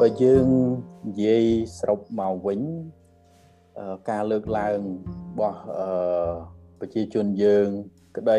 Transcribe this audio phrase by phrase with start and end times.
[0.00, 0.46] បើយើង
[1.08, 1.44] និយាយ
[1.78, 2.60] សរុបមកវិញ
[4.10, 5.58] ការលើកឡើងរបស់
[6.80, 7.66] ប្រជាជនយើង
[8.16, 8.38] ក្តី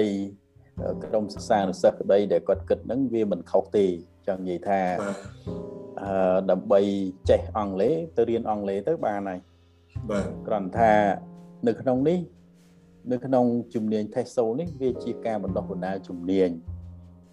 [1.04, 3.86] ក្រុមសិក្សានុសិស្សក្តីដែលគាត់គិតហ្នឹងវាមិនខុសទេ
[4.28, 4.82] ចង់និយាយថា
[6.02, 6.82] អឺដើម្បី
[7.30, 9.40] ចេះអង់គ្លេសទៅរៀនអង់គ្លេសទៅបានហើយ
[10.10, 10.94] បាទគ្រាន់ថា
[11.68, 12.20] នៅក្នុងនេះ
[13.12, 16.52] នៅក្នុងជំនាញ TESOL នេះវាជាការបណ្ដុះបណ្ដាលជំនាញ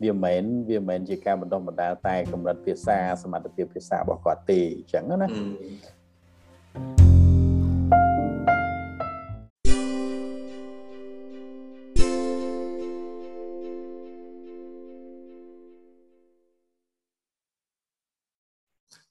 [0.03, 5.29] វាមិនមែនវាមិនមែនជាការបណ្ដុះបណ្ដាលតែកម្រិតភាសាសមត្ថភាពភាសារបស់គាត់ទេអញ្ចឹងណា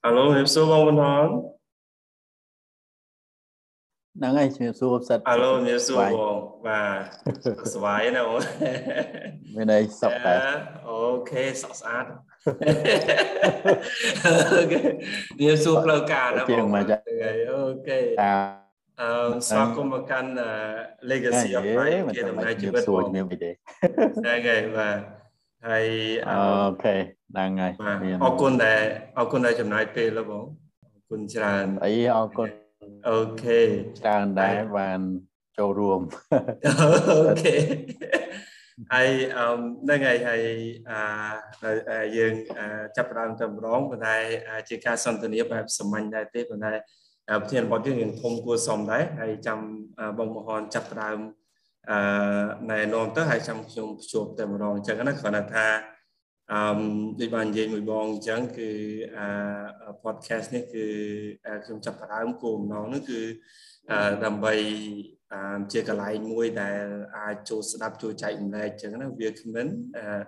[0.03, 1.56] ហៅឡូហេបសួរបងបណ្ឌន
[4.17, 8.39] ហ្នឹងហើយជំរាបសួរផ្សិតហៅឡូជំរាបសួរបងបាទស្វាយណាបង
[9.55, 10.33] មានអីសុខតែ
[10.87, 10.97] អូ
[11.29, 12.05] ខេសុខស្អាត
[14.25, 14.81] អូខេ
[15.37, 16.67] ជំរាបសួរផ្លូវការណាបង
[17.53, 17.99] អូខេ
[19.01, 19.11] អឺ
[19.47, 20.29] ស្វាគមន៍មកកាន់
[21.11, 24.97] Legacy of Life គេដំណើរជីវិតបងជំរាបទេហ្នឹងហើយបាទ
[25.67, 25.85] ហើយ
[26.29, 26.39] អូ
[26.83, 26.95] ខេ
[27.31, 27.71] ហ្នឹងហើយ
[28.23, 28.81] អរគុណដែល
[29.17, 30.43] អរគុណដែលចំណាយពេលបង
[30.93, 32.47] អរគុណច្រើនអីអរគុណ
[33.09, 33.59] អូខេ
[33.99, 34.99] ច្រើនដែរបាន
[35.57, 36.01] ចូលរួម
[36.65, 37.55] អូខេ
[38.93, 39.47] ហើយអឺ
[39.83, 40.41] ហ្នឹងហើយហើយ
[41.89, 42.33] អាយើង
[42.95, 44.15] ចាប់ផ្ដើមតែម្ដងប៉ុន្តែ
[44.69, 46.73] ជាការសន្ទនាបែបសាមញ្ញដែរទេប៉ុន្តែ
[47.41, 49.59] ប្រធានបទយើងធំគួរសមដែរហើយចាំ
[50.17, 51.19] បងមហនចាប់ផ្ដើម
[51.91, 51.97] អឺ
[52.71, 55.65] ណែនាំទៅហើយចាំខ្ញុំភ្ជាប់តែម្ដងអញ្ចឹងណាគ្រាន់តែថា
[56.53, 56.59] អឺ
[57.19, 58.69] ដូចបាននិយាយមួយបងអញ្ចឹងគឺ
[59.17, 59.27] អា
[60.03, 60.85] podcast នេះគឺ
[61.63, 63.21] ខ្ញុំចាប់ផ្ដើមគោលបំណងនោះគឺ
[64.25, 64.53] ដើម្បី
[65.71, 66.83] ជាកន្លែងមួយដែល
[67.17, 69.67] អាចចូលស្ដាប់ចូលចែកម្លែកអញ្ចឹងណាវាគ្មិន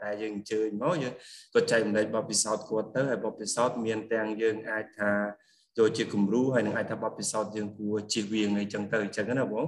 [0.03, 1.13] ដែលយើងអញ្ជើញមកយើង
[1.55, 5.11] ក៏ចែកម្លែកបទពិសោធន៍គាត់ទៅហើយបទពិសោធន៍មានទាំងយើងអាចថា
[5.77, 9.65] ចូលជាគំរូហើយនឹងអាចថាបទពិសោធន៍យើងគួរជិះវៀងអីចឹងទៅអញ្ចឹងណាបង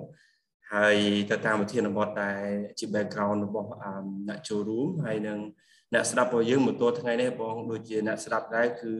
[0.74, 0.98] ហើយ
[1.32, 2.44] ទៅតាមវិធានបទដែល
[2.80, 3.70] ជា background របស់
[4.28, 5.40] អ្នកចូលរួមហើយនឹង
[5.94, 8.94] អ្នកស្ដាប់របស់យើងមួយតួថ្ងៃនេះបងដូចជាអ្នកស្ដាប់ដែរគឺ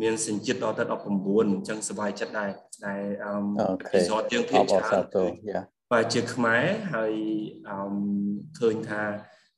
[0.00, 2.50] មានសញ្ជាតិដល់ទៅ19អញ្ចឹងសប្បាយចិត្តដែរ
[2.86, 5.04] ដែលអឺអេពីសូតយើងភាគច្រើន
[5.92, 6.64] បាទជាខ្មែរ
[6.94, 7.12] ហើយ
[7.68, 7.76] អឺ
[8.58, 9.02] ឃើញថា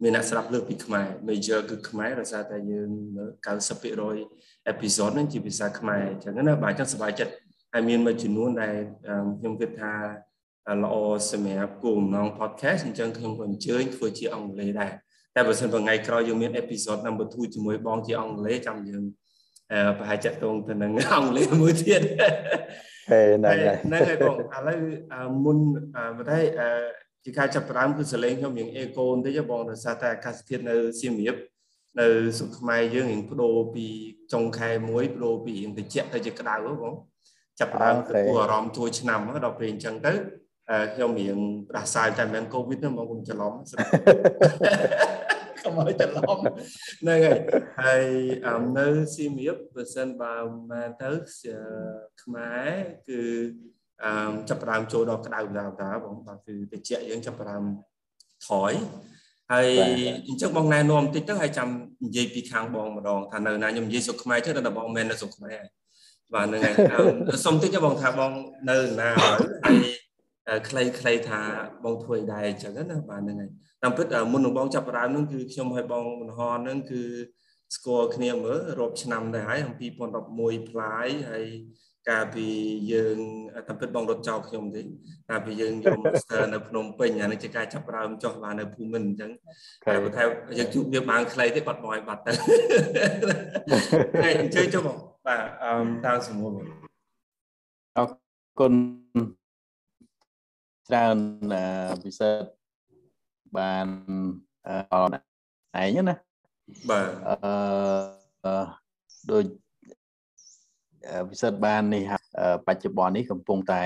[0.03, 2.91] មានអ្នកស្ដាប់លើកពីខ្មែរ major គឺខ្មែរដោយសារតែយើង
[3.79, 7.33] 90%អេពីសូតហ្នឹងជាភាសាខ្មែរអញ្ចឹងណាបាទអញ្ចឹងសប្បាយចិត្ត
[7.73, 8.75] ហើយមានមួយចំនួនដែល
[9.39, 9.95] ខ្ញុំគិតថា
[10.83, 10.95] ល្អ
[11.31, 14.93] សម្រាប់គោលបំណង podcast អញ្ចឹងខ្ញុំក៏អញ្ជើញធ្វើជាអង់គ្លេសដែរ
[15.37, 19.03] តែបើសិនថ្ងៃក្រោយយើងមានអេពីសូត number 2ជាមួយបងជាអង់គ្លេសចាំយើង
[19.99, 22.03] ប្រហែលចាក់តងទៅនឹងអង់គ្លេសមួយទៀត
[23.11, 24.79] ហេហ្នឹងហើយហ្នឹងហើយបងឥឡូវ
[25.45, 25.57] មុន
[26.17, 26.41] បើតែ
[27.25, 31.37] ជាការចាប់ផ្ដើមគឺសលេងខ្ញុំរៀងអេកូបន្តិចបងដោយសារតែអាកាសធាតុនៅសៀមរាប
[32.01, 33.87] នៅសុខខ្មែរយើងរៀងបដូរពី
[34.33, 36.95] ចុងខែមួយបដូរពីរៀងត្រជាក់ទៅជាក្តៅបង
[37.61, 40.13] ចាប់ផ្ដើមទទួលអារម្មណ៍ជួយឆ្នាំដល់ពេលអញ្ចឹងទៅ
[40.95, 41.39] ខ្ញុំរៀង
[41.69, 43.53] ផ្ដាសាយតែមិនកូវីដហ្នឹងបងខ្ញុំច្រឡំ
[45.77, 47.19] កុំឲ្យច្រឡំហ្នឹង
[47.81, 48.05] ហើយ
[48.47, 50.35] ហើយនៅសៀមរាបបើសិនបើ
[50.71, 51.11] មែនទៅ
[52.23, 52.71] ខ្មែរ
[53.09, 53.21] គឺ
[54.05, 57.63] អឺចាប់ផ្ដើមចូលដល់ក្តៅដល់តាបងបាទគឺតិចយើងចាប់ផ្ដើម
[58.49, 58.73] ថយ
[59.53, 59.69] ហើយ
[60.29, 61.69] អញ្ចឹងបងណែនាំបន្តិចទៅហើយចាំ
[62.05, 65.59] និយាយពីខាងបងម្ដងថានៅណាខ្ញុំនិយាយសុខខ្មែរទៅតែបងមែននៅសុខខ្មែរ
[66.35, 66.73] បាទហ្នឹងហើ
[67.37, 68.33] យសុំតិចបងថាបង
[68.71, 69.77] នៅណាហើយ
[70.69, 71.41] ខ្លីខ្លីថា
[71.85, 73.51] បងធ្វើអីដែរអញ្ចឹងណាបាទហ្នឹងហើយ
[73.83, 77.03] តាមពិតមុននឹងបងចាប់ផ្ដើមហ្នឹងគឺខ្ញុំឲ្យបងមនហនហ្នឹងគឺ
[77.77, 79.87] ស្គាល់គ្នាមើលរាប់ឆ្នាំដែរហើយអំពី
[80.29, 81.47] 2011ផ្លាយហើយ
[82.11, 82.47] កាលពី
[82.93, 83.19] យើង
[83.69, 84.83] តាមពិតបងរត់ចោលខ្ញុំទេ
[85.31, 89.31] កាលពីយើងយក master នៅភ្នំពេញអានេះជាការចាប់ផ្ដើមចុះបាននៅភូមិន្ទអញ្ចឹង
[89.87, 90.23] តែបើថា
[90.59, 92.33] យើងជួបវាបានខ្លីទេបាត់បយបាត់ទៅ
[94.25, 95.73] ហើយអញ្ជើញចុះបងបាទអឺ
[96.07, 96.53] តាមសមុំ
[97.99, 98.07] អរ
[98.61, 98.73] គុណ
[100.93, 101.19] ច្រើន
[102.05, 102.35] ពិសេស
[103.57, 103.87] បាន
[104.69, 105.15] អរ
[105.83, 106.15] ឯងណា
[106.91, 107.09] បាទ
[108.45, 108.55] អឺ
[109.31, 109.45] ដូច
[111.31, 112.13] ពិសេសបាននេះ
[112.67, 113.83] បច្ចុប្បន្ននេះកំពុងតែ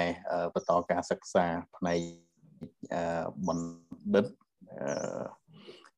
[0.55, 1.45] បន្តការសិក្សា
[1.77, 1.99] ផ្នែក
[3.47, 4.27] បណ្ឌិត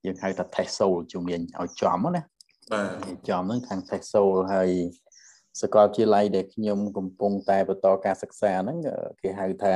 [0.04, 2.22] យើងហៅថា TESOL ជំនាញឲ្យចំណា
[2.72, 4.70] បាទចំហ្នឹងខាង TESOL ហើយ
[5.62, 8.78] សាកលវិទ្យាល័យដែលខ្ញុំកំពុងតែបន្តការសិក្សាហ្នឹង
[9.22, 9.74] គេហៅថា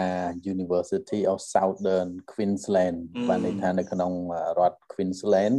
[0.53, 2.99] University of Southern Queensland
[3.29, 4.13] បានន័យថានៅក្នុង
[4.59, 5.59] រដ្ឋ Queensland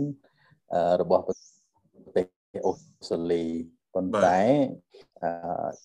[1.02, 1.36] របស់ប្រ
[2.18, 2.26] ទេស
[2.66, 3.46] អូស្ត្រាលី
[3.96, 4.40] ប៉ុន្តែ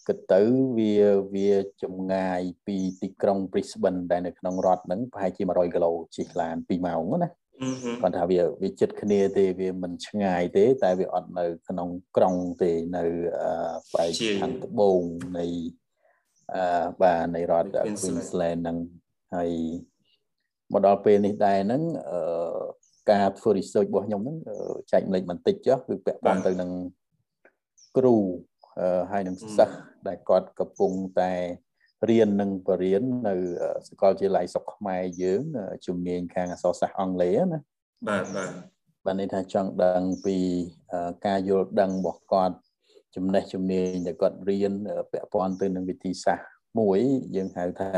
[0.06, 0.42] គិតទៅ
[0.78, 0.96] វា
[1.34, 1.52] វា
[1.82, 7.30] ចម្ងាយពីទីក្រុង Brisbane ដែលនៅក្នុងរដ្ឋហ្នឹងប្រហែលជា100គីឡូជិះឡាន2ម៉ោងណា
[8.02, 13.04] គាត់ថាវាវាចិត្តគ្នាទេវាមិនឆ្ងាយទេ តែវាអត់នៅ ក្នុងក្រុងទេនៅ
[13.94, 14.10] បែក
[14.40, 15.00] ខាងត្បូង
[15.38, 15.46] នៃ
[16.54, 17.68] អឺបាទនៃរដ្ឋ
[18.00, 18.78] Queensland ហ្នឹង
[19.34, 19.50] ហើយ
[20.72, 22.20] មកដល់ពេលនេះដែរហ្នឹងអឺ
[23.10, 24.36] ការធ្វើ research របស់ខ្ញុំហ្នឹង
[24.92, 26.70] ចែកម្លេចបន្តិចចុះគឺពាក់ព័ន្ធទៅនឹង
[27.96, 28.16] គ្រូ
[29.10, 29.78] ហើយនឹងសិស្ស
[30.08, 31.32] ដែលគាត់កំពុងតែ
[32.08, 33.34] រៀននិងបរៀននៅ
[33.88, 35.42] សាកលវិទ្យាល័យស្រុកខ្មែរយើង
[35.86, 37.58] ជំនាញខាងអក្សរសាស្ត្រអង់គ្លេសណា
[38.08, 38.50] បាទបាទ
[39.04, 40.36] បាទន័យថាចង់ដឹងពី
[41.26, 42.56] ការយល់ដឹងរបស់គាត់
[43.16, 44.72] ចំណេះជំនាញដែលគាត់រៀន
[45.12, 46.46] ពាក់ព័ន្ធទៅនឹងវិធីសាស្ត្រ
[46.78, 46.98] មួយ
[47.36, 47.92] យើងហៅថា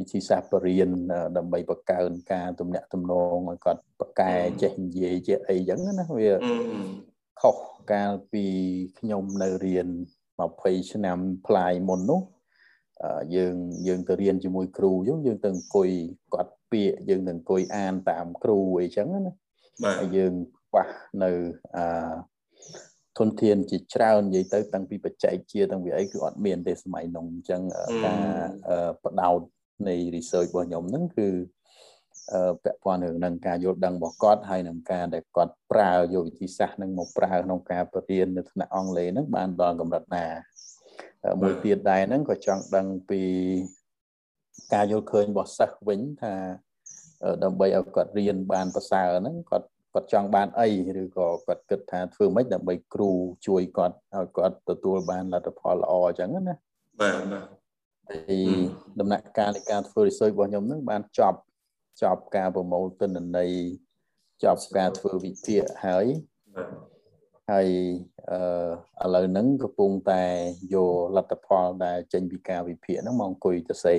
[0.00, 0.90] វិធីសាស្ត្របរៀន
[1.36, 4.32] ដើម្បីបង្កើនការទំនាក់ទំនងឲ្យគាត់ប្រកែ
[4.62, 6.30] ចេះនិយាយចេះអីចឹងណាវា
[7.40, 7.56] ខុស
[7.92, 8.44] កាលពី
[8.98, 9.88] ខ្ញុំនៅរៀន
[10.40, 12.20] 20ឆ្នាំផ្លាយមុននោះ
[13.36, 13.54] យើង
[13.86, 15.88] យើងទៅរៀនជាមួយគ្រូយើងយើងទៅអង្គុយ
[16.34, 19.32] គាត់ពាក្យយើងទៅអង្គុយអានតាមគ្រូអីចឹងណា
[19.82, 20.32] បាទហើយយើង
[20.68, 20.88] ខ្វះ
[21.22, 21.30] នៅ
[21.76, 21.84] អឺ
[23.18, 27.62] ធនធានជាច្រើននិយាយទៅតាំងពីបច្ចេកជាតាំងពីអីគឺអត់មានទេសម័យនោះអញ្ចឹង
[28.04, 28.22] ការ
[29.04, 29.40] បដោត
[29.88, 31.28] នៃ research របស់ខ្ញុំហ្នឹងគឺ
[32.64, 40.26] ពាក់ព័ន្ធនឹងការយល់ដឹងរបស់គាត់ហើយនឹងការដែលគាត់ប្រើយកវិធីសាស្ត្រនឹងមកប្រើក្នុងការបរៀននៅថ្នាក់អង់គ្លេសហ្នឹងបានដល់កម្រិតណា
[41.40, 43.22] មួយទៀតដែរហ្នឹងក៏ចង់ដឹងពី
[44.72, 46.34] ការយល់ឃើញរបស់សិស្សវិញថា
[47.44, 50.68] ដើម្បីឲ្យគាត់រៀនបានប្រសើរហ្នឹងគាត់គាត់ចង់បានអី
[51.02, 53.10] ឬក៏គាត់គិតថាធ្វើម៉េចដើម្បីគ្រូ
[53.46, 56.54] ជួយគាត់ឲ្យគាត់ទទួលបានលទ្ធផលល្អអញ្ចឹងណា
[57.00, 57.46] បាទបាទ
[58.08, 58.34] ហើយ
[59.00, 61.38] ដំណាក់កាលនៃការធ្វើ research របស់ខ្ញុំហ្នឹងបានចប់
[62.02, 63.50] ចប់ការប្រមូលទិន្នន័យ
[64.44, 66.06] ចប់ការធ្វើវិភាគហើយ
[67.50, 67.68] ហើយ
[68.30, 70.22] អឺឥឡូវហ្នឹងកំពុងតែ
[70.74, 73.96] យកលទ្ធផលដែលចេញពីការវិភាគហ្នឹងមកអង្គុយទៅសេ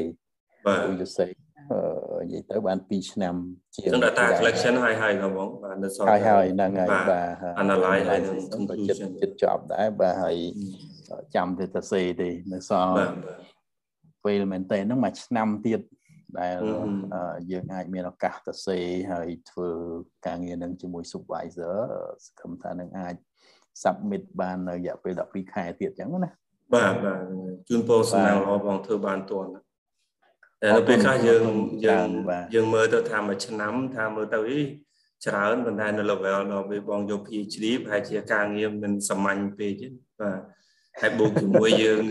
[0.66, 3.36] បាទអង្គុយទៅសេនិយាយទៅបាន2ឆ្នាំ
[3.76, 7.28] ជាង data collection ហើយហើយបងបាទនៅសល់ហើយហើយហ្នឹងហើយបាទ
[7.64, 10.38] analyze ហើយនឹង conclusion ចិត្តចប់ដែរបាទហើយ
[11.36, 12.98] ចាំទៅទៅសេទេនៅសល់
[14.26, 15.82] ពេលមែនតើហ្នឹងមួយឆ្នាំទៀត
[16.40, 16.60] ដែល
[17.52, 18.78] យើងអាចមានឱកាសទៅសេ
[19.12, 19.70] ហើយធ្វើ
[20.28, 21.78] ការងារនឹងជាមួយ supervisor
[22.26, 23.16] សង្ឃឹមថានឹងអាច
[23.84, 26.32] submit បាននៅរយៈពេល12ខែទៀតអញ្ចឹងណា
[26.74, 27.22] បាទបាទ
[27.70, 29.60] ជូនពរសំណាងល្អបងធ្វើបានទាន់តែ
[30.76, 31.46] នៅពេលខ្លះយើង
[31.88, 32.08] យើង
[32.56, 34.60] យើងមើលទៅថាមួយឆ្នាំថាមើលទៅអី
[35.26, 39.88] ច្រើនប៉ុន្តែនៅ level ដល់ពេលបងយក PhD ប្រហែលជាការងារមិនសាមញ្ញពេកទេ
[40.22, 40.40] បាទ
[41.02, 42.02] ហើយបូកជាមួយយើង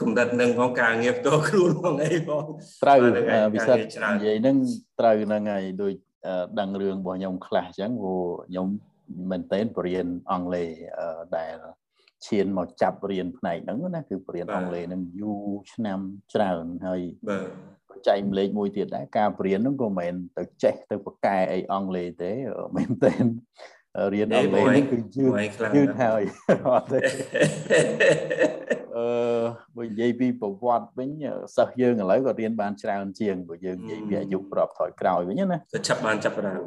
[0.00, 2.44] កម្រិតនឹងផងការងារផ្ទាល់ខ្លួនផងអីផង
[2.82, 2.98] ត្រូវ
[3.54, 3.82] វិសិទ្ធ
[4.14, 4.56] និយាយហ្នឹង
[5.00, 5.92] ត្រូវហ្នឹងហើយដូច
[6.60, 8.66] ដឹងរឿងរបស់ខ្ញុំខ្លះអញ្ចឹងព្រោះខ្ញុំ
[9.30, 10.68] មែនតើបរៀនអង់គ្លេស
[11.36, 11.56] ដែល
[12.26, 15.98] ឈានមកចាប់រៀនផ្នែកហ្នឹងណាគឺបរៀនអង់គ្លេសហ្នឹងយូរឆ្នាំ
[16.34, 22.32] ច្រើនហើយបាទចែកម្លេចមួយទៀតដែរការបរៀនហ្នឹងក៏មិនមែនទៅចេះទៅប្រកែអីអង់គ្លេសទេ
[22.76, 23.12] មែនតើ
[24.14, 25.32] រៀនអង់គ្លេសនេះគឺយឺត
[25.76, 26.22] យឺតហើយ
[26.74, 26.98] អត់ទេ
[28.96, 29.42] អឺ
[29.76, 31.10] បើនិយាយពីប្រវត្តិវិញ
[31.56, 36.62] សិស្សយើងឥឡូវក៏រៀនបានច្រើនជាងព្រោះយើងនិយាយពីអាយុប្របថយក្រោយវិញណាទៅឆាប់បានចាប់ផ្ដើម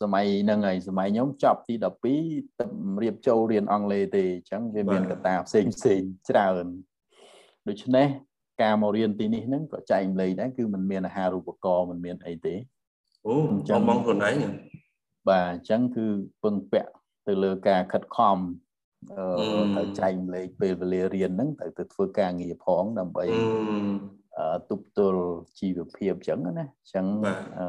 [0.00, 2.66] សម័យហ្នឹងហើយសម័យខ្ញុំចប់ទី12ទៅ
[3.02, 6.00] រៀបចូលរៀនអង់គ្លេសទេអញ្ចឹងវាមានកត្តាផ្សេងផ្សេង
[6.30, 6.66] ច្រើន
[7.68, 8.08] ដូច្នេះ
[8.62, 12.54] ការមករៀនទីនេះហ្នឹងក៏ចែកម្លែកដែរគឺมันមានអាហារូបករណ៍มันមានអីទេ
[13.26, 14.36] អូបងបងខ្លួនឯង
[15.28, 16.06] បាទអញ្ចឹងគឺ
[16.42, 16.90] ពឹងពាក់
[17.26, 18.38] ទៅលើការខិតខំ
[19.12, 23.40] អឺទៅចែកម្លែកពេលវេលារៀនហ្នឹងទៅទៅធ្វើការងារផងដើម្បីអឺ
[24.70, 25.24] ទប់ទល់
[25.58, 27.06] ជីវភាពអញ្ចឹងណាអញ្ចឹង
[27.58, 27.66] អឺ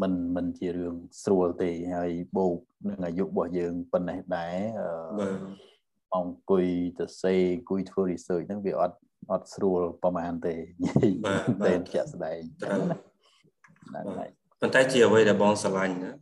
[0.00, 5.28] มันมันជារឿងស្រួលទេហើយបូកនឹងអាយុរបស់យើងប៉ុណ្ណេះដែរអឺ
[6.16, 6.66] អង្គុយ
[6.98, 8.98] ទៅសេអង្គុយធ្វើ research ហ្នឹងវាអត់
[9.30, 10.54] អត់ស្រួលប្រហែលទេ
[11.66, 16.12] តែជាក់ស្ដែងហ្នឹងហើយប៉ុន្តែជាអ្វីដែលបងស្រឡាញ់ណា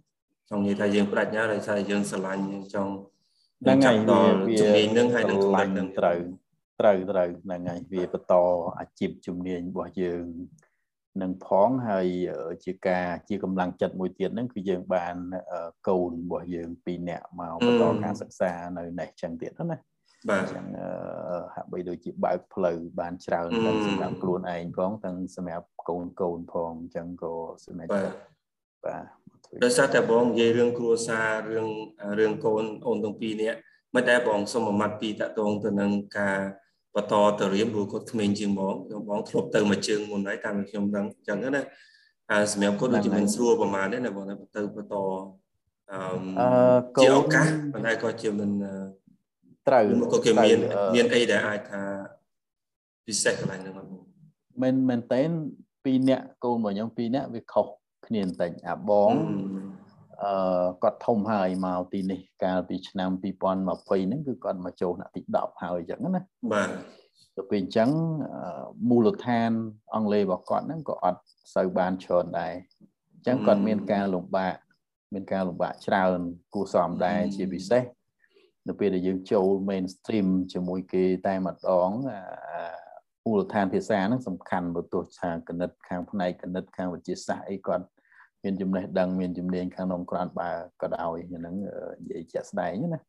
[0.50, 2.92] ចង់និយាយថាយើងប្រាជ្ញាដោយសារយើងស្រឡាញ់យើងចង់
[3.62, 6.18] ហ្នឹងហើយដល់ជំនាញនឹងហើយនឹងខ្លាញ់នឹងត្រូវ
[6.79, 8.33] ត្រូវត្រូវហ្នឹងហើយវាបន្ត
[8.79, 10.25] អាជីពជំនាញរបស់យើង
[11.21, 12.07] នឹងផងហើយ
[12.65, 15.15] ជាការជាកម្លាំងចិត្តមួយទៀតហ្នឹងគឺយើងបាន
[15.87, 19.77] កូនរបស់យើងពីរនាក់មកបន្តការសិក្សានៅនេះចឹងទៀតណា
[20.29, 20.65] បាទចឹង
[21.53, 27.33] ហាក់បីដូចជាបើកផ្លូវបានច្រើនទាំងសម្រាប់ខ្លួនឯងផងទាំងសម្រាប់កូនកូនផងអញ្ចឹងក៏
[27.65, 27.91] សម្រាប់
[28.85, 29.03] បាទ
[29.63, 31.69] ដោយសារតែបងនិយាយរឿងគ្រួសាររឿង
[32.19, 33.59] រឿងកូនអូនទាំងពីរនាក់
[33.95, 36.39] មិនតែបងសុំមួយម៉ាត់ពីតកតងទៅនឹងការ
[36.95, 38.75] បន្តទៅរៀនព្រោះគាត់ក្មេងជាងបង
[39.09, 41.63] បងធ្លាប់ទៅមួយជើងមុនហើយតាមខ្ញុំដឹងអញ្ចឹងណា
[42.31, 44.95] ហើយសម្រាប់គាត់ដូចជាមិនស្រួលប្រហែលទេណាបងទៅបន្ត
[45.91, 46.01] អឺ
[47.03, 48.49] ជាឱកាសប៉ុន្តែក៏ជាមិន
[49.67, 49.83] ត្រូវ
[50.13, 50.59] ក៏គេមាន
[50.95, 51.81] មានអីដែលអាចថា
[53.05, 53.87] ពិសេសកន្លែងហ្នឹងបង
[54.63, 55.21] មិនមែនតើ
[55.83, 57.65] ពីរនាក់កូនរបស់ខ្ញុំពីរនាក់វាខុស
[58.07, 59.11] គ្នាបន្តិចអាបង
[60.23, 66.21] អឺគាត់ធំហើយមកទីនេះកាលពីឆ្នាំ2020ហ្នឹងគឺគាត់មកចូលថ្នាក់ទី10ហើយអញ្ចឹងណា
[66.53, 66.69] បាទ
[67.35, 67.89] ទៅពេលអញ្ចឹង
[68.89, 69.51] មូលដ្ឋាន
[69.93, 71.19] អង់គ្លេសរបស់គាត់ហ្នឹងក៏អត់
[71.55, 72.53] សូវបានច្រើនដែរ
[73.13, 74.55] អញ្ចឹងគាត់មានការលំបាក
[75.13, 76.19] មានការលំបាកច្រើន
[76.53, 77.83] គួរសមដែរជាពិសេស
[78.67, 81.89] នៅពេលដែលយើងចូល mainstream ជាមួយគេតែម្ដង
[83.25, 87.85] មូលដ្ឋានភាសាហ្នឹងសំខាន់បើទោះថាគណិតខាងផ្នែកគណិតខាងវិទ្យាសាស្ត្រអីគាត់
[88.45, 90.49] មានចំណេះដឹងមានជំនាញខាងនំក្រានបើ
[90.81, 91.55] ក៏ដោយហ្នឹង
[92.01, 92.99] និយាយជាក់ស្ដែងណា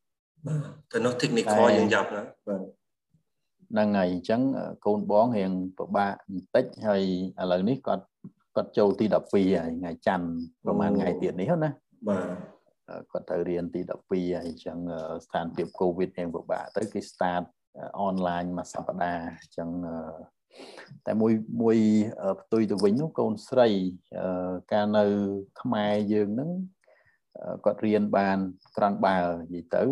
[0.92, 2.60] ទៅនោះ technical យើងយ៉ាប់ណាបាទ
[3.70, 4.40] ហ្នឹងហើយអញ្ចឹង
[4.86, 7.02] កូនបងរៀងពិបាកបន្តិចហើយ
[7.40, 8.04] ឥឡូវនេះគាត់
[8.56, 10.26] គាត់ចូលទី12ហើយថ្ងៃច័ន្ទ
[10.64, 11.70] ប្រហែលថ្ងៃទៀតនេះណា
[12.08, 12.26] បាទ
[13.10, 14.78] គាត់ទៅរៀនទី12ហើយអញ្ចឹង
[15.24, 17.44] ស្ថានភាពកូវីដរៀងពិបាកទៅគេ start
[18.00, 19.68] អនឡាញមួយសប្តាហ៍អញ្ចឹង
[21.06, 21.32] តែមួយ
[21.62, 21.78] មួយ
[22.40, 23.68] ផ្ទុយទៅវិញនោះកូនស្រី
[24.72, 25.04] កាលនៅ
[25.60, 26.50] ខ្មែរយើងហ្នឹង
[27.64, 28.38] គាត់រៀនបាន
[28.76, 29.18] ក្រាន់បើ
[29.54, 29.82] និយាយទៅ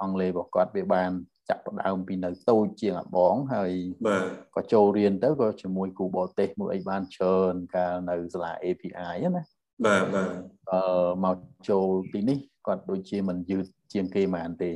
[0.00, 1.10] អង់គ្លេសរបស់គាត់វាបាន
[1.48, 3.72] ចាប់ផ្ដើមពីនៅតូចជាងអាបងហើយ
[4.06, 4.24] បាទ
[4.56, 9.42] ក៏ចូលរៀនទៅក៏ជាមួយគ្រូបរទេសមួយអីបានច្រើនកាលនៅសាលា API ណា
[9.86, 10.30] បាទបាទ
[10.72, 11.36] អឺមក
[11.68, 14.72] ចូលទីនេះគាត់ដូចជាមិនយឺតជាងគេហ្មងទេ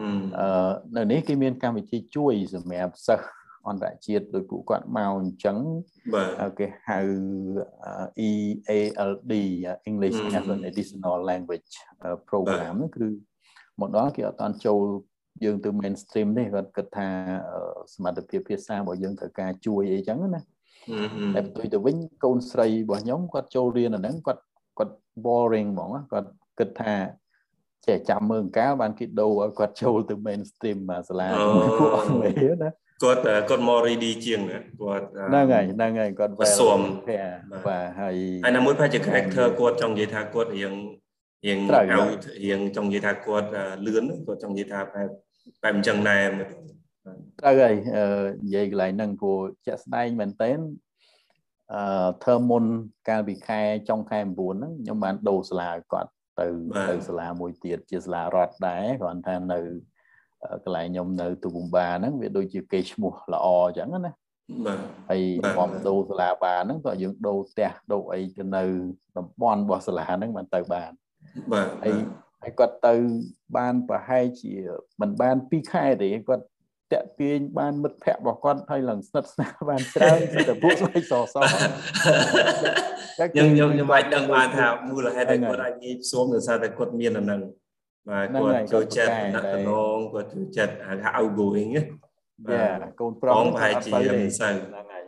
[0.00, 3.26] អឺនៅនេះគេមានកម្មវិធីជួយសម្រាប់សិស្ស
[3.68, 5.56] អន្តរជាតិដោយពួកគាត់មកអញ្ចឹង
[6.14, 7.00] បាទគេហៅ
[8.28, 9.32] EALD
[9.90, 11.70] English as an Additional Language
[12.28, 13.06] Program ហ្នឹងគឺ
[13.80, 14.82] មកដល់គេអត់តាន់ចូល
[15.44, 17.08] យើងទៅ mainstream ទេគាត់គិតថា
[17.94, 20.40] សមត្ថភាពភាសារបស់យើងត្រូវការជួយអីចឹងណា
[21.34, 24.42] តែផ្ទុយទៅវិញកូនស្រីរបស់ខ្ញុំគាត់ចូលរៀនអាហ្នឹងគាត់
[24.78, 24.94] គាត់
[25.24, 26.94] boring ហ្មងគាត់គិតថា
[27.86, 30.78] ចេះចាំមើលកាលបានគេដូរឲ្យគាត់ចូលទៅ mainstream
[31.08, 31.28] សាលា
[31.78, 32.70] ពួកអង់គ្លេសណា
[33.04, 34.58] គាត់គាត់មក ready ជាងគា
[35.00, 36.80] ត់ហ្នឹងហើយហ្នឹងហើយគាត់ well សុំ
[37.66, 40.72] បាទហើយហើយណាមួយប្រហែលជា character គាត់ចង់និយាយថាគាត់រៀង
[41.46, 41.86] រៀងឲ្យ
[42.44, 43.48] រៀងចង់និយាយថាគាត់
[43.86, 45.08] លឿនគាត់ចង់និយាយថាបែប
[45.62, 46.28] បែបអញ្ចឹងដែរ
[47.40, 47.74] ត្រូវហើយ
[48.44, 50.52] និយាយកន្លែងហ្នឹងព្រោះជាក់ស្ដែងមែនតើ
[51.74, 52.64] អឺធើមុន
[53.08, 56.46] កាលពីខែចុងខែ9ហ្នឹងខ្ញុំបានដូរសាលាឲ្យគាត់ទៅ
[56.88, 59.60] ទៅសាលាមួយទៀតជាសាលារដ្ឋដែរគ្រាន់តែនៅ
[60.64, 64.12] កន្លែងខ្ញុំនៅទូបំបាហ្នឹងវាដូចជាគេឈ្មោះល្អអញ្ចឹងណា
[64.66, 64.78] បាទ
[65.10, 65.22] ហើយ
[65.58, 68.64] បំដូរសាលាបាហ្នឹងក៏យើងដូរផ្ទះដូរអីទៅនៅ
[69.16, 70.90] តំបន់របស់សាលាហ្នឹងបានទៅបាន
[71.52, 71.94] បាទហើយ
[72.42, 72.94] ហើយគាត់ទៅ
[73.56, 74.52] បានប្រហែលជា
[75.00, 76.44] មិនបាន2ខែទេគាត់
[76.92, 81.36] តាក់ទាញបានមិត្តភ័ក្តិរបស់គាត់ហើយឡើងស្និទ្ធស្នាលបានច្រើនតែពួកស្បែកសស
[83.32, 87.40] ខ្ញុំខ្ញុំខ្ញុំអាចដឹងបានថាមូលហេតុដែលគាត់អាចងាយផ្សុំដោយសារតែគាត់មានអានឹង
[88.10, 91.82] បាទគាត់ចូលចិត្តតំណតំណងគាត់ចូលចិត្តហៅថា outgoing ណា
[92.52, 95.02] យ៉ាកូនប្រុសប្រហែលជាមិនសូវហ្នឹងហើយ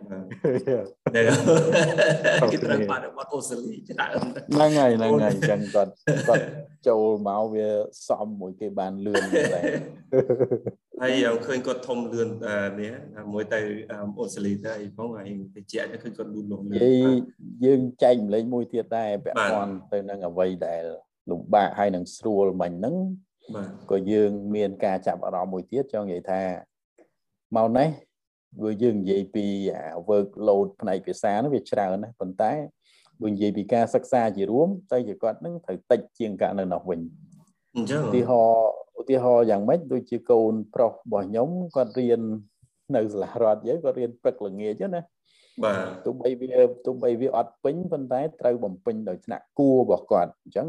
[2.52, 4.12] គេត្រូវបាត់បាត់អូស្ត្រាលីច្រើន
[4.54, 5.92] ហ្នឹងហើយហ្នឹងហើយអញ្ចឹងគាត់
[6.28, 6.44] គាត់
[6.88, 7.68] ចូលមកវា
[8.08, 9.60] សំមួយគេបានលឿនតែ
[11.02, 11.12] ហើយ
[11.46, 12.28] ឃើញគាត់ធំលឿន
[12.80, 12.92] នេះ
[13.32, 13.60] មួយទៅ
[14.18, 16.78] អូស្ត្រាលីទៅអីផងហើយតិចឃើញគាត់លូនលំលឿន
[17.64, 20.84] យើងចែកម្លេចមួយទៀតដែរពាក់ព័ន្ធទៅនឹងអ្វីដែល
[21.30, 22.96] លំបាកហើយនឹងស្រួលមិញហ្នឹង
[23.90, 26.42] ក៏យើងមានការចាប់អារម្មណ៍មួយទៀតចង់និយាយថា
[27.56, 27.88] មកនេះ
[28.62, 29.46] វាយើងនិយាយពី
[30.08, 32.52] work load ផ្នែកភាសានោះវាច្រើនណាប៉ុន្តែ
[33.22, 37.00] បើនិយាយពីការសិក្សាជារួមតែជាគាត់នឹងត្រូវតិចជាងកាលនៅនោះវិញ
[37.76, 38.68] អញ្ចឹងឧទាហរណ៍
[39.00, 42.20] ឧទាហរណ៍យ៉ាងម៉េចដូចជាកូនប្រុសរបស់ខ្ញុំគាត់រៀន
[42.96, 45.00] នៅសាលារដ្ឋយើងគាត់រៀនព្រឹកល្ងាចណា
[45.64, 46.50] បាទទោះបីវា
[46.86, 50.68] ទោះបីវាអត់ពេញប៉ុន្តែត្រូវបំពេញដោយថ្នាក់គួររបស់គាត់អញ្ចឹង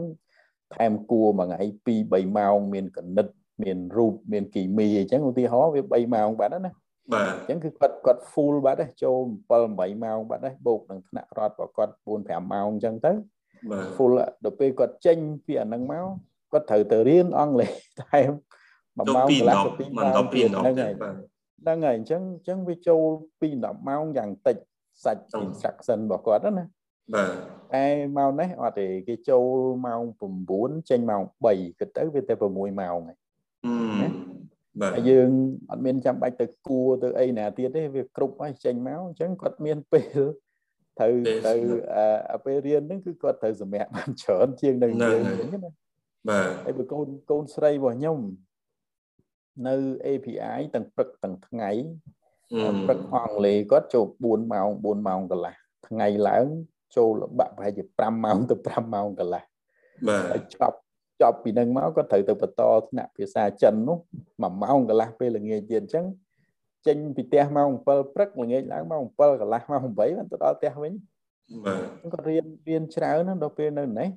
[0.76, 3.28] ថែមគួរមួយថ្ងៃ2 3ម៉ោងមានកណិត
[3.64, 6.72] មានរូបមានគីមីអញ្ចឹងឧទាហរណ៍វា3ម៉ោងបាត់ណា
[7.14, 9.18] បាទអញ្ចឹងគឺគាត់គាត់ full បាត់ហើយចូល
[9.50, 13.12] 7 8ម៉ោងបាត់ហើយបូកនឹងថ្នាក់រដ្ឋរបស់គាត់4 5ម៉ោងអញ្ចឹងទៅ
[13.72, 16.06] បាទ full ដល់ពេលគាត់ចេញពីអាហ្នឹងមក
[16.52, 17.72] គាត់ត្រូវទៅរៀនអង់គ្លេស
[18.02, 18.20] តែ
[18.66, 20.94] 1ម៉ោងកន្លះទៅ2ម៉ោងហ្នឹងហើយ
[21.62, 23.02] ហ្នឹងហើយអញ្ចឹងអញ្ចឹងវាចូល
[23.42, 24.58] ពី10ម៉ោងយ៉ាងតិច
[25.04, 26.66] សាច់ instruction របស់គាត់ណា
[27.16, 27.86] បាទ តែ
[28.18, 30.02] មកនេះអត់ទេគេចូលម៉ោង
[30.46, 33.18] 9ចេញម៉ោង3គិតទៅវាតែ6ម៉ោងហើយ
[34.82, 35.30] បាទហើយយើង
[35.72, 40.20] អត់មានចាំបាច់ទៅគួរទៅអីណាទៀតទេវាគ្រប់ហើយចេញមកអញ្ចឹងគាត់មានពេល
[41.00, 41.14] ត្រូវ
[41.48, 41.54] ទៅ
[42.32, 45.60] អាពេលរៀនហ្នឹងគឺគាត់ត្រូវសម្រាប់បានច្រើនជាងនៅយើងវិញណា
[46.30, 48.20] បាទហើយបើកូនកូនស្រីរបស់ខ្ញុំ
[49.68, 49.76] នៅ
[50.08, 51.72] API ទាំងព្រឹកទាំងថ្ងៃ
[52.88, 55.56] ព្រឹកអង់គ្លេសគាត់ចូល4ម៉ោង4ម៉ោងកន្លះ
[55.88, 56.48] ថ្ងៃឡើង
[56.96, 59.44] ចូលលបាក់ប្រហែលជា5ម៉ោងទៅ5ម៉ោងកន្លះ
[60.08, 60.78] បាទហើយចប់
[61.22, 66.06] ចប់ពីនឹងមកគាត់ត្រូវទៅបន្តថ្នាក់ភាសាចិននោះ1ម៉ោងកន្លះពេលល្ងាចទៀតអញ្ចឹង
[66.88, 70.94] ចេញពីផ្ទះម៉ោង7ព្រឹកល្ងាចឡើងម៉ោង7កន្លះម៉ោង8បានទៅដល់ផ្ទះវិញ
[71.66, 71.82] បាទ
[72.14, 74.10] គាត់រៀនរៀនច្រើនណាស់ដល់ពេលនៅនេះ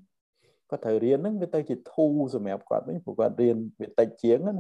[0.71, 4.55] គាត់ត្រូវរៀនហ្នឹងវាទៅជាធូរសម្រាប់គាត់វិញព្រោះគាត់រៀនវាតិចជាងណា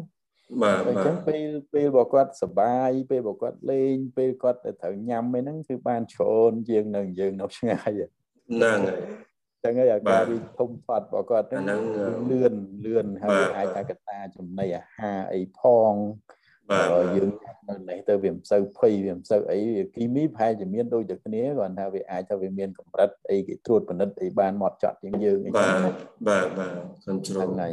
[0.62, 9.00] បាទអញ្ចឹងពេលពេលបើគាត់សបាយពេលបើគាត់លេងពេលគាត់ត្រូវញ៉ាំអីហ្នឹងគឺបានច្រើនជាងនៅយើងនៅឆ្ងាយហ្នឹងហើយ
[9.64, 11.80] ចឹងហើយអាការវិធំផាត់របស់គាត់ហ្នឹង
[12.30, 12.54] លឿន
[12.84, 15.60] លឿនហើយអាចថាកតាចំណីអាហារអីផ
[15.92, 15.94] ង
[16.70, 17.30] បាទយើង
[17.68, 19.58] នៅនេះទៅវាមិនសូវភ័យវាមិនសូវអី
[19.94, 25.78] គីមីប្រហែលជាមានដូចតែគ្នាគ្រាន់ថាវាអាចថាវាមានកម្រិតអីគេត្រួតពិនិត្យអីបានមកចត់ជាងយើងអីបាទ
[26.28, 27.72] បាទបាទ control ហ្នឹងហើយ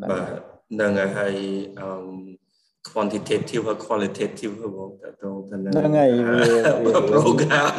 [0.00, 1.34] បាទហ្នឹងហើយ
[1.80, 1.90] អឺ
[2.90, 5.14] quantitative ហើយ qualitative បងតើត
[5.50, 6.10] ទៅនឹងហ្នឹងហើយ
[6.86, 7.72] វា program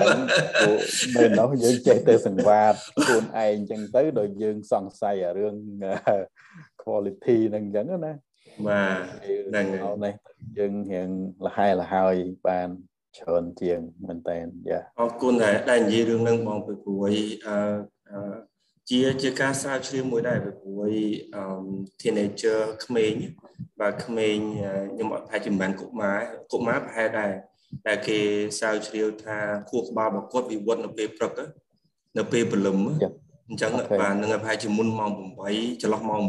[1.15, 2.73] នៅនោះយើងចេះទៅសង្វាត
[3.05, 5.55] ខ្លួនឯងអញ្ចឹងទៅដោយយើងសង្ស័យអារឿង
[6.83, 8.13] quality ហ្នឹងអញ្ចឹងណា
[8.67, 10.13] បាទហ្នឹងហើយនេះ
[10.57, 11.09] យើងរៀង
[11.45, 12.15] លហែលហើយ
[12.47, 12.69] បាន
[13.17, 14.37] ច្រើនជាងមែនតើ
[14.69, 17.11] យ៉ាអរគុណដែរដែលនិយាយរឿងហ្នឹងបងពីព្រួយ
[17.47, 18.19] អឺ
[18.89, 20.93] ជាជាការស្រាវជ្រាវមួយដែរពីព្រួយ
[21.35, 21.43] អឺ
[22.01, 23.13] teenager ក្មេង
[23.79, 24.37] បាទក្មេង
[24.93, 26.17] ខ្ញុំអត់ប្រហែលជាមិនបានកុមារ
[26.51, 27.31] កុមារប្រហែលដែរ
[27.85, 28.19] តែគេ
[28.57, 29.37] ស្រាវជ្រាវថា
[29.69, 31.31] ខួរក្បាលរបស់គាត់វិវត្តនៅពេលព្រឹក
[32.17, 32.77] នៅពេលព្រលឹម
[33.47, 35.11] អញ្ចឹងបាទនឹងប្រហែលជាមុនម៉ោង
[35.47, 36.23] 8ចន្លោះម៉ោង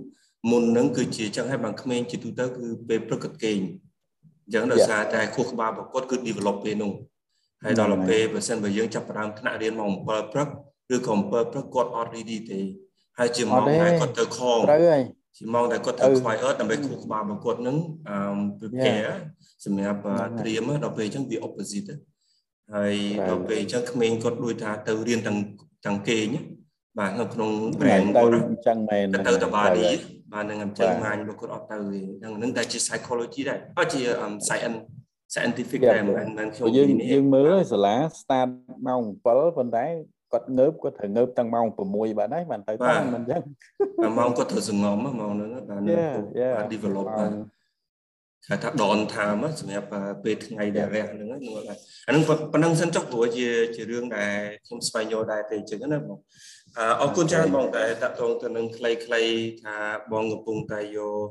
[0.00, 3.58] 9មុនហ្នឹងគឺជាអញ្ចឹងហើយបានក្មេងជាទូទៅគឺពេលព្រឹកគាត់គេង
[4.44, 6.92] អញ្ចឹងដោយសារតែខួរក្បាលរបស់គាត់គឺ develop ពេលនោះ
[7.64, 10.48] ហើយដល់ពេលបើសិនបើយើងចាប់ផ្ដើមថ្នាក់រៀនម៉ោង7ព្រឹក
[10.94, 12.60] ឬក៏7ព្រឹកគាត់អត់ ready ទេ
[13.18, 15.02] ហើយជាម៉ោងដែលគាត់ទៅខងត្រូវហើយ
[15.38, 17.76] ជាម៉ោងដែលគាត់ត្រូវខ្វាយអត់ដើម្បីខួរក្បាលរបស់គាត់នឹង
[18.08, 18.16] អឺ
[18.58, 19.12] prepare
[19.64, 20.00] សម្រាប់
[20.40, 21.90] ត្រៀមដល់ពេលអញ្ចឹងវា opposite
[22.74, 22.94] ហើយ
[23.28, 25.38] ដល់ពេលអញ្ចឹងក្មេងគាត់ដូចថាទៅរៀនទាំង
[25.86, 26.26] ទាំងគេង
[26.98, 27.50] បាទនៅក្នុង
[27.80, 29.88] brain គាត់អញ្ចឹងមែនទៅទៅ body
[30.32, 34.00] បាទនឹងអញ្ចឹងម៉ាញរបស់គាត់អត់ទៅទេហ្នឹងនឹងតែជា psychology ដែរអត់ជា
[34.48, 34.78] science
[35.34, 38.48] scientific ដែរមិនមែនខ្ញុំយើងយើងមើលសាលា start
[38.86, 39.86] ម៉ោង7ប៉ុន្តែ
[40.32, 43.42] គាត់ងើបគាត់ត្រូវងើបតាំងម៉ោង6បាទហើយបានទៅតាមមិនអញ្ចឹង
[44.18, 45.80] ម៉ោងគាត់ត្រូវសងំម៉ោងហ្នឹងបាន
[46.56, 47.30] បាន develop បាទ
[48.48, 49.88] គេថាដនថាមសម្រាប់
[50.24, 51.40] ពេលថ្ងៃដែលរះហ្នឹងហ្នឹង
[52.08, 54.32] អាហ្នឹងប៉ុណ្ណឹងសិនចុះព្រោះជាជារឿងដែល
[54.66, 56.18] ខ្ញុំស្វែងយល់ដែរទេអញ្ចឹងណាបង
[57.00, 58.98] អរគុណច្រើនបងតែតកតងទៅនឹងខ្លីៗ
[59.64, 59.76] ថា
[60.12, 61.26] បងកំពុងតែយក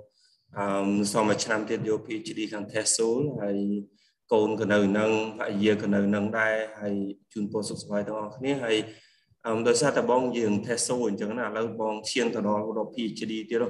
[0.58, 0.66] អឺ
[1.14, 3.58] សមមួយឆ្នាំទៀតយក PhD ខាង TESOL ហើយ
[4.34, 6.96] កូនក៏នៅនឹងភរិយាក៏នៅនឹងដែរហើយ
[7.34, 8.78] ជូនពរសុខសប្បាយទាំងអស់គ្នាហើយ
[9.48, 13.64] អឺដោយសារតែបងយើង TESOL អញ្ចឹងណាឥឡូវបងឈានទៅដល់ដល់ PhD ទៀត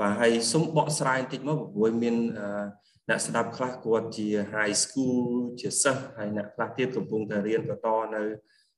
[0.00, 2.16] បាទហើយសុំបកស្រាយបន្តិចមកព្រោះមាន
[3.08, 5.18] អ្នកស្ដាប់ខ្លះគាត់ជា high school
[5.60, 8.22] ជាសិស្សហើយអ្នកខ្លះទៀតកំពុងតែរៀនបន្តនៅ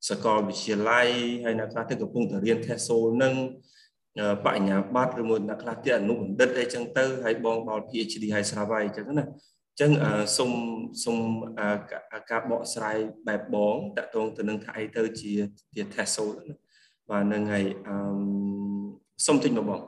[0.09, 1.09] សាកលវិទ្យាល័យ
[1.45, 3.35] ហើយអ្នកខ្លះទៀតកំពុងតែរៀន TESOL នឹង
[4.47, 9.91] បញ្ញាបត្រឬមួយអ្នកខ្លះទៀតអនុបណ្ឌិតអីចឹងទៅហើយបងដល់ PhD ហើយស្រាប់ហើយអញ្ចឹងណាអញ្ចឹង
[10.37, 10.51] សុំ
[11.05, 11.19] សុំ
[12.31, 12.97] ការបកស្រាយ
[13.29, 15.33] បែបបងតកតងទៅនឹងថាអីទៅជា
[15.75, 16.55] ជា TESOL ណា
[17.11, 17.97] បាទនឹងហើយអឺ
[19.27, 19.81] សុំតិចមកបង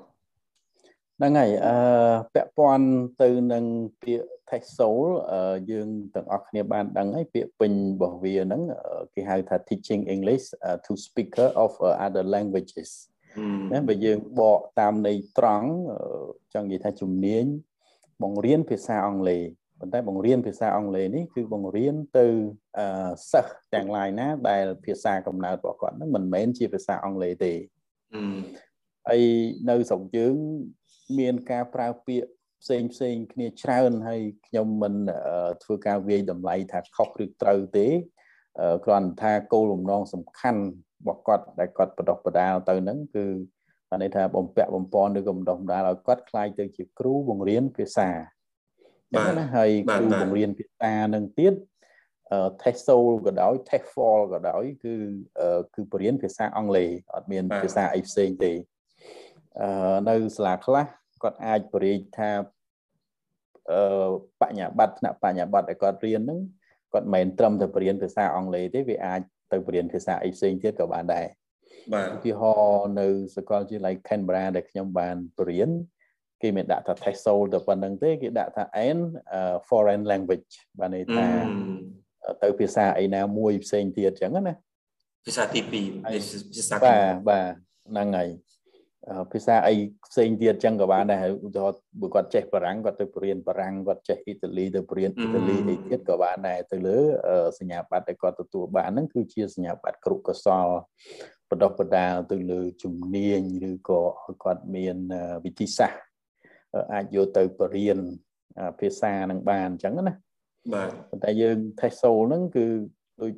[1.19, 1.77] ហ្នឹងហើយអឺ
[2.35, 2.87] ពាក់ព័ន្ធ
[3.23, 3.65] ទៅនឹង
[4.03, 4.99] ពាក្យ TESOL
[5.71, 8.63] យើងទាំងអស់គ្នាបានដឹងហើយពាក្យពេញរបស់វាហ្នឹង
[9.15, 10.47] គេហៅថា teaching English
[10.85, 11.73] to speaker of
[12.07, 12.91] other languages
[13.73, 15.69] ណាបើយើងបកតាមន័យត្រង់
[16.55, 17.45] ចង់និយាយថាជំនាញ
[18.23, 19.43] បង្រៀនភាសាអង់គ្លេស
[19.81, 22.27] ប៉ុន្តែបង្រៀនភាសាអង់គ្លេសនេះគឺបង្រៀនទៅ
[23.33, 27.53] សិស្សទាំងឡាយណា ដែលភាសាកំណើតរបស់គាត់ហ្នឹងមិនមែនជាភាសាអង់គ្លេសទេ
[29.09, 29.23] ហើយ
[29.71, 30.35] នៅស្រុកយើង
[31.19, 32.29] មានការប្រើពាក្យ
[32.63, 34.95] ផ្សេងផ្សេងគ្នាច្រើនហើយខ្ញុំមិន
[35.63, 37.89] ធ្វើការវាយតម្លៃថាខុសឬត្រូវទេ
[38.85, 40.63] គ្រាន់ថាគោលបំណងសំខាន់
[41.01, 43.27] របស់គាត់ដែលគាត់បដិបដាលទៅហ្នឹងគឺ
[43.89, 48.09] បានន័យថាបំពាក់បំពន់ឬក៏បណ្ដុះបណ្ដាលឲ្យគាត់ខ្លាយទៅជាគ្រូបង្រៀនភាសា
[49.15, 51.55] ចឹងណាហើយគ្រូបង្រៀនភាសានឹងទៀត
[52.63, 54.95] TESOL ក៏ដោយ TEFL ក៏ដោយគឺ
[55.75, 58.53] គឺបរៀនភាសាអង់គ្លេសអត់មានភាសាអីផ្សេងទេ
[59.61, 60.87] អឺនៅសាលាខ្លះ
[61.23, 62.31] គាត់អាចបរិយាថា
[63.71, 66.41] អឺបញ្ញាបត្រថ្នាក់បញ្ញាបត្រដែលគាត់រៀនហ្នឹង
[66.93, 69.21] គាត់មិនមែនត្រឹមតែបរៀនភាសាអង់គ្លេសទេវាអាច
[69.53, 71.27] ទៅបរៀនភាសាអីផ្សេងទៀតក៏បានដែរ
[71.93, 75.71] បាទឧទាហរណ៍នៅសាកលវិទ្យាល័យ Canberra ដែលខ្ញុំបានបរៀន
[76.43, 78.65] គេមិនដាក់ថា TESOL ទៅប៉ុណ្្នឹងទេគេដាក់ថា
[78.97, 78.99] N
[79.69, 81.25] foreign language បានន័យថា
[82.43, 84.55] ទៅភាសាអីណាមួយផ្សេងទៀតអញ្ចឹងណា
[85.27, 87.53] ភាសាទី2ភាសាបាទបាទ
[87.91, 88.29] ហ្នឹងហើយ
[89.33, 89.75] ភាសាអី
[90.07, 96.99] ផ្សេងទៀតចឹងក៏បានដែរឧទាហរណ៍បើគាត់ចេះបារាំងគាត់ទៅបរៀនបារាំងគាត់ចេះអ៊ីតាលីទៅបរៀនអ៊ីតាលីអីទៀតក៏បានដែរទៅលើ
[97.59, 100.67] សញ្ញាបត្រដែលគាត់ទទួលបានហ្នឹងគឺជាសញ្ញាបត្រគ្រូកសល
[101.51, 104.97] បដិបដាលទៅលើជំនាញឬក៏ឲ្យគាត់មាន
[105.45, 106.10] វិធីសាស្ត្រ
[106.93, 107.99] អាចយកទៅបរៀន
[108.81, 110.15] ភាសានឹងបានអញ្ចឹងណា
[110.75, 112.67] បាទប៉ុន្តែយើង TESOL ហ្នឹងគឺ
[113.21, 113.33] ដូច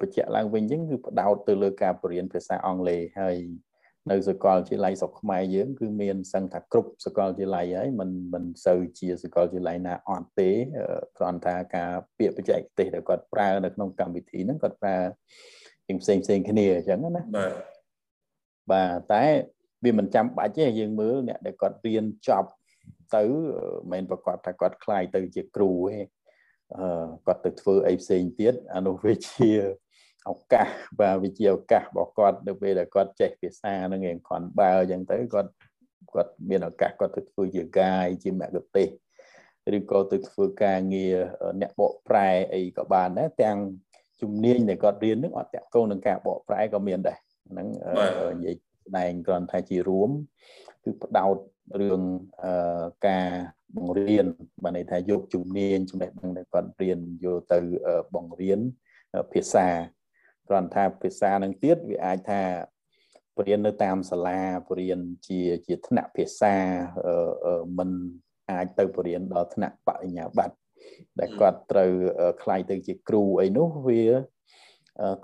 [0.00, 3.36] បញ្ជាក់ឡើងវិញអញ្ចឹងគឺផ្ដោតទៅលើការបរៀនភាសាអង់គ្លេសហើយ
[4.10, 10.50] នៅសាកលវិទ្យាល័យស្រុកខ្មែរយើងគឺមានសឹងថាគ្រប់សាកលវិទ្យាល័យហើយมันមិនសូវជាសាកលវិទ្យាល័យណាអត់ទេ
[11.16, 14.96] គ្រាន់តែការពាក្យបច្ចេកទេសដែលគាត់ប្រើនៅក្នុងកម្មវិធីហ្នឹងគាត់ប្រើ
[16.02, 17.52] ផ្សេងផ្សេងគ្នាអញ្ចឹងណាបាទ
[18.72, 19.24] បាទតែ
[19.84, 22.50] វាមិនចាំបាច់ទេយើងមើលអ្នកដែលគាត់រៀនចប់
[23.16, 23.22] ទៅ
[23.92, 25.98] មិនប្រកាសថាគាត់ខ្លាយទៅជាគ្រូទេ
[26.76, 29.50] អឺគាត់ទៅធ្វើអីផ្សេងទៀតអានោះវាជា
[30.30, 30.68] ឱកាស
[31.00, 35.50] បាទវាជាឱកាសរបស់គាត់នៅពេលដែលគាត់ចេះភាសានឹងរៀងគ្រាន់បើអញ្ចឹងទៅគាត់
[36.12, 38.88] គាត់មានឱកាសគាត់ទៅធ្វើជាកាយជាមគ្គុទេស
[39.76, 41.16] ឬក៏ទៅធ្វើការងារ
[41.60, 43.56] អ្នកបកប្រែអីក៏បានដែរទាំង
[44.22, 47.18] ជំនាញដែលគាត់រៀននឹងអត់តាក់ទងនឹងការបកប្រែក៏មានដែរ
[47.50, 47.68] ហ្នឹង
[48.38, 50.10] និយាយស្ដែងគ្រាន់តែជារួម
[50.84, 51.36] គឺផ្ដោត
[51.80, 52.02] រឿង
[53.08, 53.28] ការ
[53.76, 54.26] បង្រៀន
[54.62, 57.58] បានន័យថាយកជំនាញចំណេះដឹងដែលគាត់រៀនយកទៅ
[58.14, 58.60] បង្រៀន
[59.32, 59.66] ភាសា
[60.48, 62.42] គ្រាន់ថាភាសានឹងទៀតវាអាចថា
[63.36, 66.54] បរៀននៅតាមសាលាបរៀនជាជាថ្នាក់ភាសា
[67.78, 67.90] មិន
[68.50, 70.56] អាចទៅបរៀនដល់ថ្នាក់បរិញ្ញាបត្រ
[71.20, 71.92] ដែលគាត់ត្រូវ
[72.42, 74.02] ខ្លាយទៅជាគ្រូអីនោះវា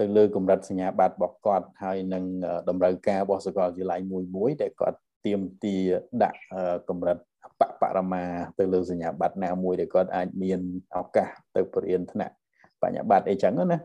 [0.00, 2.24] ទៅលើកម្រិតសញ្ញាបត្ររបស់គាត់ហើយនឹង
[2.68, 5.76] តម្រូវការរបស់សាកលវិទ្យាល័យមួយមួយដែលគាត់ ទៀមទា
[6.22, 6.40] ដាក់
[6.88, 7.18] កម្រិត
[7.60, 8.24] បបរមា
[8.58, 10.60] ទៅលើសញ្ញាបត្រណាមួយដែលគាត់អាចមាន
[10.96, 12.34] ឱកាសទៅបរៀនថ្នាក់
[12.82, 13.78] បញ្ញាបត្រអីចឹងណា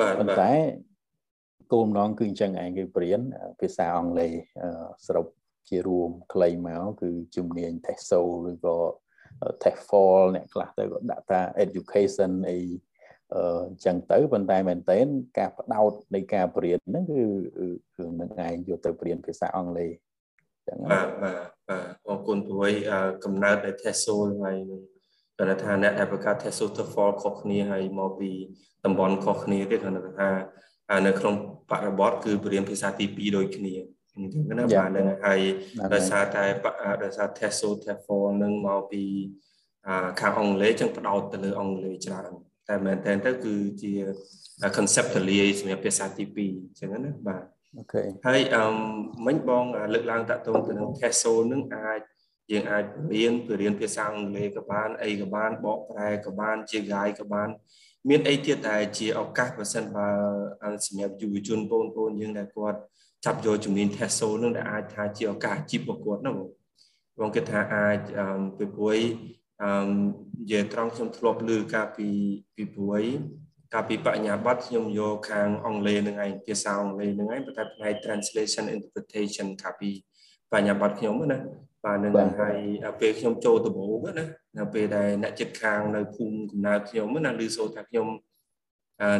[0.00, 0.50] បាទប៉ុន្តែ
[1.72, 3.20] គោលបំណងគឺអញ្ចឹងឯងគឺបរៀន
[3.60, 4.32] ភាសាអង់គ្លេស
[5.06, 5.26] សរុប
[5.68, 8.76] ជារួមខ្លីមកគឺជំនាញ TESOL ឬក៏
[9.62, 12.58] TEFL អ្នកខ្លះទៅក៏ដាក់ថា education អី
[13.34, 13.36] អ
[13.74, 14.98] ញ្ចឹងទៅប៉ុន្តែមែនតើ
[15.38, 17.24] ការបដោតនៃការបរៀនហ្នឹងគឺ
[17.96, 19.90] គឺនឹងឯងយកទៅបរៀនភាសាអង់គ្លេស
[20.66, 22.70] ចឹងបាទបាទបាទអរគុណព្រួយ
[23.24, 24.80] កំណើតនៃ TESOL ហើយនឹង
[25.38, 28.30] គាត់ថាអ្នកដែលបង្កើត TESOL TOEFL ខុសគ្នាហើយមកពី
[28.84, 30.30] តំបន់ខុសគ្នាទៀតគាត់ថា
[31.06, 31.34] នៅក្នុង
[31.70, 33.74] បរិបទគឺបរៀនភាសាទី2ដូចគ្នា
[34.16, 35.40] អញ្ចឹងណាបាទនឹងហើយ
[35.94, 36.44] ដោយសារតែ
[37.04, 39.02] ដោយសារ TESOL TOEFL នឹងមកពី
[40.20, 42.32] ខាងអង់គ្លេសចឹងផ្ដោតទៅលើអង់គ្លេសច្រើន
[42.68, 43.92] តែមែនតើទៅគឺជា
[44.76, 47.44] conceptually សម្រាប់ភាសាទី2អញ្ចឹងណាបាទ
[47.78, 48.64] អូខេហើយអឺ
[49.26, 52.00] មិញបងលើកឡើងតាក់ទងទៅនឹង TESOL នឹងអាច
[52.52, 52.84] យើងអាច
[53.14, 57.48] រៀនពីរៀនភាសាអង់គ្លេសក៏បានអីក៏បានបកប្រែក៏បានជា guide ក៏បាន
[58.08, 60.08] មានអីទៀតដែលជាឱកាសបើសិនបើ
[60.86, 62.78] សម្រាប់យុវជនបងប្អូនយើងដែលគាត់
[63.24, 66.36] ចាប់យកជំនាញ TESOL នឹងដែលអាចថាជាឱកាសអាជីពរបស់គាត់ហ្នឹង
[67.18, 67.98] បងគិតថាអាច
[68.58, 68.98] ពីព្រួយ
[69.62, 72.08] អឺនិយាយត្រង់ខ្ញុំធ្លាប់ឮកាលពី
[72.54, 73.02] ពីព្រួយ
[73.72, 79.90] កាលពីបញ្ញាបត្រខ្ញុំយកខាងអង់គ្លេសនឹងឯងភាសាអង់គ្លេសនឹងឯងប៉ុន្តែផ្នែក translation interpretation កាលពី
[80.52, 81.38] បញ្ញាបត្រខ្ញុំណា
[81.84, 82.56] បាទនឹងហើយ
[83.00, 84.26] ពេលខ្ញុំចូលដំបូងណា
[84.58, 88.08] នៅពេលដែលអ្នកចិត្តខាងនៅភូមិកំណើតខ្ញុំណាឮសូរថាខ្ញុំ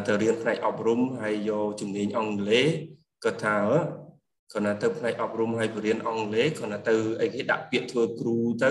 [0.06, 2.66] ទៅរៀនផ្នែកអប់រំហើយយកជំនាញអង់គ្លេស
[3.24, 3.56] គាត់ថា
[4.52, 8.70] គាត់ណាទៅផ្នែកអប់រំហើយបរៀនអង់គ្លេសគាត់ណាទៅអីគេដាក់ពាក្យធ្វើគ្រូទៅ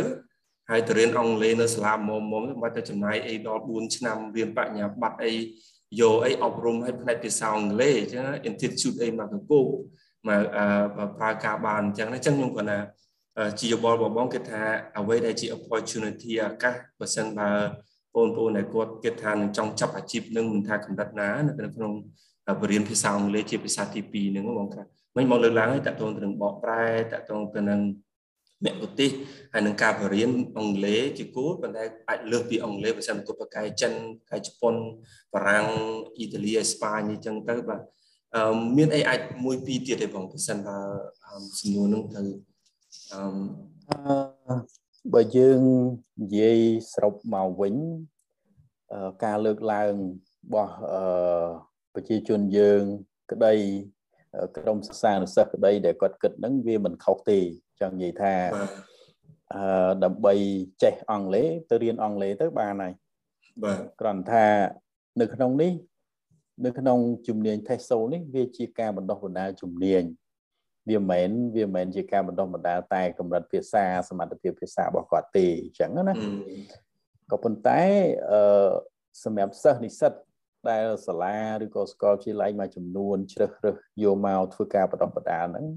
[0.69, 5.33] ហើយទៅរៀនអង់គ្លេសនៅសាលាមុំមុំមិនទៅចំណាយអីដល់4ឆ្នាំរៀនបញ្ញាបត្រអី
[5.99, 9.61] យកអីអប់រំឲ្យផ្នែកភាសាអង់គ្លេសអញ្ចឹង institute អីមកកគោ
[10.27, 10.41] មក
[11.17, 12.79] ប្រើការបានអញ្ចឹងអញ្ចឹងខ្ញុំគាត់ណា
[13.59, 14.63] ជាយោបល់របស់បងគិតថា
[14.97, 17.49] អ្វីដែលជា opportunity ឱកាសបើសិនបើ
[18.15, 21.91] បងប្អូនដែលគាត់គិតថានឹងចង់ចាប់អាជីពនឹងមិនថាកម្រិតណានៅក្នុង
[22.61, 24.81] បរិញ្ញាភាសាអង់គ្លេសជាភាសាទី2ហ្នឹងបងថា
[25.15, 27.79] មិនមកលើកឡើងឲ្យតកតងទៅនឹងបកប្រែតកតងទៅនឹង
[28.65, 29.09] មគ្គុទេស
[29.53, 33.93] ហើយនឹងការបរៀនអង់គ្លេសជាគោលប៉ុន្តែអាចលើសពីអង់គ្លេសបើសិនគាត់បកកាយចិន
[34.29, 34.75] កាយជប៉ុន
[35.33, 35.67] បារាំង
[36.17, 37.81] អ៊ីតាលីអេស្ប៉ាញអញ្ចឹងទៅបាទ
[38.35, 40.77] អឺមានអីអាចមួយពីរទៀតទេបងបើសិនបើ
[41.59, 42.21] សំណួរនឹងទៅ
[43.11, 43.19] អឺ
[45.13, 45.59] បើយើង
[46.21, 46.59] និយាយ
[46.93, 47.75] សរុបមកវិញ
[49.23, 49.93] ការលើកឡើង
[50.43, 50.73] របស់
[51.93, 52.81] ប្រជាជនយើង
[53.31, 53.53] ក្តី
[54.57, 57.39] ក្រុមសិស្សានុសិស្សក្តីដែលគាត់គិតហ្នឹងវាមិនខុសទេ
[57.81, 58.33] ចង់និយាយថា
[59.53, 60.33] អឺដើម្បី
[60.83, 62.93] ចេះអង់គ្លេសទៅរៀនអង់គ្លេសទៅបានហើយ
[63.63, 64.45] បាទគ្រាន់ថា
[65.21, 65.71] នៅក្នុងនេះ
[66.65, 70.03] នៅក្នុងជំនាញ TESOL នេះវាជាការបណ្ដុះបណ្ដាលជំនាញ
[70.89, 76.13] វាមិនមែនវាមិនមែនជាការបណ្ដុះបណ្ដាលតែកម្រិតភាសាសមត្ថភាពភាសារបស់គាត់ទេអញ្ចឹងណា
[77.31, 77.81] ក៏ប៉ុន្តែ
[78.31, 78.69] អឺ
[79.23, 80.13] សម្រាប់សិស្សនិស្សិត
[80.69, 85.67] ដែលសាលាឬក៏សាកលវិទ្យាល័យមួយចំនួនជ្រើសរើសយកមកធ្វើការបណ្ដុះបណ្ដាលហ្នឹង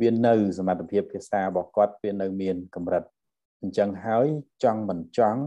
[0.00, 3.04] វានៅសមត្ថភាពភាសារបស់គាត់វានៅមានកម្រិត
[3.62, 4.26] អញ្ចឹងហើយ
[4.64, 5.42] ចង់មិនចង់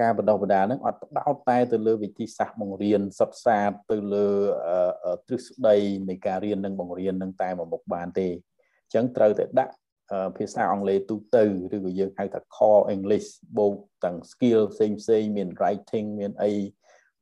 [0.00, 3.58] ការបណ្ដុះបណ្ដាលនឹងអត់ផ្ដោតតែទៅលើវិធីសាស្ត្របង្រៀនសិក្សា
[3.90, 4.28] ទៅលើ
[5.26, 5.76] ទ្រឹស្ដី
[6.08, 9.74] នៃការរៀននិងបង្រៀននឹងតែមួយមុខបានទេអញ្ចឹងត្រូវតែដាក់
[10.36, 16.52] ភាសាអង់គ្លេសទូទៅឬក៏យើងហៅថា core English បូកទាំង skill ផ្សេងផ្សេងមាន writing មានអី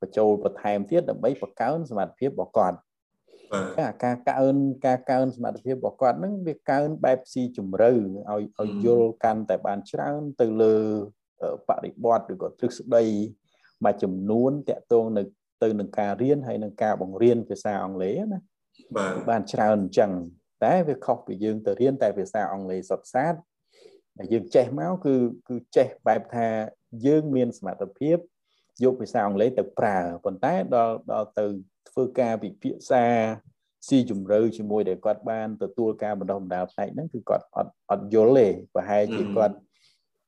[0.00, 2.78] បញ្ចូលបន្ថែមទៀតដើម្បីបង្កើនសមត្ថភាពរបស់គាត់
[3.52, 4.56] បាទការកើន
[4.87, 10.76] ការកើនសមត្ថភាពរបស់គាត់ហ្នឹងវាកើនបែបស៊ីជម្រៅឲ្យឲ្យយល់កាន់តែបានច្រើនទៅលើ
[11.68, 13.04] បរិបទឬក៏ទ្រឹស្ដី
[13.84, 15.22] មួយចំនួនតកតងនៅ
[15.62, 18.40] ទៅនឹងការរៀនហើយនឹងការបង្រៀនភាសាអង់គ្លេសណា
[18.96, 20.12] បាទបានច្រើនអញ្ចឹង
[20.64, 23.34] តែវាខុសពីយើងទៅរៀនតែភាសាអង់គ្លេសសុទ្ធសាធ
[24.16, 25.14] តែយើងចេះមកគឺ
[25.48, 26.48] គឺចេះបែបថា
[27.06, 28.18] យើងមានសមត្ថភាព
[28.85, 31.45] យកភាសាអង់គ្លេសទៅប្រើប៉ុន្តែដល់ដល់ទៅ
[31.91, 33.05] ធ្វើការពិភាក្សា
[33.88, 39.57] ស៊ីជម្រៅជាមួយដែលគាត់បានទទួលការបណ្ដុះបណ្ដាលផ្នែកហ្នឹងគឺគាត់អត់អត់យល់ទេប្រហែលជាគាត់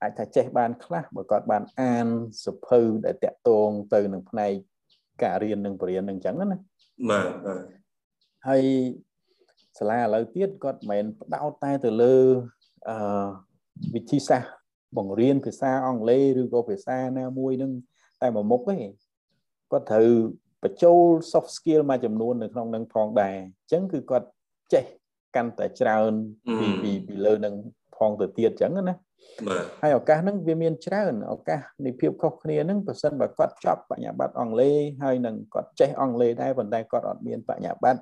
[0.02, 2.06] អាចថាចេះបានខ្លះបើគាត់បានអាន
[2.44, 4.52] សភៅដែលតាក់ទងទៅនឹងផ្នែក
[5.22, 6.46] ការរៀននិងបរិញ្ញានឹងអញ្ចឹងណា
[7.10, 7.60] បាទបាទ
[8.48, 8.62] ហើយ
[9.78, 12.16] សាលាឥឡូវទៀតគាត់មិនមែនផ្ដោតតែទៅលើ
[12.88, 12.96] អឺ
[13.94, 14.50] វិធីសាស្ត្រ
[14.96, 17.72] បង្រៀនភាសាអង់គ្លេសឬក៏ភាសាណាមួយនឹង
[18.22, 18.76] តែមួយមុខទេ
[19.70, 20.08] គាត់ត្រូវ
[20.62, 21.00] បញ្ចូល
[21.32, 24.26] soft skill មួយចំនួននៅក្នុងនឹងផងដែរអញ្ចឹងគឺគាត់
[24.74, 24.84] ចេះ
[25.36, 26.12] កាន់តែច្រើន
[26.58, 27.54] ពីពីពីលើនឹង
[27.96, 28.96] ផងទៅទៀតអញ្ចឹងណា
[29.46, 38.00] បាទហើយឱកាសហ្នឹងវាមានច្រើនឱកាសនៃភាពខុសគ្នាហ្នឹងប្រសិនបើគាត់ចប់បញ្ញាបត្រអង់គ្លេសហើយនឹងគាត់ចេះអង់គ្លេសដែរប៉ុន្តែគាត់អត់មានបញ្ញាបត្រ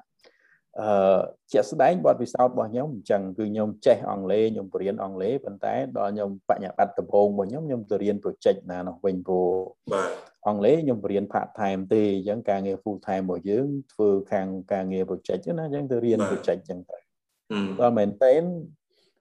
[0.80, 1.18] អឺ
[1.52, 9.48] ជាក់ស្ដែងបទពិសោធន៍របស់ខ្ញុំអញ្ចឹងគឺខ្ញុំចេះអង់គ្លេសខ្ញុំបរៀនអង់គ្លេសប៉ុន្តែដល់ខ្ញុំបញ្ញាបត្រដំបូងរបស់ខ្ញុំខ្ញុំទៅរៀន project ណានោះវិញព្រោះ
[9.92, 10.10] បាទ
[10.46, 16.98] អង់គ្លេសខ្ញុំបរៀន part time ទេអញ្ចឹងការងារ full time របស់យើងធ្វើខាងការងារ project ណាអញ្ចឹងទៅរៀន project អញ្ចឹងទៅ
[17.80, 18.34] ដល់មែនតើ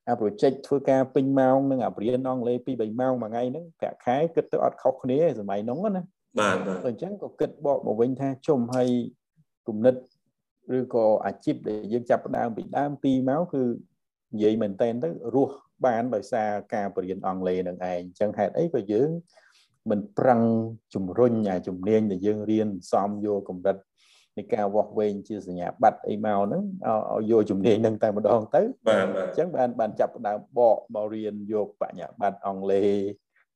[0.10, 6.02] អា project ធ្វើការពេញម៉ោងនិងអាបរៀនអង់គ្លេស2 3ម៉ោងមួយថ្ងៃហ្នឹងប្រាក់ខែគិតទៅអត់ខុសគ្នាសម័យនោះណា
[6.40, 8.90] បាទបាទអញ្ចឹងក៏គិតបកមកវិញថាជុំឲ្យ
[9.68, 9.96] គំនិត
[10.76, 13.64] ឬក៏អាជីពដែលយើងចាប់ផ្ដើមពីដើមពីមកគឺ
[14.34, 19.10] និយាយមែនតែនទៅរស់បានដោយសារការបរៀនអង់គ្លេសនឹងឯងអញ្ចឹងហេតុអីក៏យើង
[19.90, 20.42] មិនប្រឹង
[20.94, 23.78] ជំរុញអាជំនាញដែលយើងរៀនសំយកកម្រិត
[24.38, 26.64] នៃការវាស់វែងជាសញ្ញាបត្រអីមកហ្នឹង
[27.14, 32.90] ឲ្យយកជំនាញហ្នឹងតែម្ដងទៅបាទបាទអញ្ចឹងបានបានចាប់ផ្ដើមបកមករៀនយកបញ្ញាបត្រអង់គ្លេស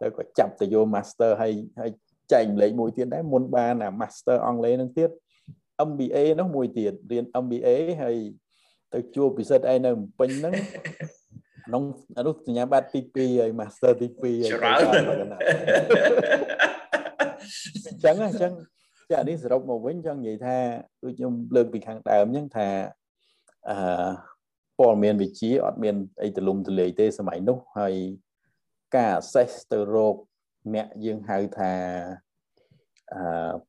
[0.01, 1.91] ទៅក៏ចាប់ទៅយក master ហើយហើយ
[2.31, 5.09] ចែកម្លេចមួយទៀតដែរមុនបានអា master អង់គ្លេសហ្នឹងទៀត
[5.87, 7.69] MBA នោះមួយទៀតរៀន MBA
[8.01, 8.17] ហើយ
[8.93, 10.53] ទៅជួបពិសិដ្ឋឯនៅពេញហ្នឹង
[11.65, 11.83] ក្នុង
[12.17, 14.81] អនុសញ្ញាបត្រទី2ហើយ master ទី2ហើយច្រើន
[17.87, 18.53] អញ្ចឹងអញ្ចឹង
[19.11, 20.57] ចានេះសរុបមកវិញចង់និយាយថា
[21.03, 22.67] ដូចខ្ញុំលើកពីខាងដើមអញ្ចឹងថា
[23.69, 23.77] អឺ
[24.79, 27.93] ព័ត៌មានវិទ្យាអត់មានអីទលំទលាយទេសម័យនោះហើយ
[28.95, 30.15] ការ assess ទៅរក
[30.75, 31.73] អ្នកយើងហៅថា
[33.15, 33.23] អឺ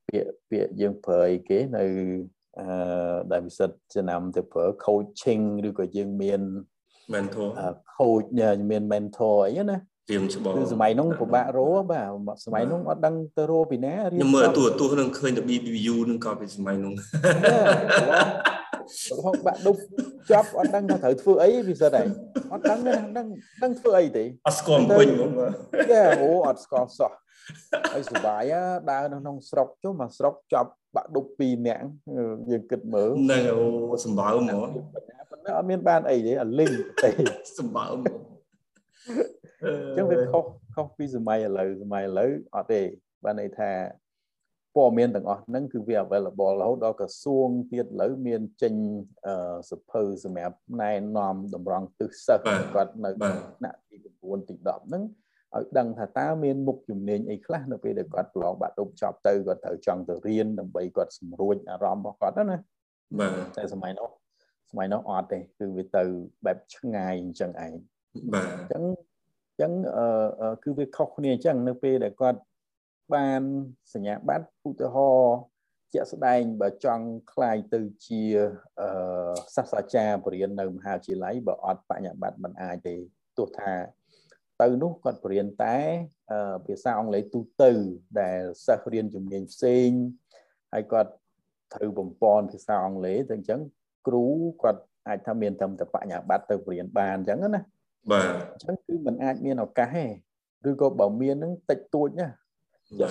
[0.07, 1.83] ពាក្យពាក្យយើងប្រើអីគេនៅ
[2.59, 2.65] អឺ
[3.31, 6.41] ដែលវិសិទ្ធចំណាំទៅប្រើ coaching ឬក៏យើងមាន
[7.13, 7.47] mentor
[7.97, 8.27] coach
[8.71, 9.77] មាន mentor អីណា
[10.11, 12.01] រៀងច្បងគឺសម័យនោះពិបាករោបា
[12.35, 16.93] ទសម័យនោះអត់ដឹងទៅរោពីណារៀនខ្ញុំមើលទូទូនឹងឃើញតែ BBU នឹងក៏ពីសម័យនោះ
[19.25, 19.79] ហងបាក់ដប់
[20.31, 22.05] ចប់អត់ដឹងថាត្រូវធ្វើអីពិសេសដែរ
[22.53, 23.27] អត់ដឹងទេដឹង
[23.63, 25.31] ដឹងធ្វើអីទេអត់ស្គាល់ពេញហ្មង
[25.91, 27.11] ចាអូអត់ស្គាល់សោះ
[27.93, 28.53] ហើយសុបាយ
[28.91, 31.83] ដើរនៅក្នុងស្រុកចុះមកស្រុកចប់បាក់ដប់2នាក់
[32.49, 33.61] យើងគិតមើលហ្នឹងអូ
[34.05, 34.59] សម្បើមហ្មង
[35.31, 36.71] ប៉ុន្តែអត់មានបានអីទេអាលីង
[37.03, 37.09] ទេ
[37.59, 38.15] សម្បើមហ្មង
[39.63, 42.81] អញ្ចឹងវាខុសខុសពីសម័យឥឡូវសម័យឥឡូវអត់ទេ
[43.23, 43.71] បានន័យថា
[44.75, 48.75] ព័ត៌មានទាំងអស់ហ្នឹងគឺវា available រហូតដល់ក្រសួងទៀតឥឡូវមានចេញ
[49.69, 53.09] សភៅសម្រាប់ណែនាំតម្រង់ទិសសិស្សគាត់នៅ
[53.57, 55.03] ថ្នាក់ទី9ទី10ហ្នឹង
[55.55, 62.57] ឲ្យដឹងថាតើមានមុខជំនាញអីខ្លះនៅពេលដែលគាត់ប្រឡងបាក់ឌុបចប់ទៅគាត់ត្រូវចង់ទៅរៀនដើម្បីគាត់សម្រួចអារម្មណ៍របស់គាត់ណា
[63.19, 64.09] បាទតែសម័យនោះ
[64.71, 66.03] សម័យនោះអត់ទេគឺវាទៅ
[66.45, 67.71] បែបឆ្ងាយអញ្ចឹងឯង
[68.33, 68.83] បាទអញ្ចឹង
[69.49, 72.39] អញ្ចឹងអឺគឺវាខុសគ្នាអញ្ចឹងនៅពេលដែលគាត់
[73.13, 73.41] បាន
[73.93, 75.37] សញ្ញាបត្រឧទាហរណ៍
[75.93, 78.21] ជាក់ស្ដែងបើចង់ខ្លាយទៅជា
[79.55, 82.95] សាស្ត្រាចារ្យបរិញ្ញានៅមហាវិទ្យាល័យបើអត់បញ្ញាបត្រមិនអាចទេ
[83.37, 83.73] ទោះថា
[84.61, 85.77] ទៅនោះគាត់បរិញ្ញាតែ
[86.65, 87.71] ភាសាអង់គ្លេសទូទៅ
[88.21, 89.89] ដែលសិស្សរៀនជំនាញផ្សេង
[90.73, 91.11] ហើយគាត់
[91.73, 93.59] ត្រូវបំពន់ភាសាអង់គ្លេសទៅអញ្ចឹង
[94.07, 94.25] គ្រូ
[94.63, 97.61] គាត់អាចថាមានត្រឹមតែបញ្ញាបត្រទៅបរិញ្ញាបានអញ្ចឹងណា
[98.11, 100.05] បាទអញ្ចឹងគឺมันអាចមានឱកាសទេ
[100.69, 102.27] ឬក៏បើមាននឹងតិចតួចណា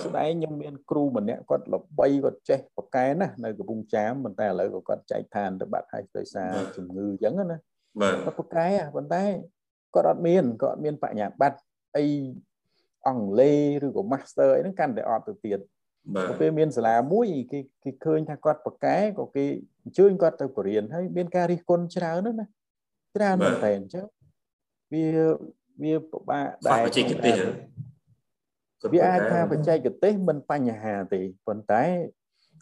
[0.05, 7.59] ស្ដែងខ្ញុំមានគ្រូម្នាក់គាត់ល្បីគាត់ចេះប្រកែណានៅកំពង់ចាមប៉ុន្តែឥឡូវក៏គាត់ចែកឋានទៅបាត់ហើយដោយសារជំងឺអញ្ចឹងណា
[8.01, 9.25] បាទគាត់ប្រកែប៉ុន្តែ
[9.95, 11.59] គាត់អត់មានគាត់អត់មានបញ្ញាបត្រ
[11.97, 12.05] អី
[13.07, 15.59] អង់គ្លេសឬក៏ master អីហ្នឹងកាន់តែអត់ទៅទៀត
[16.14, 19.45] បាទពេលមានសាលាមួយគេគេឃើញថាគាត់ប្រកែក៏គេ
[19.83, 22.47] អញ្ជើញគាត់ទៅបរៀនហើយមានការរិះគន់ច្រើនណា
[23.16, 24.07] ច្រើនមែនតើអញ្ចឹង
[24.92, 25.05] វា
[25.83, 27.35] វាពិបាកដែរបច្ចេកទេស
[28.92, 31.85] វាអាចថាបច្ចេកទេសមិនបញ្ហាទេប៉ុន្តែ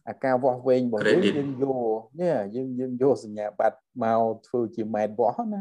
[0.09, 1.65] អាការវាស់វែងរបស់យើងយើងយ
[1.97, 5.61] កនេះយើងយើងយកសញ្ញាបត្រមកធ្វើជាម៉ែត្រវាស់ណា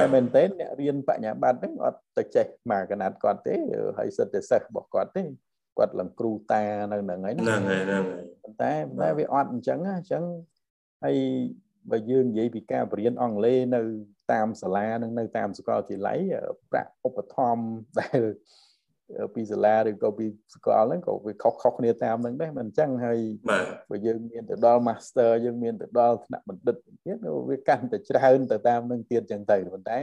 [0.00, 3.54] តែមែនតើអ្នករៀនបញ្ញាបត្រហ្នឹងអត់ទៅចេះមកកណាត់គាត់ទេ
[3.98, 5.22] ហើយសិតតែសិស្សរបស់គាត់ទេ
[5.78, 10.24] គាត់ឡើងគ្រូតានៅហ្នឹងហើយហ្នឹងហើយហ្នឹងហើយប៉ុន្តែតែវាអត់អញ្ចឹងអញ្ចឹង
[11.04, 11.16] ហើយ
[11.90, 13.80] បើយើងនិយាយពីការបរៀនអង់គ្លេសនៅ
[14.32, 16.18] តាមសាលានិងនៅតាមសាកលវិទ្យាល័យ
[16.70, 17.64] ប្រាក់ឧបត្ថម្ភ
[17.98, 18.22] ដែល
[19.34, 23.18] ពីសាលាឬក៏ពីសាកលហ្នឹងក៏វាខុសខុសគ្នាតាមហ្នឹងដែរមិនអញ្ចឹងហើយ
[23.90, 27.16] បើយើងមានទៅដល់ master យើងមានទៅដល់ថ្នាក់បណ្ឌិតទៀត
[27.50, 29.98] វាកាន់តែច្រើនទៅតាមហ្នឹងទៀតអញ្ចឹងទៅប៉ុន្តែ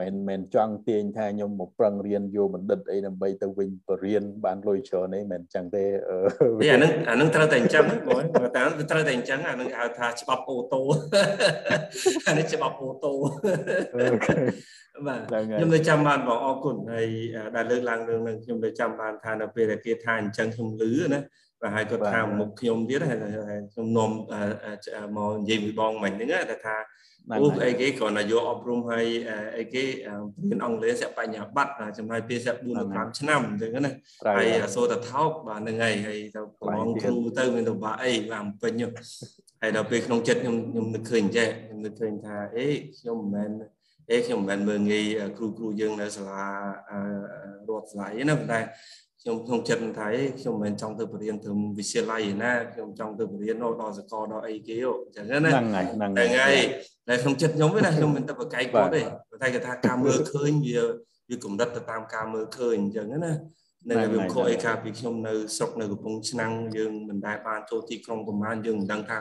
[0.00, 5.84] មិនមែនចង់ទាញថាខ្ញុំមកប្រឹងរៀនយកបណ្ឌិតអីដើម្បីទៅវិញបរៀនបានលុយច្រើនអីមិនអញ្ចឹងទេ
[6.58, 10.82] វាអានឹងអានឹងត្រូវតែអញ្ចឹងបងបើតាមត្រូវតែអញ្ចឹងអានឹងហៅថាច្បាប់អូតូ
[12.26, 13.12] អានេះច្បាប់អូតូ
[15.06, 17.08] បាទខ្ញុំនៅចាំបានបងអរគុណហើយ
[17.56, 21.20] ដែលលើកឡើងរឿងនឹងខ្ញុំនៅចាំបានថានៅពេលដែលគេថាអញ្ចឹងខ្ញុំលឺណា
[21.62, 23.18] បាទហើយគាត់ថាមុខខ្ញុំទៀតហើយ
[23.72, 24.10] ខ្ញុំនាំ
[25.16, 26.76] មកនិយាយមួយបងមិញហ្នឹងតែថា
[27.32, 29.06] អូអីគេគ្រាន់តែយកអប់រំឲ្យ
[29.56, 29.84] អីគេ
[30.48, 33.92] រៀនអង់គ្លេសសិក្សាបញ្ញាបត្រចំណាយពេលសិក្សា4ទៅ5ឆ្នាំអញ្ចឹងណា
[34.36, 38.72] ហើយសូត្រថោកបាទហ្នឹងហើយហើយទៅប្រឡងគ្រូទៅមានទៅបាក់អីបាទពេញ
[39.62, 42.66] ហើយដល់ពេលក្នុងចិត្តខ្ញុំខ្ញុំនឹកឃើញចេះខ្ញុំនឹកឃើញថាអេ
[42.98, 43.50] ខ្ញុំមិនមែន
[44.10, 45.04] អេខ្ញុំមិនមែនមើលងាយ
[45.38, 46.46] គ្រូគ្រូយើងនៅសាលា
[47.68, 48.60] រដ្ឋសាលាទេណាប៉ុន្តែ
[49.20, 56.56] ខ្ញុំក្នុងចិត្តថាអីខ្ញុំមិនមែនចង់ទៅបរៀនត្រឹមវិទ្យាល័យណាខ្ញុំចង់ទៅបរៀនដល់សកលដល់អីគេអញ្ចឹងណាហ្នឹងហើយហ្នឹងហើយ
[57.08, 59.02] តែក្នុងចិត្តខ្ញុំណាខ្ញុំមិនទៅបកកាយគាត់ទេ
[59.42, 60.82] តែគេថាការមើលឃើញវា
[61.28, 63.32] វាកម្រិតទៅតាមការមើលឃើញអញ្ចឹងណា
[63.90, 69.18] នៅវាខុសអីកាពីខ្ញុំនៅស្រុកនៅកំពង់ឆ្នាំងយើងមិនដែលបានចូលទីក្រុងប្រហែលយើងមិនដឹងថា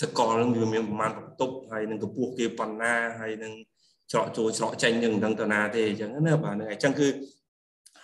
[0.00, 3.52] សកលនឹងវាមានប្រហែលបន្ទប់ហើយនឹងកម្ពស់គេប៉ុណ្ណាហើយនឹង
[4.12, 7.08] ច្រកចូលច្រកចេញយើងមិនដឹងទៅណាទេអញ្ចឹងណាបាទហ្នឹងអញ្ចឹងគឺ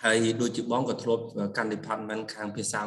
[0.03, 1.23] ហើយដូចជាបងក៏ធ្លាប់
[1.57, 2.81] កាន់ department ខាងភាសា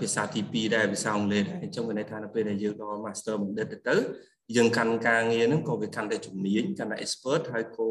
[0.00, 3.96] ភាសាទី2ដែរភាសាអង់គ្លេសដែរអញ្ចឹងមានន័យថានៅពេលដែលយើងដល់ master បណ្ឌិតទៅ
[4.56, 7.88] យើងកាន់ការងារហ្នឹងក៏វាកាន់តែជំនាញកាន់តែ expert ហើយក៏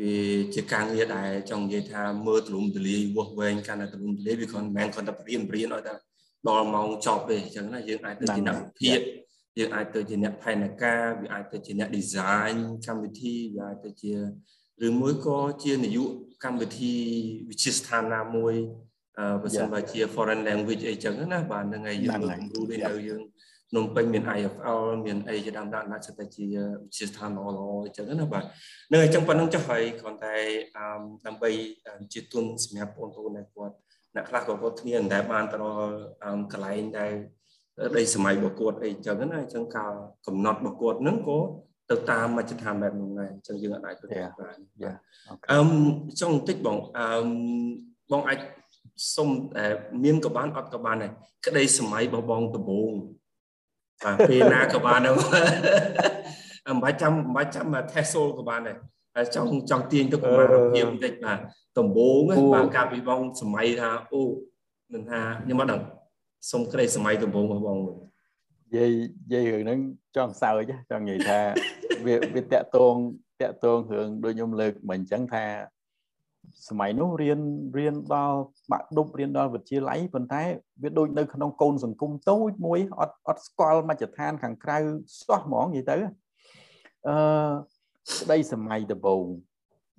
[0.00, 0.14] វា
[0.54, 5.94] ជាការងារដែលចង់និយាយថាមើលទលំទលាយវាស់វែងកាន់តែទលំទលាយវាគ្រាន់មិនមែនគ្រាន់តែបរៀនបរៀនឲ្យតែ
[6.48, 8.98] ដល់ម៉ោងចប់ទេអញ្ចឹងណាយើងអាចទៅជាអ្នកវិភាគ
[9.58, 14.12] យើងអាចទៅជាអ្នកផែនការវាអាចទៅជាអ្នក design កម្មវិធីវាអាចទៅជា
[14.86, 16.10] ឬមួយក៏ជានាយក
[16.44, 16.94] កម្មវិធី
[17.48, 18.54] វិទ្យាស្ថានណាមួយ
[19.42, 23.22] បើសិនបើជា foreign language អីចឹងណាបាទហ្នឹងហើយយើងលើកគំរូដូចនៅយើង
[23.76, 28.44] ភ្នំពេញមាន IFL មានអីជាដើមដាក់ដាក់ចិត្តតែជាវិទ្យាស្ថានល្អល្អអញ្ចឹងណាបាទ
[28.92, 30.36] នឹងអញ្ចឹងប៉ុណ្្នឹងចុះហើយគ្រាន់តែ
[31.26, 31.50] ដើម្បី
[32.12, 33.74] ជាទុនសម្រាប់បងប្អូនដែលគាត់
[34.14, 35.92] អ្នកខ្លះក៏គាត់គ្នាដែលបានទៅដល់
[36.52, 37.12] កន្លែងដែល
[37.96, 39.92] ដីសម័យរបស់គាត់អីចឹងណាអញ្ចឹងការ
[40.26, 41.38] កំណត់របស់គាត់ហ្នឹងក៏
[41.90, 44.06] ទៅតាមមជ្ឈដ្ឋានបែបនោះដែរអញ្ចឹងយើងអាចទៅ
[44.40, 44.56] បាន
[45.50, 45.58] អឺ
[46.20, 47.06] ចង់បន្តិចបងអឺ
[48.12, 48.38] បងអាច
[49.14, 49.28] សុំ
[50.04, 51.12] មានក៏បានអត់ក៏បានដែរ
[51.46, 52.92] ក្តីសម័យរបស់បងដំបង
[54.04, 58.76] បាទពេលណាក៏បានដែរមិនបាច់ចាំមិនបាច់ចាំថេសូលក៏បានដែរ
[59.16, 61.38] ហើយចង់ចង់ទាញទៅប្រមាណភាពបន្តិចបាទ
[61.78, 62.18] ដំបង
[62.54, 64.22] បាទកាលពីបងសម័យថាអូ
[64.92, 65.80] មិនថាខ្ញុំអត់ដឹង
[66.52, 67.92] សុំក្តីសម័យដំបងរបស់បងនិ
[68.76, 68.90] យាយ
[69.24, 69.78] និយាយរឿងហ្នឹង
[70.16, 71.40] ចង់សើចចង់និយាយថា
[72.06, 72.94] វាវាតាក់ទង
[73.42, 75.44] តាក់ទងរឿងដូចខ្ញុំលើកមិនអញ្ចឹងថា
[76.68, 77.40] សម័យនោះរៀន
[77.78, 78.38] រៀនដល់
[78.72, 80.42] បាក់ឌុបរៀនដល់វិទ្យាល័យប៉ុន្តែ
[80.82, 84.78] វាដូចនៅក្នុងកូនសង្គមតូចមួយអត់អត់ស្គាល់មជ្ឈដ្ឋានខាងក្រៅ
[85.20, 85.96] សោះហ្មងនិយាយទៅ
[87.08, 87.16] អឺ
[88.18, 89.24] ស្ដីសម័យដំបូង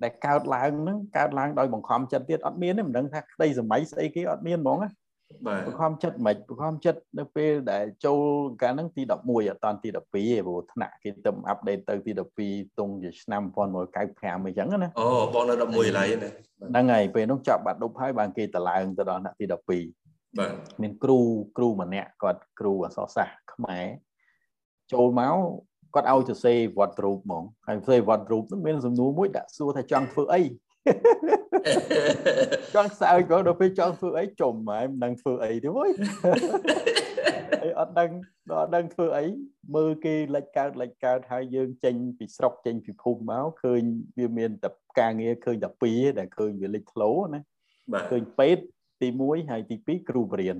[0.04, 4.90] ដែលកើតឡើងហ្នឹងកើតឡើងដោយបង្ខំចិត្តទៀតអត់មានទេមិនដឹងថាក្តីសម័យស្អីគេអត់មានហ្មងណា
[5.48, 8.22] បាទបង្ខំចិត្តមិនបង្ខំចិត្តនៅពេលដែលចូល
[8.62, 9.13] កាលហ្នឹងទី11អ
[9.56, 12.12] ត់តាន់ទី12ទេព្រោះថ្នាក់គេទៅអាប់ដេតទៅទី
[12.46, 13.42] 12ទងជាឆ្នាំ
[13.94, 16.30] 1995អញ្ចឹងណាអូបងនៅ11ឥឡូវណា
[16.72, 21.20] ហ្នឹងហើយពេលនោះចាប់បាត់ដប់ហើយបានគេតឡើងទៅដល់ថ្នាក់ទី12បាទមានគ្រូ
[21.58, 23.86] គ្រូម្នាក់គាត់គ្រូអក្សរសាស្ត្រខ្មែរ
[24.94, 25.36] ចូលមក
[25.96, 30.42] គាត់ឲ្យទៅសេវត្តរូបហ្មងហើយសេវត្តរូបហ្នឹងមានសំណួរមួយដាក់សួរថាចង់ធ្វើអី
[32.76, 35.89] ចង់សើចក៏ដល់ពេលចង់ធ្វើអីចុំហ្មងមិនដឹងធ្វើអីទេវើយ
[37.62, 38.10] ហើយអត់ដឹង
[38.52, 39.26] ដល់អត់ដឹងធ្វើអី
[39.76, 43.82] មើលគេលិចកើតលិចកើតហើយយើងចេញពីស្រុកចេញពីភូមិមកឃើញ
[44.17, 44.69] វាមានតែ
[45.00, 47.42] ការងារឃើញតែពីរដែលឃើញវាលិចធ្លោណា
[48.12, 48.63] ឃើញពេទ្យ
[49.02, 50.58] ទី1ហើយទី2គ្រូបរៀន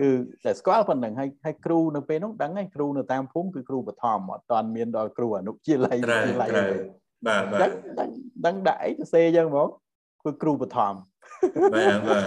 [0.00, 0.10] គឺ
[0.44, 5.96] តែស្គាល់ប៉ុណ្្នឹងហើយហើយគ្រូនៅពេលនោះដឹងហើយគ្រូនៅតាមភូមិគឺគ្រូបឋមអត់តាន់មានដល់គ្រូអនុជាល័យ
[6.28, 6.50] ជាល័យ
[7.26, 7.72] បាទបាទដឹង
[8.46, 9.68] ដឹងដាក់អីទៅសេអញ្ចឹងហ្មង
[10.24, 10.94] គឺគ្រូបឋម
[11.74, 12.24] បាទបាទ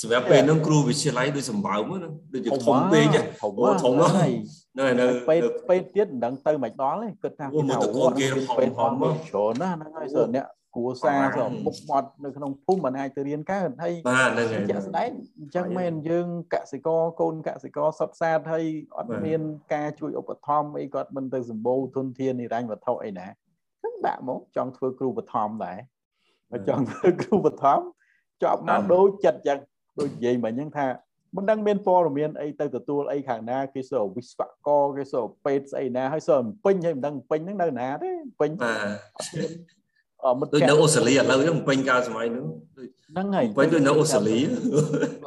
[0.00, 3.06] សម្រាប់ពេលហ្នឹងគ្រូវិទ្យាល័យដូចសម្បើមណាដូចជាធំពេក
[3.42, 4.30] អូធំហើយ
[4.78, 8.26] នៅនៅពេលពេលទៀតមិនដឹងទៅមិនដល់ទេគិតថាគេថាអូគេ
[8.78, 18.64] ហំហំច្រើនណាហ្នឹងហើយសើអ្នកគគ្រួសារសម្រាប់មុខមាត់នៅក្នុងភូមិមិនអាចទៅរៀនកើតហើយបាទហ្នឹងហើយជាក់ស្ដែងអញ្ចឹងមែនយើងកសិករកូនកសិករសុតសាតហើយ
[18.98, 19.40] អត់មាន
[19.74, 23.26] ការជួយឧបត្ថម្ភអីគាត់មិនទៅសម្បូរធនធាននិរញ្ញវត្ថុអីណា
[23.80, 25.78] ហ្នឹងដាក់មកចង់ធ្វើគ្រូបឋមដែរ
[26.50, 27.80] បើចង់ធ្វើគ្រូបឋម
[28.42, 29.58] ចប់មកដូចចិត្តចឹង
[29.98, 30.86] ដូចនិយាយមិញហ្នឹងថា
[31.36, 38.50] មិនដឹងមានព័ត៌មានអីទៅទទួលអីខាងណាគេសើវិស្វករគេសើពេទ្យស្អីណាហើយសើពេញហើយមិនដឹងពេញហ្នឹងនៅណាទេពេញ
[40.26, 42.46] អមិត្តដូចនៅអូស្ត្រាលីឥឡូវហ្នឹងពេញកាលសម័យហ្នឹង
[43.12, 44.38] ហ្នឹងហើយពេញដូចនៅអូស្ត្រាលី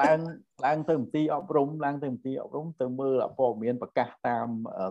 [0.01, 0.19] ឡើង
[0.65, 4.47] ឡើងទៅមន្ទីរអប់រំឡើងទៅមន្ទីរអប់រំទៅមើលព័ត៌មានប្រកាសតាម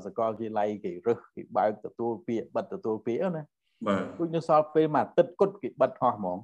[0.07, 3.45] សាកលវិទ្យាល័យគេរឹសគេបើកទទួលពាក្យបិទទទួលពាក្យណា
[3.87, 6.39] បាទដូចនៅសល់ពេលមួយអាទិត្យគត់គេបិទហោះហ្មង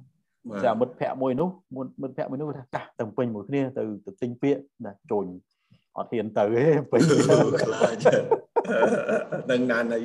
[0.63, 1.49] ចាមិត្តភ័ក្ដិមួយនោះ
[2.01, 5.31] មិត្តភ័ក្ដិមួយនោះថាកាសទៅពេញមួយគ្នាទៅទៅទិញពាក្យណាជន់
[5.97, 7.01] អត់ហ៊ានទៅទេពេញ
[7.63, 8.05] ខ្លាច
[9.51, 10.01] នឹងណានអី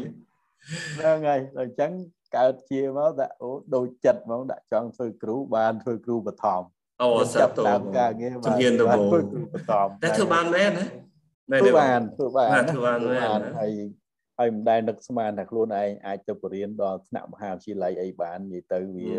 [0.98, 1.90] ហ្នឹងហើយអញ្ចឹង
[2.36, 6.62] កើតជាមកដាក់អូដូចចិត្តហ្មងដាក់ចង់ធ្វើគ្រូបានធ្វើគ្រូបឋម
[7.02, 7.68] អូសាទរ
[7.98, 13.72] ការងារបានជំនាញដំបូងធ្វើគ្រូបឋមតែធ្វើបានមែនណាធ្វើបានធ្វើបានធ្វើបានមែនហើយ
[14.38, 19.10] ហើយមិនដែលនឹកស្មានថាខ្លួនឯងអាចទៅបរៀនដល់ថ្នាក់មហាវិទ្យាល័យអីបាននិយាយទៅវា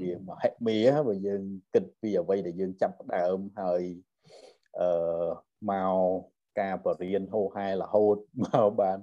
[0.00, 1.42] វាមហិមាបើយើង
[1.74, 3.82] គិតពីអ្វីដែលយើងចាប់ផ្ដើមហើយ
[4.80, 4.88] អឺ
[5.70, 5.96] មក
[6.60, 8.98] ការបរៀនហោហែរហូតមកបាន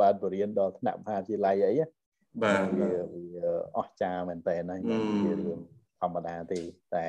[0.00, 1.74] បានបរៀនដល់ថ្នាក់មហាវិទ្យាល័យអី
[2.42, 3.24] បាទវាវា
[3.78, 5.58] អស្ចារ្យមែនតើហ្នឹងវារឿង
[6.00, 6.60] ធម្មតាទេ
[6.94, 7.06] តែ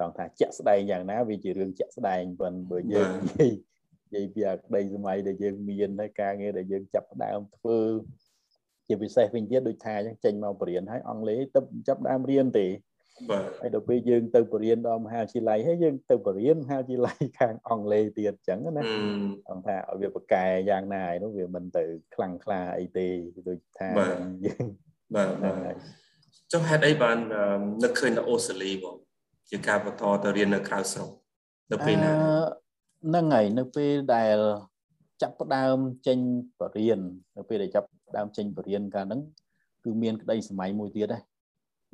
[0.00, 3.75] តោះថាជាក់ស្ដែងយ៉ាងណាវាជារឿងជាក់ស្ដែងប៉ុន្តែបើយើងនិយាយនិ
[4.16, 7.78] យាយពីអាក្តីសម័យដែលយើងមានហើយការងារដែលយើងចាប់ផ្ដើមធ្វើ
[8.86, 12.66] ជាពិសេសវិញទៀតដូចថាអញ្ចឹងចេញមកបរៀនហើយអង់គ្លេសទៅចាប់ដើមរៀនទេ
[13.30, 18.82] បាទហើយដល់ពេលយើងទៅបរៀនដល់មហាវិទ្យាល័យហើយយើងទៅបរៀនមហាវិទ្យាល័យខាងអង់គ្លេសទៀតអញ្ចឹងណា
[19.50, 21.82] អង្គថាឲ្យវាប្រកែយ៉ាងណាឯនោះវាមិនទៅ
[22.14, 23.06] ខ្លាំងខ្លាអីទេ
[23.48, 23.88] ដូចថា
[24.46, 24.66] យើង
[25.14, 25.74] បាទបាទ
[26.52, 27.16] ចុះហេតុអីបាន
[27.84, 28.96] នឹកឃើញនៅអូស្ត្រាលីបង
[29.50, 31.10] ជាការបន្តទៅរៀននៅក្រៅស្រុក
[31.72, 32.12] នៅពេលណា
[33.06, 34.38] ហ្នឹងហើយនៅពេលដែល
[35.22, 35.76] ចាប់ផ្ដើម
[36.06, 36.18] ចេញ
[36.60, 37.00] បរៀន
[37.36, 39.20] នៅពេលដែលចាប់ផ្ដើមចេញបរៀនកាលហ្នឹង
[39.84, 41.22] គឺមានក្តីសម័យមួយទៀតដែរ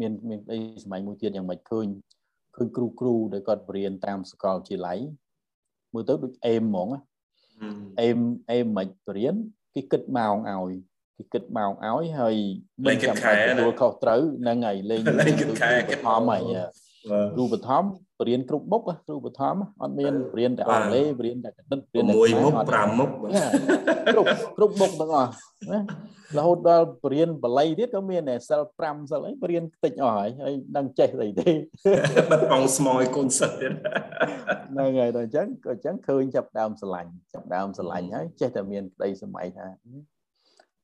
[0.01, 1.87] មានមានក្តីសម័យមួយទៀតយ៉ាងម៉េចឃើញ
[2.57, 4.99] ឃើញគ្រូគ្រូដែលគាត់បរៀនតាមសាកលវិទ្យាល័យ
[5.95, 6.89] មើលទៅដូចអេមហ្មង
[8.01, 8.19] អេម
[8.51, 9.35] អេមមិនបរៀន
[9.75, 10.73] គេគិតម៉ោងឲ្យ
[11.17, 12.37] គេគិតម៉ោងឲ្យហើយ
[12.85, 16.43] មិនចាំបាច់ទទួលខុសត្រូវហ្នឹងហើយលេងលេងគិតខែគិតធំហើយ
[17.37, 17.85] គ្រូបឋម
[18.21, 23.11] បរៀនគ្រប់មុខគ្រូបឋមអត់មានបរៀនតែអង់គ្លេសបរៀនតែគណិតបរៀនតែ6មុខ5មុខ
[24.13, 25.31] គ្រប់គ្រប់មុខទាំងអស់
[25.73, 25.81] ណា
[26.39, 31.51] រហូតដល់បរៀនបល័យទៀតក៏មានដែរសិល5សិលអីបរៀនតិចអស់ហើយហើយដឹងចេះស្អីទេ
[32.31, 33.73] បិទបងស្មោយកូនសិស្សទៀត
[34.73, 39.67] ហ្នឹងហើយដល់អញ្ចឹងក៏អញ្ចឹងឃើញចាប់ដើមស្រឡាញ់ចាប់ដើមស្រឡាញ់ហើយចេះតែមានក្តីសម័យថា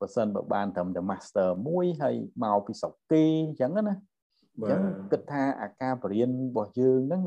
[0.00, 2.14] បើសិនបើបានត្រឹមតែ master មួយហើយ
[2.44, 3.96] មកពីស្រុកគេអញ្ចឹងណា
[4.59, 4.80] អញ្ចឹង
[5.11, 7.22] គិតថាអាការបរៀនរបស់យើងហ្នឹង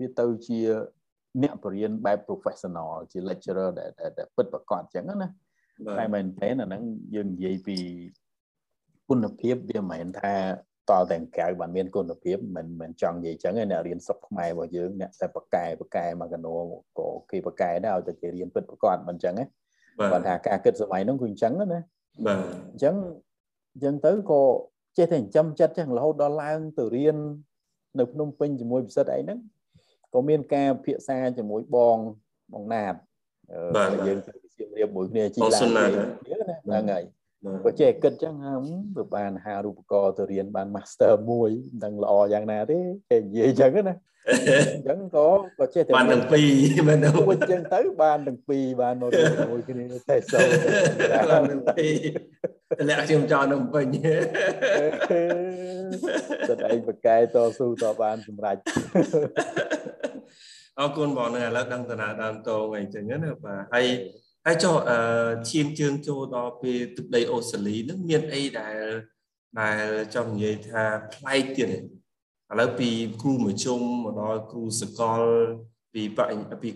[0.00, 0.58] វាទៅជា
[1.42, 5.28] អ្នកបរៀនបែប professional ជា lecturer ដែលដែលពិតប្រាកដអញ្ចឹងណា
[5.98, 6.82] តែមែនតើអាហ្នឹង
[7.14, 7.78] យើងនិយាយពី
[9.08, 10.34] គុណភាពវាមិនមែនថា
[10.90, 16.54] តតែកៅបានមានគុណភាពមិនមិនចង់និយាយចឹងឯអ្នករៀនសុខខ្មែររបស់យើងអ្នកតែបកែបកែមកកណោ
[16.98, 19.44] ក៏គេបកែដែរឲ្យតែគេរៀនពិតប្រកបមិនចឹងទេ
[20.12, 21.66] បើថាការគិតសម័យហ្នឹងគឺអញ្ចឹងណា
[22.26, 22.38] បាទ
[22.72, 22.94] អញ្ចឹង
[23.72, 24.40] អញ្ចឹងទៅក៏
[24.96, 27.16] ចេះតែចិញ្ចឹមចិត្តចឹងរហូតដល់ឡើងទៅរៀន
[27.98, 29.38] នៅភ្នំពេញជាមួយពិសិដ្ឋអីហ្នឹង
[30.14, 31.96] ក៏មានការពិភាក្សាជាមួយបង
[32.54, 32.94] បងណាត
[34.06, 37.04] យើងទៅសៀមរាបមួយគ្នាជីឡាហ្នឹងហើយ
[37.64, 38.34] បើចេះគិតចឹង
[38.96, 42.78] បើបានហារូបករណ៍ទៅរៀនបាន master មួយមិនដឹងល្អយ៉ាងណាទេ
[43.10, 43.94] គេនិយាយចឹងណា
[44.28, 44.32] អ
[44.80, 45.28] ញ្ចឹងក៏
[45.60, 50.38] ក៏ចេះតែបានទាំងពីរមែនទេអញ្ចឹងទៅបានទាំងពីរបានមកជាមួយគ្នាតែសូ
[51.30, 51.94] បានទាំងពីរ
[52.82, 53.86] តម្លាក់ខ្ញុំចោលនៅពេញ
[56.48, 58.56] តែឯងបកកែតស៊ូតបានសម្រេច
[60.78, 63.86] អរគុណបងនៅឥឡូវដឹងតាដើមតងអីចឹងណាបាទហើយ
[64.46, 64.98] ហើយចុះអឺ
[65.50, 68.78] ឈានជើងចូលដល់ពេលទឹកដីអូស្ត្រាលីនឹងមានអីដែល
[69.60, 71.82] ដែលចង់និយាយថាប្លែកទៀតទេឥ
[72.60, 72.90] ឡូវពី
[73.22, 75.22] គ្រូមជ្ឈុំមកដល់គ្រូសកល
[75.94, 76.18] ពីប
[76.62, 76.70] ពី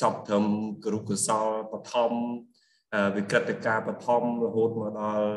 [0.00, 0.44] ចប់ត្រឹម
[0.84, 2.12] គ្រូកសលបឋម
[3.16, 5.28] វិក្រិតការបឋមរហូតមកដល់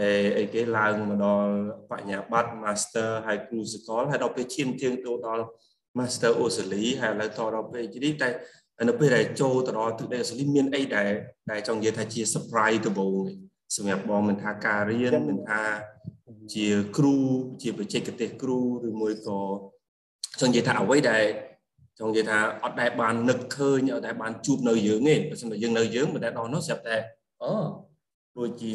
[0.00, 1.52] អេអីគេឡើងមកដល់
[1.90, 5.44] បញ្ញាបត្រ Master ហើយគ្រូសកលហើយដល់ពេលឈានជើងទៅដល់
[5.98, 8.28] Master អូស្ត្រាលីហើយឥឡូវតដល់ PhD តែ
[8.88, 11.10] នៅពេលដែលចូលទៅដល់ទឹកដីអូស្ត្រាលីមានអីដែល
[11.50, 13.14] ដែលចង់និយាយថាជា surprise ដំបូង
[13.76, 15.62] សម្រាប់បងមិនថាការរៀនមិនថា
[16.54, 16.66] ជា
[16.96, 17.16] គ្រូ
[17.62, 18.58] ជាបច្ចេកទេសគ្រូ
[18.88, 19.40] ឬមួយក៏
[20.40, 21.24] ចង់និយាយថាអ្វីដែល
[21.98, 26.96] ចង់និយាយថាអត់ដែលបាននឹកឃើញអត់ដែលបានជួបនៅយើងទេបើមិនយើងនៅយើងមិនដែលដល់នោះស្រាប់តែ
[27.42, 27.52] អូ
[28.38, 28.72] ដូចជា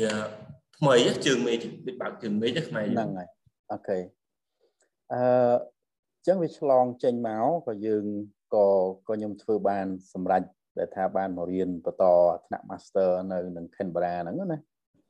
[0.77, 0.95] ថ្មី
[1.25, 1.57] ជើងមេឃ
[1.87, 3.27] ដូចបើកជើងមេឃខ្មែរហ្នឹងហើយ
[3.71, 3.97] អូខេ
[5.13, 5.21] អឺ
[6.27, 8.05] ចឹងវាឆ្លងចេញមកក៏យើង
[8.55, 8.65] ក៏
[9.07, 10.43] ក៏ខ្ញុំធ្វើបានសម្រេច
[10.77, 12.05] ដែលថាបានមករៀនបន្ត
[12.45, 14.59] ថ្នាក់ Master នៅនឹង Canberra ហ្នឹងណា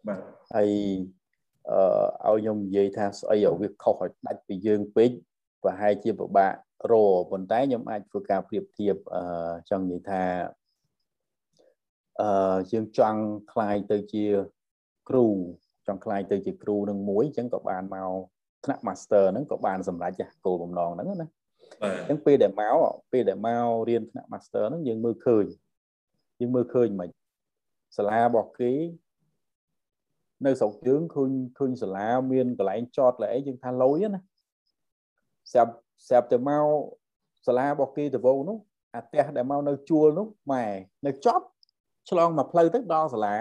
[0.07, 0.19] បាទ
[0.55, 0.69] ហើយ
[2.25, 5.11] អឺឲ្យខ្ញុំនិយាយថាស្អីឲ្យវាខុសឲ្យដាច់ពីយើងពេក
[5.62, 6.52] ប្រហែលជាពិបាក
[6.92, 6.94] រ
[7.30, 10.22] ប៉ុន្តែខ្ញុំអាចធ្វើការប្រៀបធៀបអឺចង់និយាយថា
[12.20, 13.20] អឺយើងចង់
[13.52, 14.24] คลายទៅជា
[15.08, 15.26] គ្រូ
[15.86, 18.12] ចង់คลายទៅជាគ្រូនឹងមួយអញ្ចឹងក៏បានមក
[18.64, 20.12] ថ្នាក់ master ហ្នឹងក៏បានសម្រេច
[20.44, 21.30] គោលបំណងហ្នឹងណាបាទ
[21.82, 22.76] អញ្ចឹងពេលដែលមក
[23.12, 25.44] ពេលដែលមករៀនថ្នាក់ master ហ្នឹងយើងមើលឃើញ
[26.40, 27.10] យើងមើលឃើញមិន
[27.96, 28.72] សាលារបស់គេ
[30.44, 34.20] នៅស្រុកយើងឃើញឃើញសាលាមានកន្លែងចតលែអីយើងថាលុយណា
[35.51, 35.73] ស្រាប់
[36.07, 36.65] ស្រាប់តែមក
[37.47, 38.57] សាលារបស់គេទៅវងនោះ
[38.95, 40.65] អាផ្ទះដែលមកនៅជួលនោះម៉ែ
[41.07, 41.45] នៅចប់
[42.09, 43.35] ឆ្លងមកផ្លូវទៅដល់សាលា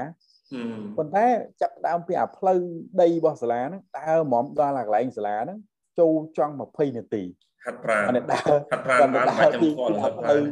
[0.97, 1.27] ប៉ុន្តែ
[1.61, 2.59] ចាប់ដើមពីអាផ្លូវ
[3.03, 5.59] ដីរបស់សាលាហ្នឹងដើរហ្មងដល់អាកន្លែងសាលាហ្នឹង
[5.99, 7.23] ចូលចង់20នាទី
[7.65, 10.43] ហាត់ប្រាណដើរហាត់ប្រាណបានបាច់ខ្ញុំស្គាល់ហាត់ប្រាណ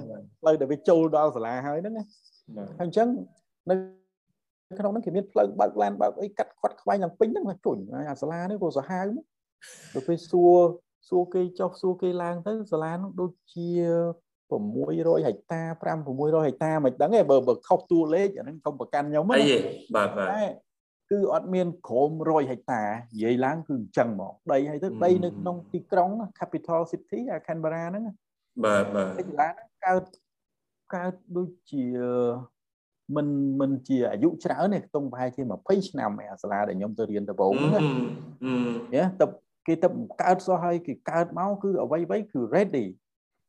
[0.40, 2.04] ផ្លូវដែលវាចូលដល់សាលាហើយហ្នឹងណា
[2.78, 3.08] ហើយអញ្ចឹង
[3.70, 3.74] នៅ
[4.78, 7.78] ក្នុងហ្នឹងគេមានផ្លូវបើកឡានបើកអីកាត់ខាត់ខ្វែងឡើងពេញហ្នឹងជុញ
[8.10, 9.06] អាសាលានេះក៏សាហាវ
[9.94, 10.56] ទៅពេលសួរ
[11.08, 13.68] សួរគេចុះសួរគេឡើងទៅសាលានោះដូចជា
[14.50, 19.44] 600ហិកតា5 600ហិកតាមិនដឹងទេបើបើខុសតួលេខអាហ្នឹងកុំប្រកាន់ខ្ញុំណាអី
[19.96, 20.28] បាទបាទ
[21.10, 28.04] គឺអត់មានក្រោម100ហិកតានិយាយឡើងគឺអញ្ចឹងមកដីហើយទៅដីនៅក្នុងទីក្រុង Capital City អា Canberra ហ្នឹង
[28.64, 30.04] បាទបាទសាលាហ្នឹងកើត
[30.94, 31.84] កើតដូចជា
[33.16, 33.28] មិន
[33.60, 37.84] មិនជាអាយុច្រើនទេខ្ទង់ប្រហែលជា20ឆ្នាំឯសាលាដែលខ្ញុំទៅរៀនដំបូងហ្នឹង
[38.94, 39.26] ណាទៅ
[39.68, 39.88] គេទៅ
[40.22, 42.86] កើតសោះហើយគេកើតមកគឺអ្វីអ្វីគឺ ready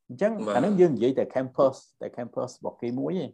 [0.08, 3.30] អញ្ចឹងអានឹងយើងនិយាយតែ campus តែ campus របស់គេមួយឯង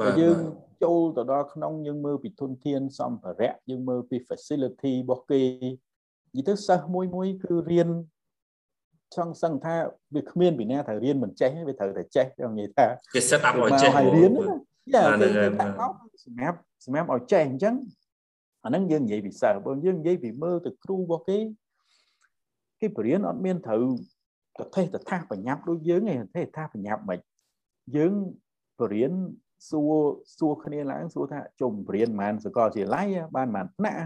[0.00, 0.38] បើយើង
[0.82, 5.42] ចូលទៅដល់ក្នុងយើងមើលពីធនធានសម្ភារៈយើងមើលពី facility របស់គេ
[6.36, 7.88] និយាយទៅសិស្សមួយមួយគឺរៀន
[9.16, 9.74] ចង់សឹងថា
[10.14, 14.44] វាគ្មានពីណាត្រូវរៀនមិនចេះវាត្រូវតែចេះខ្ញុំនិយាយថាគេ set up ឲ្យចេះហើយរៀនណា
[14.94, 15.26] យ៉ាគេ
[15.60, 15.92] ដាក់មក
[16.24, 17.74] សម្រាប់សម្រាប់ឲ្យចេះអញ្ចឹង
[18.64, 21.38] អាហ្នឹងយើងនិយាយពីសិស្សបើយើងនិយាយពីមើលទៅគ្រូរបស់គេ
[22.80, 23.82] គេបរៀនអត់មានត្រូវ
[24.58, 27.18] តថេតថាបញ្ញាប់ដូចយើងឯងទេថាបញ្ញាប់មិន
[27.96, 28.12] យើង
[28.80, 29.12] បរៀន
[29.70, 29.92] សួរ
[30.38, 33.02] សួរគ្នាឡើងសួរថាជុំបរៀនបានសកលជាឡៃ
[33.36, 34.02] បានបានថ្នាក់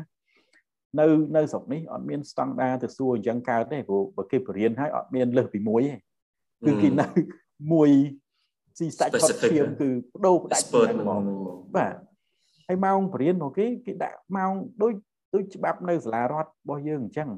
[1.01, 1.07] នៅ
[1.37, 5.97] នៅស្រុកនេះអត់មានស្តង់ដារទៅសួរអញ្ចឹងកើតទេព្រោះបើគេបរៀនហើយអត់មានលើសពីមួយទេ
[6.67, 7.07] គឺគេនៅ
[7.73, 7.91] មួយ
[8.79, 11.25] ស៊ីសាច់ផុតឈាមគឺបដូរផ្ដាច់ហ្មង
[11.77, 11.95] បាទ
[12.69, 14.53] ហើយម៉ោងបរៀនរបស់គេគេដាក់ម៉ោង
[14.83, 14.93] ដូច
[15.35, 17.29] ដូចច្បាប់នៅសាលារដ្ឋរបស់យើងអញ្ចឹង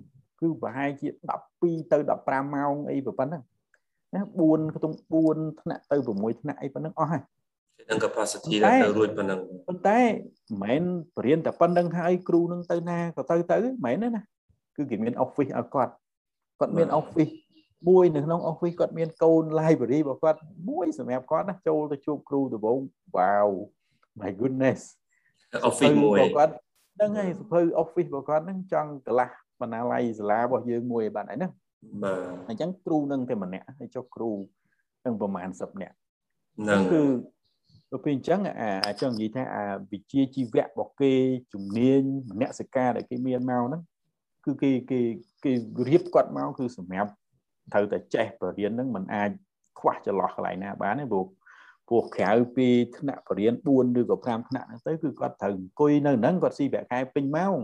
[0.45, 1.09] គឺប្រហែលជា
[1.51, 3.43] 12ទៅ15ម៉ោងអីប៉ុណ្ណឹង
[4.15, 4.97] ណា4ខ្ទង់
[5.29, 7.23] 4ថ្នាក់ទៅ6ថ្នាក់អីប៉ុណ្ណឹងអស់ហើយ
[7.91, 9.39] នឹង capacity ដែលទៅរួចប៉ុណ្ណឹង
[9.69, 10.83] ប៉ុន្តែមិនមែន
[11.17, 14.23] បរៀនតែប៉ុណ្្នឹងហើយគ្រូនឹងទៅណាក៏ទៅទៅមិនមែនទេណា
[14.77, 15.93] គឺគេមាន office ឲ្យគាត់
[16.61, 17.33] គាត់មាន office
[17.89, 20.41] មួយនៅក្នុង office គាត់មានកូន library របស់គាត់
[20.71, 22.79] មួយសម្រាប់គាត់ណាចូលទៅជួបគ្រូដំបូង
[23.17, 23.49] wow
[24.21, 24.81] my goodness
[25.69, 26.53] office មួយគាត់
[26.97, 29.31] ហ្នឹងហើយសភៅ office របស់គាត់ហ្នឹងចង់កន្លះ
[29.65, 31.49] បណ្ណាល័យសាលារបស់យើងមួយបាទហើយណា
[32.03, 34.31] បាទអញ្ចឹងគ្រូនឹងតែម្នាក់ហើយចុះគ្រូ
[35.05, 35.95] នឹងប្រហែល10នាក់
[36.59, 37.03] ហ្នឹងគឺ
[37.91, 38.41] ទៅពេលអញ្ចឹង
[38.87, 41.13] អាចង់និយាយថាអាវិជាជីវៈរបស់គេ
[41.53, 42.01] ជំនាញ
[42.31, 43.83] មនសិការដែលគេមានមកហ្នឹង
[44.45, 45.01] គឺគេគេ
[45.45, 45.53] គេ
[45.89, 47.11] រៀបគាត់មកគឺសម្រាប់
[47.73, 49.31] ត្រូវតែចេះបរិញ្ញាហ្នឹងมันអាច
[49.79, 51.25] ខ្វះចន្លោះកន្លែងណាបានទេព្រោះ
[51.89, 53.53] ព្រោះក្រៅពីថ្នាក់បរិញ្ញា
[53.97, 57.57] 4ឬក៏5ថ្នាក់ហ្នឹងទៅគឺគាត់ត្រូវអង្គុយនៅហ្នឹងគាត់ស៊ីប្រាក់ខែពេញម៉ោង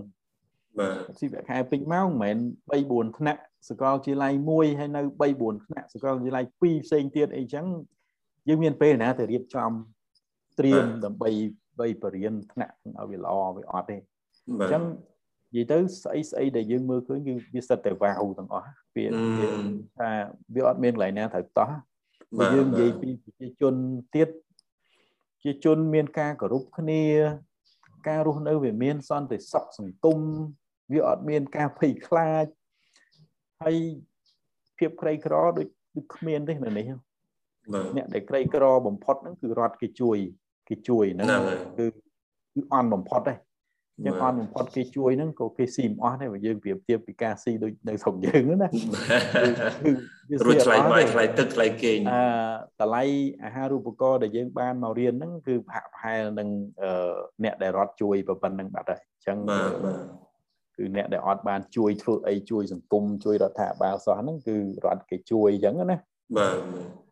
[0.80, 2.36] បាទស៊ីប្រាក់ខែពេញម៉ោងមិន
[2.70, 7.64] មែន3 4ថ្នាក់សាកលវិទ្យាល័យមួយហើយនៅ3 4ថ្នាក់សាកលវិទ្យាល័យ2ផ្សេងទៀតអីចឹង
[8.48, 9.70] យើងមានពេលណាទៅរៀបចំ
[10.58, 11.30] ត្រៀមដើម្បី
[11.80, 13.96] បីបរៀនថ្នាក់ឲ្យវាល្អវាអត់ទេ
[14.48, 14.82] អញ្ចឹង
[15.52, 19.04] និយាយទៅស្អីស្អីដែលយើងមើលឃើញគឺវាសិតតែវ៉ាវទាំងអស់វា
[19.98, 20.10] ថា
[20.54, 21.70] វាអត់មានកន្លែងណាត្រូវតោះ
[22.38, 23.74] បើយើងនិយាយពីប្រជាជន
[24.14, 24.28] ទៀត
[25.44, 27.02] ជាជនមានការគោរពគ្នា
[28.08, 30.18] ការរស់នៅវាមានសន្តិសុខសង្គម
[30.92, 32.46] វាអត់មានការភ័យខ្លាច
[33.62, 33.76] ហើយ
[34.78, 35.66] ភាពក្រីក្រដូច
[35.96, 36.86] ដូចគ្មានទេនៅនេះ
[37.96, 40.18] អ្នកដែលក្រីក្របំផុតហ្នឹងគឺរដ្ឋគេជួយ
[40.68, 41.28] គេជួយហ្នឹង
[41.78, 41.86] គឺ
[42.54, 43.34] គឺអន់បំផុតទេ
[44.06, 52.22] ចឹងអត់បំផុតគេជួយហ្នឹងក៏គេស៊ីមិនអស់ដែរបើយើងប្រៀបធៀបពីការស៊ីដូចនៅស្រុកយើងណាគឺរួចថ្លៃបាយថ្លៃទឹកថ្លៃគេងអឺ
[52.80, 53.02] តម្លៃ
[53.44, 56.48] អាហារូបករណ៍ដែលយើងបានមករៀនហ្នឹងគឺហាក់ប្រហែលនឹង
[57.44, 60.29] អ្នកដែលរត់ជួយប៉ុណ្្នឹងបាត់ហើយអញ្ចឹងបាទបាទ
[60.80, 65.98] គឺអ្នកដែលអត់បានជួយធ្វើអីជួយសង្គមជួយរដ្ឋាភិបាលសោះហ្នឹងគឺរដ្ឋគេជួយអញ្ចឹងណា
[66.36, 66.56] បាទ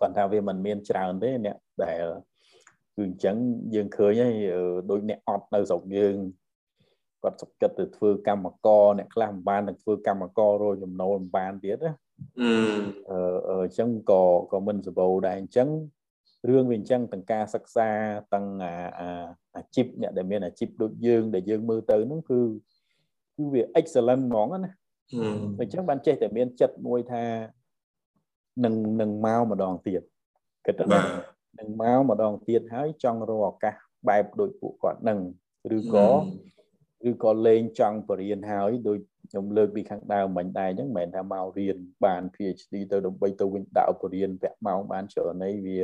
[0.00, 2.04] គាត់ថាវាមិនមានច្រើនទេអ្នកដែល
[2.96, 3.36] គឺអញ្ចឹង
[3.74, 4.34] យើងឃើញហើយ
[4.90, 6.16] ដូចអ្នកអត់នៅស្រុកយើង
[7.22, 11.92] គាត់សុខចិត្តទៅធ្វើកម្មករអ្នកខ្លះមិនបានទៅធ្វើកម្មកររយចំណូលមិនបានទៀតណា
[12.42, 15.68] អឺអញ្ចឹងក៏ក៏មិនសម្បូរដែរអញ្ចឹង
[16.48, 17.88] រឿងវាអញ្ចឹងទាំងការសិក្សា
[18.32, 18.46] ទាំង
[19.56, 22.40] អាជីពអ្នកដែលមានអាជីពដូចយើងដែលយើងមើលទៅហ្នឹងគឺ
[23.38, 24.70] គឺវា excellent ហ្មងណា
[25.58, 27.24] អញ្ចឹងបានចេះតែមានចិត្តមួយថា
[28.64, 30.02] នឹងនឹងមកម្ដងទៀត
[30.66, 31.00] គិតថា
[31.58, 33.74] នឹងមកម្ដងទៀតហើយចង់រកឱកាស
[34.08, 35.18] បែបដូចពួកគាត់នឹង
[35.76, 36.08] ឬក៏
[37.10, 38.98] ឬក៏លេងចង់បរៀនហើយដូច
[39.30, 45.80] ខ្ញុំលើកពីខាងដើមមិញដែរអញ្ចឹងមិនមែនថាមករៀនបាន PhD ទៅដើម្បីទៅវិញដើរបរៀនពាក់ម៉ោងបានច្រើនអីវា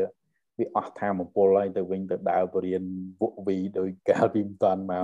[0.59, 2.83] វាអស់ធម៌ពលហើយទៅវិញទៅដើរបរៀន
[3.21, 5.03] វក់វីដោយកាលពីមិនតាន់មក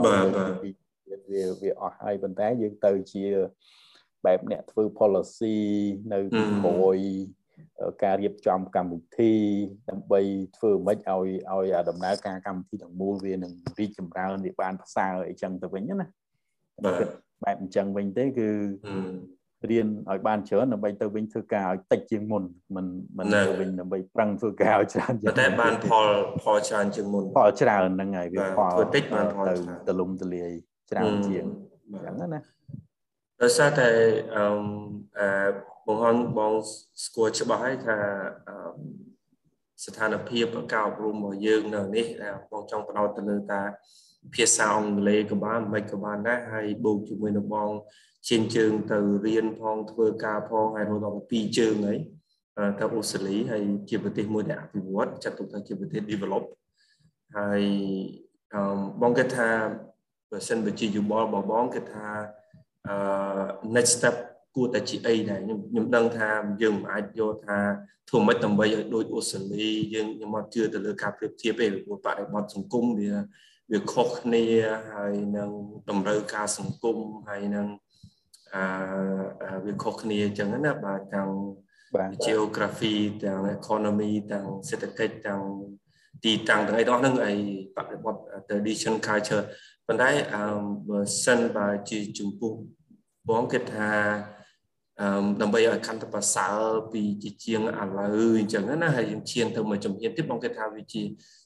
[1.30, 3.24] វាវាអស់ហើយប៉ុន្តែយើងទៅជា
[4.26, 5.56] បែបអ្នកធ្វើ policy
[6.12, 6.98] នៅពីក្រោយ
[8.04, 9.32] ការរៀបចំកម្មវិធី
[9.90, 10.20] ដើម្បី
[10.56, 16.06] ធ្វើម៉េចឲ្យឲ្យដំណើរការកម្មវិធីទាំងមូលវានឹងរីកចម្រើនវាបានប្រសើរអីចឹងទៅវិញណា
[16.84, 17.06] បាទ
[17.44, 18.48] បែបអញ្ចឹងវិញទេគឺ
[19.70, 22.42] រៀនឲ្យបានច្រើនដើម្បីទៅវិញធ្វើការឲ្យតិចជាងមុន
[22.76, 22.86] មិន
[23.18, 26.08] មិនទៅវិញដើម្បីប្រឹងធ្វើការឲ្យច្រើនជាងតែបានផល
[26.42, 29.54] ផលច្រើនជាងមុនផលច្រើនហ្នឹងហើយវាផលធ្វើតិចបានផលទៅ
[29.88, 30.52] ទលំទលាយ
[30.92, 31.46] ច្រើនជាង
[31.90, 32.40] អញ្ចឹងណា
[33.42, 33.88] ដោយសារតែ
[34.36, 34.46] អឺ
[35.86, 36.52] បងហនបង
[37.04, 37.96] ស្គាល់ច្បាស់ហើយថា
[39.84, 42.06] ស្ថានភាពការអប់រំរបស់យើងនៅនេះ
[42.50, 43.66] បងចង់បដោតទៅលើការ
[44.34, 47.70] ភាសាអង់គ្លេសក៏បានមិនក៏បានដែរហើយបូកជាមួយនឹងបង
[48.28, 51.98] ជិញ្ជើងទៅរៀនផងធ្វើការផងហើយរហូតដល់ពីរជើងហើយ
[52.78, 56.44] ទៅអូស្ត្រាលីហើយជាប្រទេសមួយដែលអភិវឌ្ឍចាត់ទុកថាជាប្រទេស develop
[57.36, 57.62] ហើយ
[59.02, 59.48] បងគិតថា
[60.30, 62.08] បើសិនបើជាយោបល់របស់បងគិតថា
[62.88, 62.96] អឺ
[63.76, 64.16] next step
[64.56, 66.28] គួរតែជាអីដែរខ្ញុំខ្ញុំដឹងថា
[66.62, 67.58] យើងមិនអាចយកថា
[68.08, 73.12] ធ្វើមិនដើម្បីឲ្យដូចអូស្ត្រាលីយើងខ្ញុំមកជឿទៅលើការប្រៀបធៀបទេព្រោះបរិបទសង្គមវា
[73.72, 74.44] វាខុសគ្នា
[74.92, 75.50] ហើយនឹង
[75.88, 76.96] តម្រូវការសង្គម
[77.28, 77.66] ហើយនឹង
[78.54, 81.30] អឺវាខុសគ្នាអញ្ចឹងណាបាទទាំង
[82.24, 85.42] geography ទាំង economy ទាំងសេដ្ឋកិច្ចទាំង
[86.24, 87.34] ទីតាំងទាំងអីទាំងអស់ហ្នឹងអី
[87.76, 88.14] បរិបទ
[88.48, 89.44] tradition culture
[89.90, 90.44] ប៉ុន្តែអឺ
[90.88, 92.52] បើសិនបើជាចំពោះ
[93.28, 93.90] បងគិតថា
[95.00, 96.58] អឺដើម្បីឲ្យកាន់តែប្រសើរ
[96.92, 101.02] ពីជាជាងឥឡូវអញ្ចឹងណាហើយយើងឈានទៅមួយជំហានទៀតបងគិតថាវាជា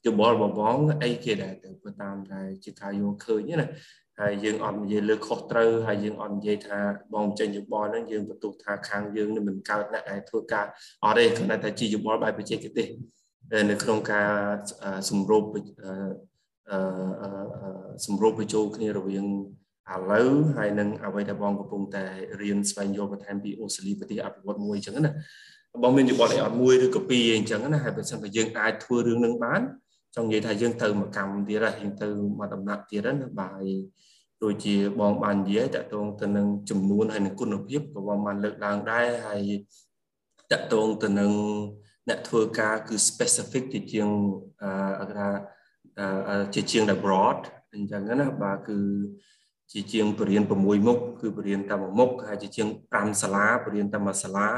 [0.06, 1.70] យោបល់បងបងអីគេដែរទៅ
[2.02, 3.66] តាមតែជាការយល់ឃើញណា
[4.20, 6.78] ហើយយើងអត់និយាយលើខុសត្រូវហើយយើងអត់និយាយថា
[7.14, 10.66] បងចេញយោបល់ហ្នឹងយើងបន្ទុកថាខាងយើងនឹងមិនកើតអ្នកដែលធ្វើការ
[11.04, 12.88] អត់ទេគ្រាន់តែជាយោបល់បែបបច្ចេកទេស
[13.70, 14.30] នៅក្នុងការ
[15.10, 15.42] សម្រប
[18.06, 19.26] សម្របបញ្ចូលគ្នារវាង
[19.92, 22.04] ឥឡូវហើយនឹងអ្វីដែលបងកំពុងតែ
[22.40, 25.12] រៀនស្វែងយល់បន្ថែមពីអូស្ត្រាលីប្រទេសអភិវឌ្ឍមួយអញ្ចឹងណា
[25.82, 29.60] បងមានយោបល់អីអត់មួយឬក៏ពីរអញ្ចឹងណាហើយបើសិនតែយើងអាចធ្វើរឿងនឹងបាន
[30.16, 32.08] ចង់និយាយថាយើងទៅមកកម្មទៀតហើយយើងទៅ
[32.38, 33.64] មកដំណាក់ទៀតណាបាទ
[34.42, 39.42] ដូចជាបងបាននិយាយតកតងទៅនឹងចំនួនហើយនឹងគុណភាពក៏បងបានលើកឡើងដែរហើយ
[40.52, 41.32] តកតងទៅនឹង
[42.08, 44.08] អ្នកធ្វើការគឺ specific ជាជាង
[45.00, 45.28] អឺថា
[46.54, 47.38] ជាជាង broad
[47.74, 48.78] អញ្ចឹងណាបាទគឺ
[49.72, 54.48] ជាជាងបរិញ្ញាប6មុខគឺបរិញ្ញាតែមួយមុខហើយជាជាង5សាលាបរិញ្ញាតែមួយសាលា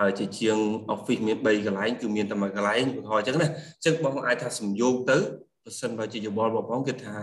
[0.00, 0.56] ហើយជាជាង
[0.94, 5.18] office មាន3កន្លែងគឺមានតែមួយកន្លែងឧទាហរណ៍អញ្ចឹងណាអញ្ចឹងបងអាចថាសំយោគទៅ
[5.64, 7.16] បើសិនបើជាយោបល់របស់បងគឺថា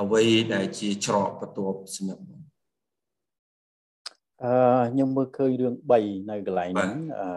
[0.00, 2.40] អ្វីដែលជាច្រកបន្ទាប់សម្រាប់បង
[4.42, 4.54] អឺ
[4.92, 7.28] ខ្ញុំមើលឃើញរឿង3នៅកន្លែងហ្នឹងអឺ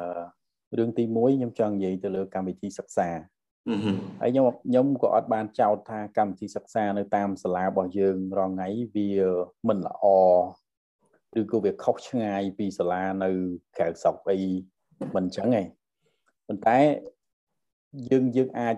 [0.78, 3.10] រឿងទី1ខ្ញុំចង់និយាយទៅលើកម្មវិធីសិក្សា
[4.22, 9.10] ហើយខ្ញុំខ្ញុំក៏អត់បានចោទថាកម្មវិធីសិក្សានៅតាមសាលារបស់យើងរងថ្ងៃវា
[9.68, 10.04] មិនល្អ
[11.40, 13.30] ឬក៏វាខុសឆ្ងាយពីសាលានៅ
[13.78, 14.40] ក្រៅស្រុកអី
[15.16, 15.64] មិនអញ្ចឹងទេ
[16.48, 16.78] ប៉ុន្តែ
[18.10, 18.76] យើងយើងអាច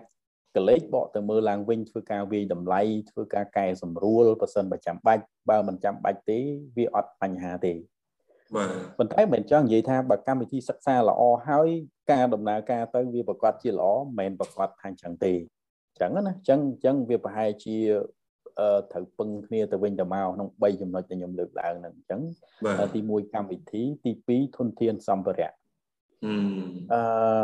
[0.55, 6.39] កលេចបកទៅមើលឡើងវិញធ្វើការវាយតម្លៃធ្វើការកែសម្រួលបើសិនបើចាំបាច់បើមិនចាំបាច់ទេ
[6.77, 7.73] វាអត់បញ្ហាទេ
[8.55, 11.69] បាទប៉ុន្តែមិនចង់និយាយថាបើកម្មវិធីសិក្សាល្អហើយ
[12.11, 17.77] ការដំណើរការទៅវាប្រកាសជាល្អមិនមែនប្រកាសថាអញ្ចឹងទេអញ្ចឹងណាអញ្ចឹងអញ្ចឹងវាប្រហែលជា
[18.59, 22.21] អឺត្រូវពឹងគ្នាទៅវិញទៅមកក្នុង3ចំណុចដែលខ្ញុំលើកឡើងហ្នឹងអញ្ចឹង
[22.93, 24.11] ទី1កម្មវិធីទី
[24.47, 25.51] 2ធនធានសម្ភារៈ
[26.93, 26.95] អ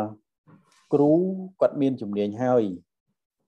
[0.92, 1.12] គ្រូ
[1.60, 2.64] គាត់មានជំនាញហើយ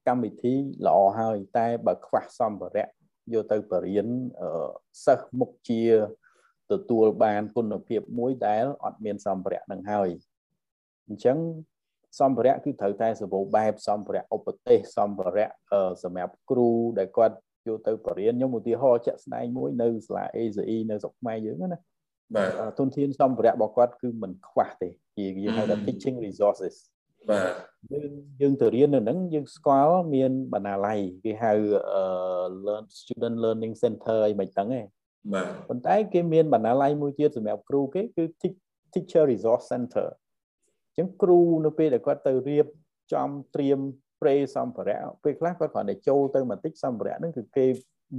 [0.09, 0.54] កម្មវិធី
[0.86, 2.86] ល្អហើយ តែបើខ្វះសម្ភារៈ
[3.32, 4.09] យកទៅបរៀន
[5.04, 5.82] សិស្សមុខជា
[6.72, 10.08] ទទួលបានគុណភាពមួយដែលអត់មានសម្ភារៈនឹងហើយ
[11.06, 11.38] អញ្ចឹង
[12.20, 15.48] សម្ភារៈគឺត្រូវតែសម្បូរបែបសម្ភារៈឧបទេសសម្ភារៈ
[16.02, 17.36] សម្រាប់គ្រូដែលគាត់
[17.68, 21.78] យកទៅបរៀនខ្ញុំឧទាហរណ៍ជាក់ស្ដែងមួយនៅសាលា ACE នៅស្រុកខ្មែរយើងណា
[22.34, 26.74] បាទទុនធានសម្ភារៈរបស់គាត់គឺមិនខ្វះទេជាយើងហៅថា teaching resources
[27.30, 27.52] បាទ
[27.92, 28.10] យើង
[28.40, 31.52] យើងទៅរៀននៅហ្នឹងយើងស្គាល់មានបណ្ណាល័យគេហៅ
[32.66, 34.80] learn student learning center អីមិនដឹងទេ
[35.33, 38.24] បាទប៉ុន្តែគេមានបណ្ណាល័យមួយទៀតសម្រាប់គ្រូគេគឺ
[38.93, 40.09] teacher resource center
[40.89, 42.66] អញ្ចឹងគ្រូនៅពេលដែលគាត់ទៅរៀប
[43.12, 43.79] ចំត្រៀម
[44.22, 47.66] ប្រេសម្ភារៈពេលខ្លះគាត់គ្រាន់តែចូលទៅបន្តិចសម្ភារៈហ្នឹងគឺគេ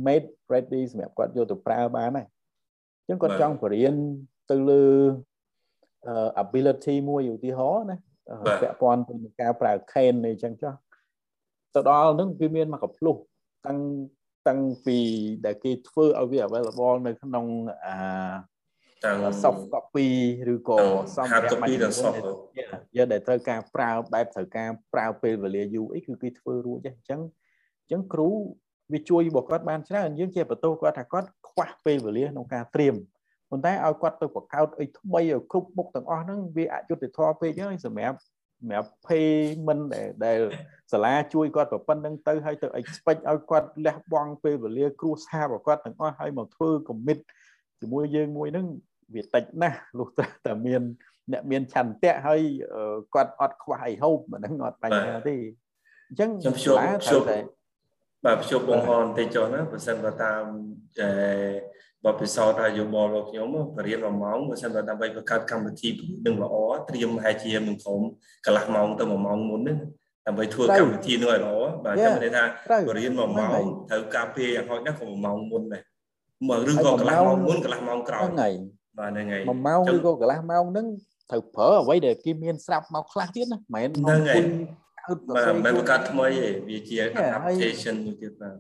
[0.05, 2.27] made ready សម្រាប់គាត់យកទៅប្រើបានហើយ
[3.03, 3.95] អញ្ចឹងគាត់ចង់បរៀន
[4.51, 4.83] ទៅលើ
[6.43, 7.97] ability មួយឧទាហរណ៍ណា
[8.61, 10.73] ពាក់ព័ន្ធទៅនឹងការប្រើ can នេះអញ្ចឹងចុះ
[11.75, 13.15] ទៅដល់ហ្នឹងវាមានមកកភ្លុះ
[13.65, 13.79] តាំង
[14.47, 14.99] តាំងពី
[15.45, 17.45] ដែលគេធ្វើឲ្យវា available នៅក្នុង
[17.85, 17.97] អា
[19.05, 20.09] តាំង soft copy
[20.53, 20.79] ឬក៏
[21.15, 22.17] សម្ភារៈ copy ដល់ soft
[22.97, 27.19] យកដែលត្រូវការប្រើបែបត្រូវការប្រើពេលវេលាយូរអីគឺគេធ្វើរួចអញ្ចឹង
[27.81, 28.29] អញ្ចឹងគ្រូ
[28.93, 32.95] វាជួយរបស់គាត់បានច្រើនយើងជាបន្ទោសគាត់ថាគាត់ខ្វះពេលវេលាក្នុងការត្រៀម
[33.49, 38.17] ប៉ុន្តែឲ្យគាត់ទៅបង្កើតអីថ្មីឲ្យគ្រប់មុខទាំងអស់ហ្នឹងវាអយុត្តិធម៌ពេកហើយសម្រាប់
[38.59, 40.39] សម្រាប់ payment ដែលដែល
[40.91, 47.19] សាលាជួយគាត់ប្រប៉ុណ្្នឹងទៅហើយទៅ expect ឲ្យគាត់លះបង់ពេលវេលាគ្រួសាររបស់គាត់ទាំងអស់ហើយមកធ្វើ commit
[47.81, 48.67] ជាមួយយើងមួយហ្នឹង
[49.15, 50.81] វាតិចណាស់លុះត្រាតែមាន
[51.31, 52.41] អ្នកមានឆន្ទៈហើយ
[53.15, 55.35] គាត់អត់ខ្វះអីហូបមិនហ្នឹងអត់បញ្ហាទេ
[56.09, 57.37] អញ្ចឹងសាលាត្រូវតែ
[58.25, 60.43] បាទភ្ជាប់បងហនតិចចុះណាបើសិនបើតាម
[62.05, 65.89] បបពិសោធន៍អាយុបលរបស់ខ្ញុំបរៀន1ម៉ោងបើសិនបើដើម្បីបង្កើតកម្មវិធី
[66.25, 66.55] នឹងល្អ
[66.89, 68.01] ត្រៀមប្រហែលជាមិនក្រុម
[68.45, 69.77] កន្លះម៉ោងទៅ1ម៉ោងមុនហ្នឹង
[70.27, 72.43] ដើម្បីធ្វើកម្មវិធីនោះឲ្យល្អបាទចាំន័យថា
[72.89, 75.83] បរៀន1ម៉ោងត្រូវការពេលយ៉ាងហោចណាស់ក៏1ម៉ោងមុនដែរ
[76.49, 78.53] មើលឬក៏កន្លះម៉ោងមុនកន្លះម៉ោងក្រោយហ្នឹងហើយ
[78.99, 80.87] បាទហ្នឹងហើយ1ម៉ោងឬក៏កន្លះម៉ោងហ្នឹង
[81.31, 84.41] ត្រូវប្រើអ្វីដែលគេមានស្រាប់មកខ្លះទៀតណាមិនមែនហ្នឹងហើយ
[85.35, 86.95] បាទមិនបង្កើតថ្មីទេវាជា
[87.37, 88.57] application មួយទៀតបាទ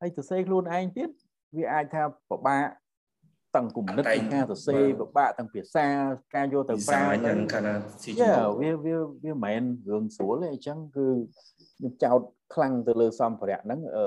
[0.00, 1.08] ហើយទៅសេខ្លួនឯងទៀត
[1.56, 2.64] វាអាចថាពិបាក
[3.56, 5.86] ទាំងគំនិតនៃការសរសេរពិបាកទាំងភាសា
[6.34, 11.06] ការយកទៅប្រើហ្នឹងកាលណាស៊ីយ៉ាវាវាវាមិនមែនរឿងស្រួលទេអញ្ចឹងគឺ
[11.76, 12.20] ខ្ញុំចោត
[12.54, 14.06] ខ្លាំងទៅលើសម្ភារៈហ្នឹងអឺ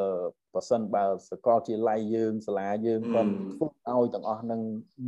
[0.53, 4.61] បើសិនបើសកលជាឡៃយើងសាលាយើងគាត់ធ្វើឲ្យទាំងអស់ហ្នឹង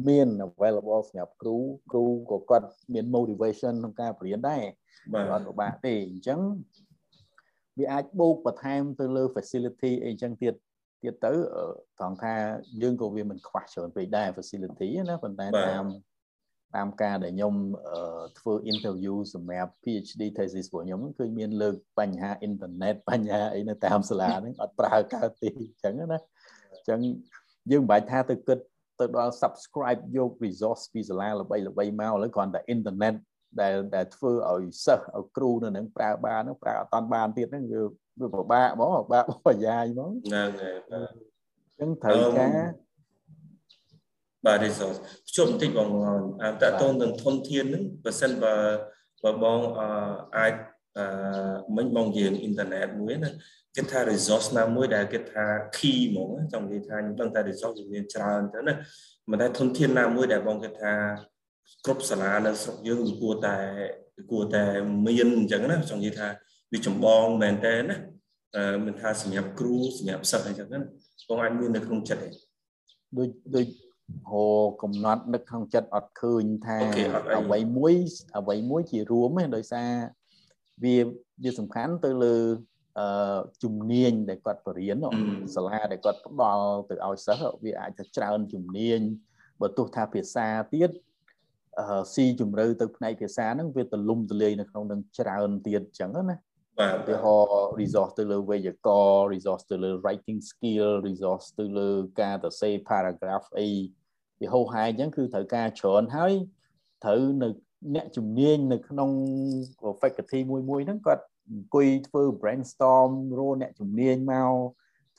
[0.07, 1.55] មាន available សម្រាប់គ្រូ
[1.91, 4.63] គ្រូក៏គាត់មាន motivation ក្នុងការបរៀនដែរ
[5.13, 6.39] បាទអត់ពិបាកទេអញ្ចឹង
[7.79, 10.53] វាអាចបូកបន្ថែមទៅលើ facility អីចឹងទៀត
[11.03, 11.31] ទៀតទៅ
[11.99, 12.33] ត្រង់ថា
[12.81, 15.85] យើងក៏វាមិនខ្វះច្រើនពេកដែរ facility ណាប៉ុន្តែតាម
[16.75, 17.53] តាមការដែលខ្ញុំ
[18.39, 26.19] ធ្វើ interview សម្រាប់ PhD thesis របស់ខ្ញុំគឺមានលើកបញ្ហាអ៊ីនធឺណិតបញ្ហាអីនៅតាមសាលាហ្នឹងអត់ប្រើកើតទេអញ្ចឹងណា
[26.73, 26.99] អញ្ចឹង
[27.71, 28.59] យើងមិនបាច់ថាទៅគិត
[28.99, 33.13] ទៅដល់ subscribe យក resource ពីសាលាល្បីល្បីមកឥឡូវគ្រាន់តែអ៊ីនធឺណិត
[33.61, 37.81] ដែលដែលធ្វើឲ្យសិស្សឲ្យគ្រូនៅនឹងប្រើបាននឹងប្រើអត់តាន់បានទៀតហ្នឹងវា
[38.19, 41.11] វាពិបាកហ្មងពិបាកបញ្ញាយហ្មងហ្នឹងហើយបាទ
[41.79, 42.49] អញ្ចឹងត្រូវការ
[44.45, 44.99] បាទ resource
[45.35, 45.89] ជួបបន្តិចបង
[46.41, 48.55] អាតតូននឹងធនធានហ្នឹងបើសិនបើ
[49.23, 49.59] បើបង
[50.37, 50.53] អាច
[50.97, 51.05] អឺ
[51.77, 53.31] មិញបងយើងអ៊ីនធឺណិតមួយណា
[53.75, 55.45] គេថា resource ណាមួយដែលគេថា
[55.77, 58.73] key ហ្មងចង់និយាយថាខ្ញុំដឹងថា resource វាមានច្រើនទៅណា
[59.31, 60.93] មិនតែធនធានណាមួយដែលបងគេថា
[61.85, 63.57] គ្រប់សាលានៅស្រុកយើងគួរតែ
[64.31, 64.63] គួរតែ
[65.05, 66.27] មានអញ្ចឹងណាចង់និយាយថា
[66.71, 67.97] វាចម្បងមែនតើណា
[68.85, 70.79] មិនថាសម្រាប់គ្រូសម្រាប់សិស្សអញ្ចឹងណា
[71.29, 72.29] បងអាចមាននៅក្នុងចិត្តទេ
[73.17, 73.67] ដូចដូច
[74.29, 74.45] ហោ
[74.81, 76.77] កំណត់នឹកក្នុងចិត្តអត់ឃើញថា
[77.37, 77.95] អ្វីមួយ
[78.37, 79.91] អ្វីមួយជារួមទេដោយសារ
[80.83, 80.95] វា
[81.43, 82.35] វាសំខាន់ទៅលើ
[82.99, 84.97] អឺជំនាញដែលគាត់បរៀន
[85.55, 88.99] សាលាដែលគាត់ផ្ដល់ទៅឲ្យសិស្សវាអាចថាច្រើនជំនាញ
[89.61, 90.91] បើទោះថាភាសាទៀត
[91.79, 96.37] អឺស៊ីជំរឿទៅផ្នែកភាសាហ្នឹងវាទលំទលាយនៅក្នុងនឹងច្រើនទៀតអញ្ចឹងណា
[96.79, 101.89] បាទឧទាហរណ៍ resource ទៅលើវេយ្យាករណ៍ resource ទៅលើ writing skill resource ទៅលើ
[102.21, 103.67] ការទៅសេ paragraph អី
[104.41, 106.33] វាហោហាយអញ្ចឹងគឺត្រូវការច្រើនហើយ
[107.03, 107.49] ត្រូវនៅ
[107.95, 109.09] អ្នកជំនាញនៅក្នុង
[110.01, 114.53] faculty មួយមួយហ្នឹងគាត់អង្គុយធ្វើ brainstorm រកអ្នកជំនាញមក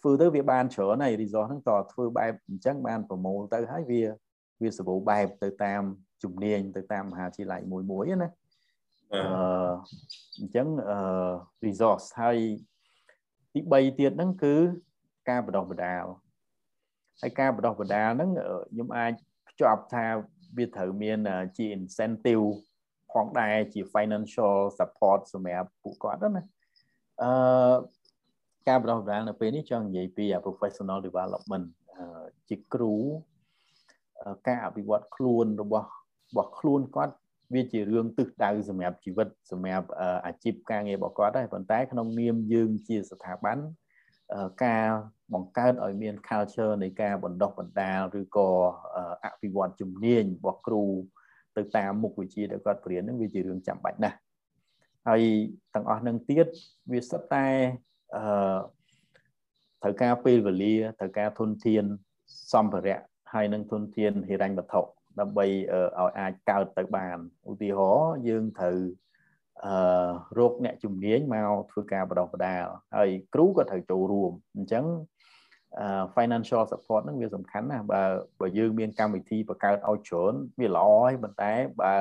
[0.01, 4.03] ធ្វើទៅវាបានច្រើនហើយ resource ហ្នឹងតើធ្វើបែបអញ្ចឹងបានប្រមូលទៅហើយវា
[4.63, 5.83] វាសម្បូរបែបទៅតាម
[6.23, 8.31] ជំនាញទៅតាមមហាវិទ្យាល័យមួយមួយណា
[9.15, 9.21] អឺ
[10.39, 10.99] អញ្ចឹងអឺ
[11.67, 12.39] resource ហើយ
[13.53, 14.55] ទី3ទៀតហ្នឹងគឺ
[15.31, 16.05] ការបណ្ដុះបណ្ដាល
[17.23, 18.31] ហើយការបណ្ដុះបណ្ដាលហ្នឹង
[18.71, 19.13] ខ្ញុំអាច
[19.49, 20.07] ភ្ជាប់ថា
[20.57, 21.19] វាត្រូវមាន
[21.57, 22.47] ជា incentive
[23.13, 26.45] ផងដែរជា financial support សម្រាប់ពួកគាត់ណា
[27.23, 27.75] អឺ
[28.69, 31.67] ការបណ្ដុះបណ្ដាលនៅពេលនេះចង់និយាយពី professional development
[32.49, 32.95] ជាគ្រូ
[34.47, 35.89] ការអភិវឌ្ឍខ្លួនរបស់
[36.31, 37.15] របស់ខ្លួនគាត់
[37.55, 39.89] វាជារឿងទិសដៅសម្រាប់ជីវិតសម្រាប់
[40.27, 43.59] អាជីពការងាររបស់គាត់ដែរប៉ុន្តែក្នុងនាមយើងជាស្ថាប័ន
[44.65, 44.87] ការ
[45.35, 48.49] បង្កើតឲ្យមាន culture នៃការបណ្ដុះបណ្ដាលឬក៏
[49.25, 50.83] អភិវឌ្ឍជំនាញរបស់គ្រូ
[51.57, 54.17] ទៅតាមមុខវិជ្ជាដែលគាត់បរៀននឹងវាជារឿងចាំបាច់ណាស់
[55.09, 55.23] ហើយ
[55.75, 56.47] ទាំងអស់នឹងទៀត
[56.93, 57.47] វាសិតតែ
[58.17, 58.59] អឺ
[59.83, 61.85] ត្រូវការពេលវេលាត្រូវការធនធាន
[62.53, 63.01] សម្ភារៈ
[63.33, 64.81] ហើយនឹងធនធានហិរញ្ញវត្ថុ
[65.21, 67.19] ដើម្បីឲ្យអាចកើតទៅបាន
[67.51, 68.79] ឧទាហរណ៍យើងត្រូវ
[69.65, 70.09] អឺ
[70.39, 72.65] រកអ្នកជំនាញមកធ្វើការបដិបដាល
[72.97, 74.85] ហើយគ្រូក៏ត្រូវចូលរួមអញ្ចឹង
[76.17, 78.03] financial support ហ្នឹងវាសំខាន់ណាស់បើ
[78.41, 81.53] បើយើងមានកម្មវិធីបង្កើតឲ្យច្រើនវាល្អហើយប៉ុន្តែ
[81.83, 81.95] បើ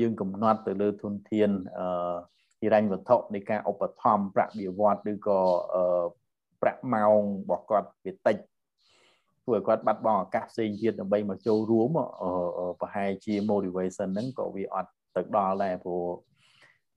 [0.00, 2.14] យើងកំណត់ទៅលើធនធានអឺ
[2.60, 5.40] ហិរញ្ញវត្ថុនៃការឧបត្ថម្ភប្រាក់បៀវត្សឬក៏
[6.62, 8.36] ប្រាក់ម៉ោងរបស់គាត់វាតិច
[9.50, 11.90] ធ្វើឲ្យគាត់បាត់បង់ឱកាសផ្សេងទៀតដើម្បីមកចូលរួម
[12.80, 16.06] ប្រហែលជា motivation ហ្នឹងក៏វាអត់ទៅដល់ដែរព្រោះ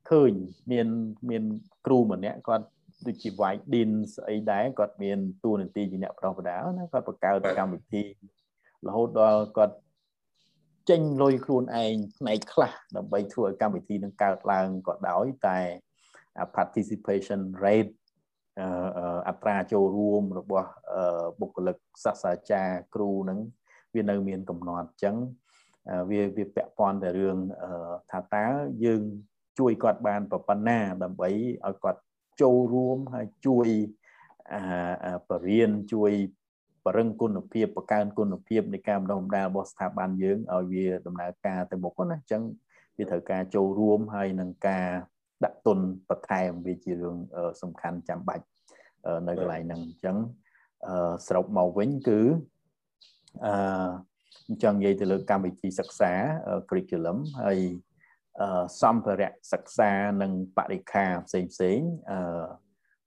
[0.09, 0.31] ឃើញ
[0.71, 0.87] មាន
[1.29, 1.43] មាន
[1.85, 2.67] គ្រូម្នាក់គាត់
[3.05, 8.03] ដូចជា White Dean ស្អីដែរគាត់មានតួនាទីជាអ្នកប្រោះបដាណាគាត់បង្កើតកម្មវិធី
[8.87, 9.75] រហូតដល់គាត់
[10.89, 15.59] ចេញលុយខ្លួនឯងផ្នែកខ្លះដើម្បីធ្វើឲ្យកម្មវិធីនឹងកើតឡើងក៏ដោយតែ
[16.57, 17.93] participation rate
[19.27, 20.69] អត្រាចូលរួមរបស់
[21.39, 23.39] បុគ្គលិកសាស្ត្រាចារ្យគ្រូនឹង
[23.95, 25.15] វានៅមានកំណត់អញ្ចឹង
[26.11, 27.37] វាវាពាក់ព័ន្ធតែរឿង
[28.11, 28.45] ថាតើ
[28.85, 29.01] យើង
[29.59, 32.01] ជួយគាត់បានប៉ុណ្ណាដើម្បីឲ្យគាត់
[32.41, 33.67] ចូលរួមហើយជួយ
[35.29, 36.11] បរៀនជួយ
[36.85, 42.43] បរឹងគុណភាពបង្កើនគុណភាពនៃការបណ្ដុះបណ្ដាលរបស់ស្ថាប័នយើងឲ្យវាដំណើរការទៅមុខណាអញ្ចឹង
[42.97, 44.87] វាត្រូវការចូលរួមហើយនឹងការ
[45.45, 45.79] ដាក់ទុន
[46.09, 47.17] បន្ថែមវាជារឿង
[47.61, 48.45] សំខាន់ចាំបាច់
[49.27, 50.17] នៅកន្លែងហ្នឹងអញ្ចឹង
[51.27, 52.19] សរុបមកវិញគឺ
[53.45, 53.53] អឺ
[54.47, 56.11] អញ្ចឹងនិយាយទៅលើកម្មវិធីសិក្សា
[56.69, 57.59] curriculum ហើយ
[58.81, 59.91] សម្ភារៈសិក្សា
[60.21, 61.79] និងបរិក្ខាផ្សេងផ្សេង
[62.11, 62.45] អឺ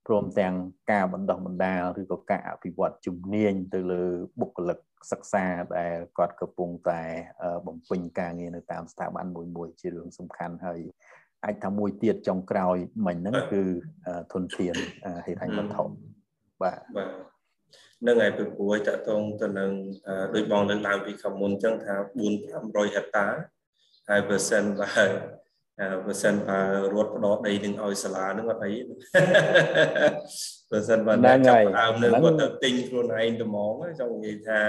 [0.07, 0.53] ព្រមទាំង
[0.91, 4.03] ការបណ្ដុះបណ្ដាលឬក៏ការអភិវឌ្ឍជំនាញទៅលើ
[4.41, 4.79] បុគ្គលិក
[5.11, 5.45] សិក្សា
[5.77, 7.01] ដែលគាត់កំពុងតែ
[7.67, 10.81] បំពេញការងារនៅតាមស្ថាប័នមួយមួយជារឿងសំខាន់ហើយ
[11.45, 13.63] អាចថាមួយទៀតចុងក្រោយមិញហ្នឹងគឺ
[14.33, 14.75] ធនធាន
[15.25, 15.83] ហេដ្ឋាញ់វត្ថុ
[16.61, 17.09] បាទបាទ
[18.07, 19.71] នឹងឯពីព្រួយតកតងទៅនឹង
[20.35, 23.27] ដូចបងលើកឡើងពីខាងមុនអញ្ចឹងថា4 500ហិកតា
[24.09, 24.87] ហើយបើសិនបើ
[26.05, 26.59] បើសិនបើ
[26.93, 28.73] រត់ផ្ដោតដីនឹងឲ្យសាលានឹងអត់អី
[30.71, 34.61] បើសិនបើអ្នកចាប់ដើមនឹងគាត់ទៅទិញខ្លួនឯងត្មងចង់និយាយថា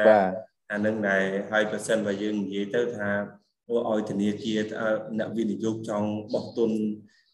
[0.72, 3.10] អានឹងដែរហើយបើសិនបើយើងនិយាយទៅថា
[3.68, 4.60] ឲ្យធនាគារ
[5.18, 6.70] អ្នកវិនិយោគចង់បោះទុន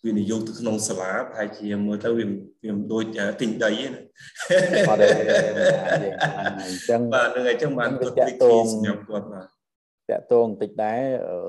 [0.06, 2.26] វិនិយោគទៅក្នុងសាលាប្រហែលជាមើលទៅវា
[2.62, 3.04] វាមិនដូច
[3.40, 4.00] ទិញដីណា
[4.88, 5.06] អត់ទេ
[6.62, 9.46] អញ្ចឹងបាទនឹងអញ្ចឹងបានគាត់ទីគីសម្រាប់គាត់បាទ
[10.10, 11.00] តកតងតិចដែរ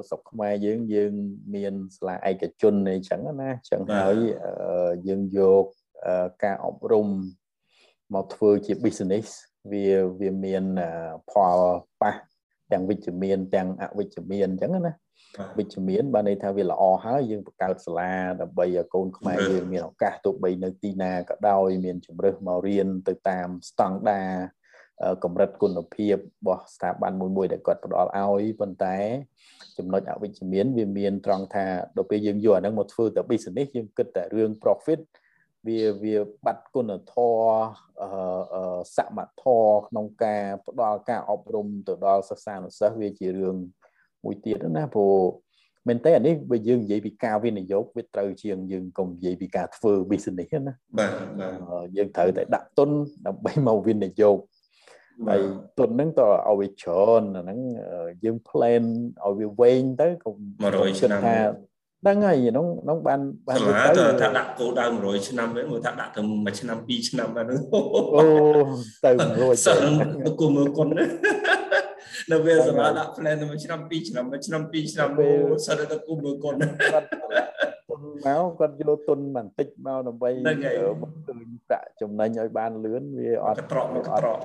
[0.09, 1.11] ស្រុកខ្មែរយើងយើង
[1.55, 4.15] មានសាលាឯកជនអីចឹងណាចឹងហើយ
[5.07, 5.65] យើងយក
[6.43, 7.07] ការអប់រំ
[8.13, 9.27] មកធ្វើជា business
[9.71, 9.88] វា
[10.19, 10.63] វាមាន
[11.31, 11.59] ផល
[12.01, 12.13] ប៉ះ
[12.72, 14.93] ទាំងវិជ្ជមានទាំងអវិជ្ជមានអញ្ចឹងណា
[15.57, 24.30] វិជ្ជមានបានន័យថាវាល្អហើយយើងបង្កើតសាលាដើម្បីឲ្យកូនខ្មែរយើងមានឱកាសទោះបីនៅទីណាក៏ដោយមានជំរើសមករៀនទៅតាមស្តង់ដារ
[25.24, 28.97] កម្រិតគុណភាពរបស់ស្ថាប័នមួយមួយដែលគាត់ផ្ដល់ឲ្យប៉ុន្តែ
[29.78, 31.66] ចំណុចអវិជ្ជមានវាមានត្រង់ថា
[31.97, 34.99] ដល់ពេលយើងយកអាហ្នឹងមកធ្វើតែ business យើងគិតតែរឿង profit
[35.68, 37.47] វាវាបាត់គុណធម៌
[38.01, 43.55] អឺសមធម៌ក្នុងការផ្ដល់ការអប់រំទៅដល់សិស្សានុសិស្សវាជារឿង
[44.24, 45.18] មួយទៀតណាព្រោះ
[45.88, 51.55] មែនតើអានេះបើយើងនិយាយពីការវិនិយោគវាត្រូវជាងយើងកុំនិយាយពីការធ្វើ business ណាបាទបាទ
[51.97, 52.89] យើងត្រូវតែដាក់ទុន
[53.28, 54.38] ដើម្បីមកវិនិយោគ
[55.30, 55.41] ហើយ
[55.80, 57.59] ទុនហ្នឹងតើឲ្យវាច្រើនអាហ្នឹង
[58.24, 58.84] យើង plan
[59.26, 60.36] ឲ្យវាវែងទៅកុំ
[60.70, 61.38] 100ឆ្នាំថា
[62.07, 63.57] ដឹងហើយក្នុងក្នុងបានបាន
[63.97, 67.81] ទៅថាដាក់គោលដៅ100ឆ្នាំវិញមើលថាដាក់ទៅ1ឆ្នាំ2ឆ្នាំបាទហ្នឹងអូ
[69.05, 69.77] ទៅ100សិន
[70.39, 70.87] គូមើលគុណ
[72.31, 75.27] នៅវាសម្រាប់ដាក់ plan ទៅ1ឆ្នាំ2ឆ្នាំ1ឆ្នាំ2ឆ្នាំអូ
[75.65, 76.55] សិនទៅគូមើលគុណ
[76.93, 77.07] គាត់
[77.89, 84.39] ទុនមកគាត់យកទុនបន្តិចមកដើម្បីមកឃើញប្រាក់ចំណេញឲ្យបានលឿនវាអត់ត្រកមកត្រក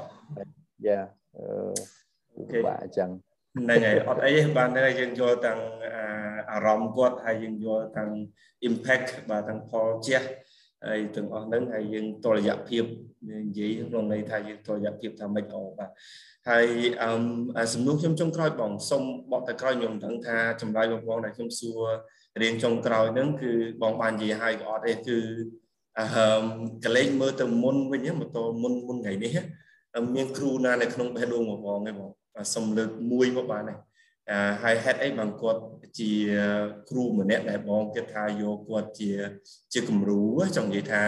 [0.86, 1.00] យ៉ា
[1.36, 3.10] អឺបាទអញ្ចឹង
[3.54, 5.60] ហ្នឹងហើយអត់អីបានហ្នឹងយើងយល់ទាំង
[6.52, 8.10] អារម្មណ៍គាត់ហើយយើងយល់ទាំង
[8.68, 10.22] impact បាទទាំងផលជះ
[10.86, 12.84] ហើយទាំងអស់ហ្នឹងហើយយើងតលយៈភាព
[13.30, 15.90] និយាយក្នុងន័យថាយើងតលយៈភាពថាម៉េចអបាទ
[16.48, 16.66] ហើយ
[17.02, 21.82] អឺសំណួរខ្ញុំចុងក្រោយបងសុំបកទៅក្រោយខ្ញុំដឹងថាចម្លើយបងបងដែលខ្ញុំសួរ
[22.42, 25.18] រៀងចុងក្រោយហ្នឹងគឺបងបាននិយាយហើយក៏អត់ទេគឺ
[25.98, 26.06] អឺ
[26.84, 29.32] កលេចមើលទៅមុនវិញមកតមុនមុនថ្ងៃនេះ
[30.14, 32.10] មានគ្រូណានៅក្នុងបេះដូងបងបងឯងបង
[32.54, 33.78] សុំលើកមួយមកបានហើយ
[34.62, 35.60] ហើយហេតុអីបានគាត់
[35.98, 36.12] ជា
[36.90, 39.10] គ្រូម្នាក់ដែលបងគិតថាយកគាត់ជា
[39.72, 40.22] ជាគំរូ
[40.56, 41.02] ចង់និយាយថា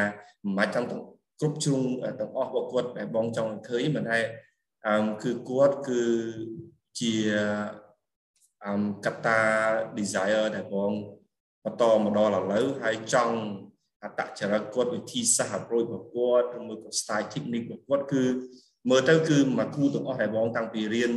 [0.45, 1.83] មិនបាច់ចង់គ្រប់ជ្រុង
[2.21, 4.23] ទាំងអស់របស់គាត់ដែលបងចង់ឃើញមិនដែរ
[4.87, 6.03] អឺគឺគាត់គឺ
[7.01, 7.15] ជា
[8.65, 8.75] អឺ
[9.05, 9.41] កតា
[9.99, 10.93] desire ដែលបង
[11.65, 13.37] បន្តមកដល់ឥឡូវហើយចង់
[14.03, 18.23] អតចរិតគាត់វិធីសាស្ត្រប្រួយប្រកួតឬមួយក៏ style technique របស់គាត់គឺ
[18.91, 21.13] មើលទៅគឺមកគ្រូទាំងអស់ដែលបងតាំងពីរៀន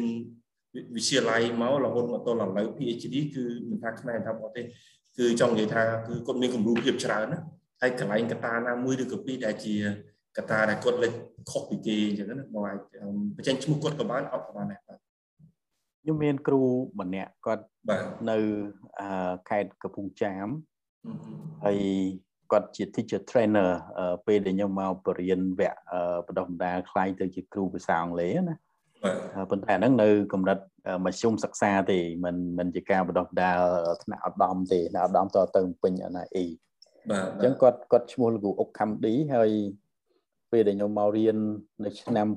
[0.96, 4.66] វិទ្យាល័យមករហូតមកដល់ឥឡូវ PhD គឺមិនថាខ្មែរថាបរទេស
[5.18, 7.40] គឺចង់និយាយថាគឺគាត់មានគំរូភាពច្រើនណា
[7.82, 9.76] ហើយកន្លែងកតាណាមួយឬក៏ពីរដែលជា
[10.38, 11.12] កតាដែលគាត់លេច
[11.52, 12.78] ខុសពីគេអញ្ចឹងណាបងអាច
[13.36, 14.98] បញ្ចេញឈ្មោះគាត់ក៏បានអត់ក៏បានដែរបាទ
[16.02, 16.62] ខ្ញុំមានគ្រូ
[17.00, 17.66] ម្នាក់គាត់
[18.30, 18.38] នៅ
[19.50, 20.48] ខេត្តកំពង់ចាម
[21.66, 21.80] ហើយ
[22.52, 23.70] គាត់ជា teacher trainer
[24.26, 25.78] ពេលដែលខ្ញុំមកបរៀនវគ្គ
[26.28, 28.56] បណ្ដុះបណ្ដាលខ្លាយទៅជាគ្រូភាសាអង់គ្លេសណា
[29.52, 30.60] ប៉ុន្តែហ្នឹងនៅកម្រិត
[31.06, 33.60] មធ្យមសិក្សាទេមិនមិនជាការបណ្ដុះបណ្ដាល
[34.04, 36.46] ថ្នាក់ឧត្តមទេថ្នាក់ឧត្តមតទៅពេញ NIE
[37.10, 39.50] បាទអញ្ចឹងគាត់គាត់ឈ្មោះលោកអុកខំឌីហើយ
[40.52, 41.38] ពេលដែលខ្ញុំមករៀន
[41.86, 42.28] នៅឆ្នាំ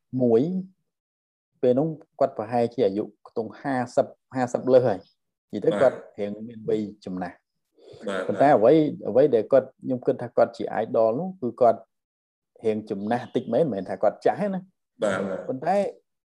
[0.00, 1.88] 2001ពេលនោះ
[2.20, 3.50] គាត់ប្រហែលជាអាយុខ្ទង់
[3.96, 4.98] 50 50លើសហើយ
[5.52, 7.36] និយាយទៅគាត់រៀងមានវ័យចំណាស់
[8.28, 8.72] ប៉ុន្តែអ្វី
[9.08, 11.80] អ្វីដែលគាត់ខ្ញុំគិតថាគាត់ជា idol នោះគឺគាត់
[12.64, 14.60] រៀងចំណាស់តិចមែនមិនមែនថាគាត់ចាស់ទេណា
[15.02, 15.76] បាទប៉ុន្តែ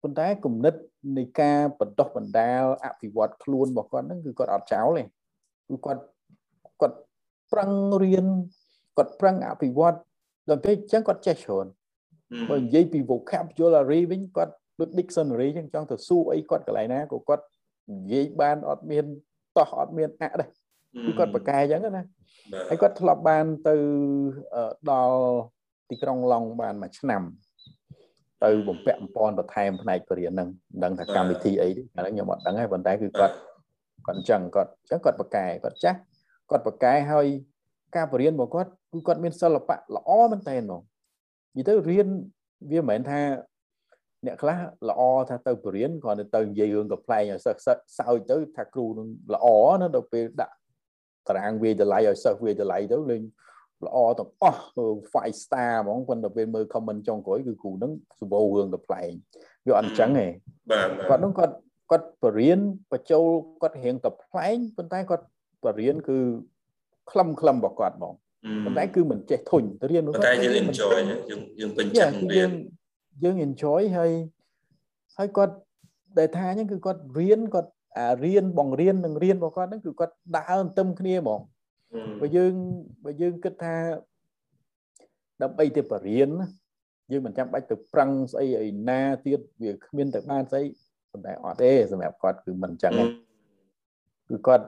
[0.02, 0.74] ប៉ុន្តែគំនិត
[1.16, 5.04] នៃការបណ្ដោះបណ្ដាលអភិវឌ្ឍខ្លួនរបស់គាត់ហ្នឹងគឺគាត់អត់ចោលទេ
[5.68, 6.02] គឺគាត់
[6.80, 6.96] គាត់
[7.52, 7.70] ប្រឹង
[8.04, 8.26] រៀន
[8.96, 9.96] គាត់ប្រឹងអភិវឌ្ឍ
[10.48, 11.66] ដល់ពេលអញ្ចឹងគាត់ចេះច្រើន
[12.50, 17.44] បើនិយាយពី vocabulary វិញគាត់ដូច dictionary អញ្ចឹងចង់ទៅសួរអីគាត់កន្លែងណាក៏គាត់
[17.90, 19.04] និយាយបានអត់មាន
[19.56, 20.50] តោះអត់មានអាក់ដែរ
[21.04, 22.04] គឺគាត់ប្រកែអញ្ចឹងណា
[22.68, 23.74] ហើយគាត់ធ្លាប់បានទៅ
[24.90, 25.18] ដល់
[25.90, 27.22] ទីក្រុងឡុងបានមួយឆ្នាំ
[28.44, 33.34] ទៅបំពាក់បំពន់បន្ថែមផ្នែកបរិញ្ញានឹងមិនដឹងថាកម្មវិធីអីទេអាហ្នឹងខ្ញុំអត់ដឹងទេប៉ុន្តែគឺគាត់
[34.06, 35.98] គាត់អញ្ចឹងគាត់អញ្ចឹងគាត់ប្រកែគាត់ចាស់
[36.50, 37.26] គាត់ប្រកែហើយ
[37.96, 40.80] ការបរិញ្ញារបស់គាត់គឺគាត់មានសិល្បៈល្អមែនតើហ្មង
[41.56, 42.08] និយាយទៅរៀន
[42.70, 43.20] វាមិនមែនថា
[44.26, 47.68] អ្នកខ្លះល្អថាទៅបរិញ្ញាគ្រាន់តែទៅនិយាយរឿងកំ pl ែងឲ្យសិស្ស
[47.98, 49.46] សើចទៅថាគ្រូនឹងល្អ
[49.80, 50.54] ណាដល់ពេលដាក់
[51.28, 53.22] តារាងវាតម្លៃឲ្យសិស្សវាតម្លៃទៅលេង
[53.86, 54.62] ល្អទាំងអស់
[55.12, 59.10] five star ហ្មងប៉ុន្តែពេលមើល comment ចុងក្រោយគឺគ្រូនឹងសម្បូររឿងកំ pl ែង
[59.66, 60.26] វាអត់អញ្ចឹងទេ
[60.70, 61.54] បាទគាត់នឹងគាត់
[61.90, 62.60] គាត់បរៀន
[62.92, 63.24] បញ្ចូល
[63.62, 65.24] គាត់រៀងកំ pl ែងប៉ុន្តែគាត់
[65.64, 66.18] បរៀនគឺ
[67.10, 68.14] ខ្លឹមខ្លឹមរបស់គាត់ហ្មង
[68.64, 70.98] ប៉ុន្តែគឺមិនចេះធុញរៀនប៉ុន្តែយើង enjoy
[71.30, 72.50] យើងយើងពេញចិត្តរៀន
[73.22, 74.12] យើង enjoy ហើយ
[75.16, 75.54] ហើយគាត់
[76.18, 81.40] ដែលថាអញ្ចឹងគឺគាត់រៀនគាត់ អារៀនបង្រៀននឹងរៀនរបស់គាត់ហ្នឹងគឺគាត់ដើរទៅគ្នាហ្មង
[82.20, 82.54] បើយើង
[83.04, 83.74] បើយើងគិតថា
[85.42, 86.28] ដើម្បីទៅបរៀន
[87.10, 90.62] យើងមិនចាំបាច់ទៅប្រឹងស្អីឲ្យណាទៀតវាគ្មានទៅបានស្អី
[91.12, 93.04] ប៉ុន្តែអត់ទេសម្រាប់គាត់គឺមិនអញ្ចឹងទេ
[94.28, 94.66] គឺគាត់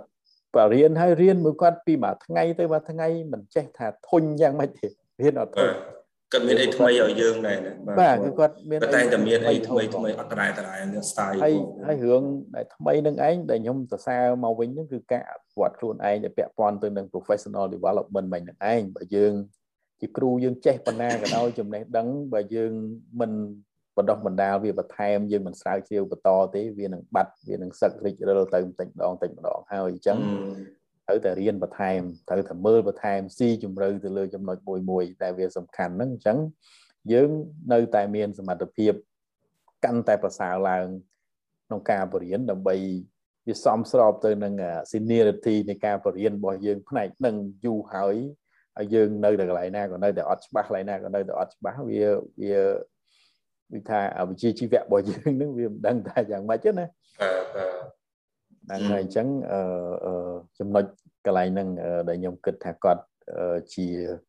[0.57, 4.87] បរៀនហើយរៀនមួយគាត់ពីមួយថ្ងៃទៅមួយថ្ងៃមិនចេះថាធុញយ៉ាងម៉េចទេ
[5.23, 5.68] រៀនអត់ធុញ
[6.33, 11.55] គាត់មានអីថ្មីឲ្យយើងដែរណាបាទគឺគាត់មានតែតែមានអីថ្មីថ្មីអត់ត្រែត្រែនឹង style ហើយ
[11.87, 12.22] ហើយរឿង
[12.55, 19.33] ដែលថ្មីនឹងឯងដែលខ្ញុំសរសើរមកវិញហ្នឹងគឺការអភិវឌ្ឍខ្លួនឯងដែលពាក់ព័ន្ធទៅនឹង professional development មិននឹងឯងបើយើង
[20.01, 22.72] ជាគ្រូយើងចេះបណ្ណាក៏ដោយចំណេះដឹងបើយើង
[23.20, 23.33] មិន
[23.97, 30.18] បណ្ដោះបណ្ដាលវាបន្ថែមយើងមិនស្រាវជ្រាវបន្តទេវានឹងបាត់វានឹងសឹករិចរិលទៅបន្តិចម្ដងបន្តិចម្ដងហើយអញ្ចឹង
[31.11, 36.38] ត្រូវតែរៀនបន្ថែមត្រូវតែមើលបន្ថែមស៊ីជម្រៅទៅលើចំណុចមួយមួយតែវាសំខាន់ហ្នឹងអញ្ចឹង
[37.12, 37.30] យើង
[37.72, 38.92] នៅតែមានសមត្ថភាព
[39.84, 40.86] កាន់តែប្រសើរឡើង
[41.66, 42.76] ក្នុងការបរៀនដើម្បី
[43.46, 44.54] វាសមស្របទៅនឹង
[44.92, 48.16] seniority នៃការបរៀនរបស់យើងផ្នែកនឹងយូរហើយ
[48.76, 52.00] ហើយយើងនៅតែកន្លែងណាក៏នៅតែអត់ច្បាស់កន្លែងណាក៏នៅតែអត់ច្បាស់វា
[52.42, 52.58] វា
[53.72, 56.86] វាថាវិជ្ជាជីវៈរបស់យើងនឹងវាមិនដឹងថាយ៉ាងម៉េចទេណា
[58.70, 60.84] បាទហ្នឹងហើយអញ្ចឹងអឺចំណុច
[61.27, 61.68] កន្លែងហ្នឹង
[62.09, 63.03] ដែលខ្ញុំគិតថាគាត់
[63.75, 63.87] ជា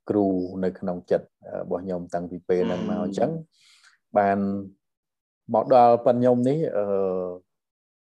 [0.09, 0.27] គ្រូ
[0.63, 1.27] នៅក្នុងចិត្ត
[1.61, 3.31] របស់ខ្ញុំតាំងពីពេលហ្នឹងមកអញ្ចឹង
[4.17, 4.37] បាន
[5.53, 6.85] មកដល់ប៉ុនខ្ញុំនេះអឺ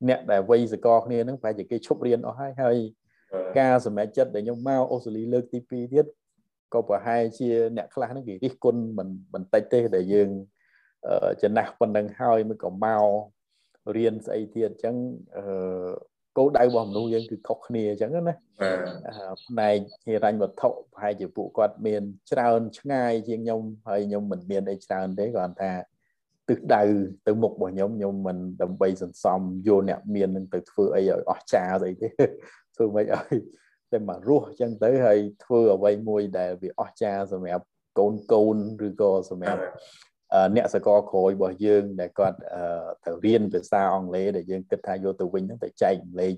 [0.10, 2.78] អ្នកដែលវ័យសកលគ្នាហ្នឹងប្រហែលជាគេឈប់រៀនអស់ហើយហើយ
[3.60, 6.06] ការសម្រេចចិត្តដែលខ្ញុំមកអូស្ត្រាលីលើកទី2ទៀត
[6.74, 10.30] ក៏ប្រហែលជាអ្នកខ្លះហ្នឹងគេរិះគន់មិនបន្តិចទេដែលយើង
[11.42, 13.04] ចំណាស់ប៉ុណ្ណឹងហើយមិនក៏មក
[13.96, 14.96] រៀនស្អីទៀតអញ្ចឹង
[15.38, 15.46] អឺ
[16.40, 18.36] គោលដៅរបស់មនុស្សយើងគឺខុសគ្នាអញ្ចឹងណា
[19.48, 25.72] ផ្នែកហិរញ្ញវត្ថុប្រហែលជាពួកគាត់មានច្រើនឆ្ងាយជាងខ្ញុំហើយខ្ញុំមិនមានអីច្រើនទេគ្រាន់តែ
[26.50, 26.84] ទិសដៅ
[27.28, 32.10] ទៅមុខរបស់ខ្ញុំខ្ញុំមិនដើម្បីសន្សំយកអ្នកមាននឹងទៅធ្វើអីឲ្យអស់ចាស្អីទេ
[32.76, 33.38] ធ្វើមិនឲ្យ
[33.92, 37.66] តែមករស់អញ្ចឹងទៅហើយធ្វើអ្វីមួយដែលវាអស់ចាសម្រាប់
[38.00, 39.62] កូនកូនឬក៏សម្រាប់
[40.56, 42.38] អ្នកសកលក្រោយរបស់យើងដែលគាត់
[43.06, 46.34] ទៅរៀនភាសាអង់គ្លេសដែលយើងគិតថាយកទៅវិញហ្នឹងទៅចែកម្លែក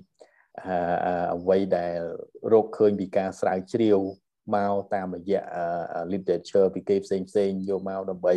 [1.34, 1.98] អ្វីដែល
[2.52, 3.98] រកឃើញពីការស្រាវជ្រាវ
[4.54, 5.42] មកតាមរយៈ
[6.12, 8.34] literature ពីគេផ្សេងផ្សេងយកមកដើម្បី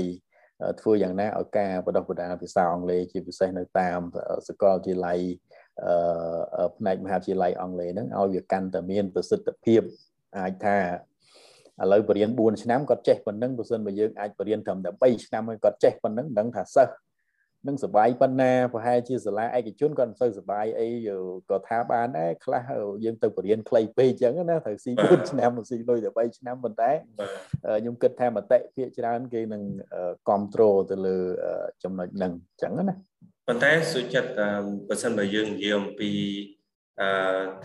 [0.81, 3.99] ធ្វើយ៉ាងណាឲ្យការបដិបដាភាសាអង់គ្លេសជាពិសេសនៅតាម
[4.47, 5.19] សាកលវិទ្យាល័យ
[6.77, 9.81] ផ្នែកមហាវិទ្យាល័យអង់គ្លេសហ្នឹងឲ្យវាកាន់តែមានប្រសិទ្ធភាព
[10.37, 10.77] អាចថា
[11.81, 16.93] ឥឡូវបរៀន4ឆ្នាំគាត់ចេះប៉ុណ្ណឹងបើសិនបើយើងអាចបរៀនត្រឹមតែ3ឆ្នាំហើយគាត់ចេះប៉ុណ្ណឹងមិនដឹងថាសិស្ស
[17.67, 20.87] នឹងសបាយប៉ុណ្ណាប្រហែលជាសាលាឯកជនគាត់មិនសូវសបាយអី
[21.49, 22.63] ក៏ថាបានដែរខ្លះ
[23.03, 26.91] យើងទៅបរៀនខ្លីពេកអញ្ចឹងណាត្រូវស៊ី4ឆ្នាំស៊ីលុយតែ3ឆ្នាំប៉ុន្តែ
[27.79, 29.63] ខ្ញុំគិតថាមតិភាគច្រើនគេនឹង
[30.27, 31.17] គ្រប់គ្រងទៅលើ
[31.83, 32.95] ចំណុចហ្នឹងអញ្ចឹងណា
[33.47, 34.31] ប៉ុន្តែសុចិត្ត
[34.87, 36.11] បើសិនបើយើងនិយាយអំពី
[37.01, 37.09] អឺ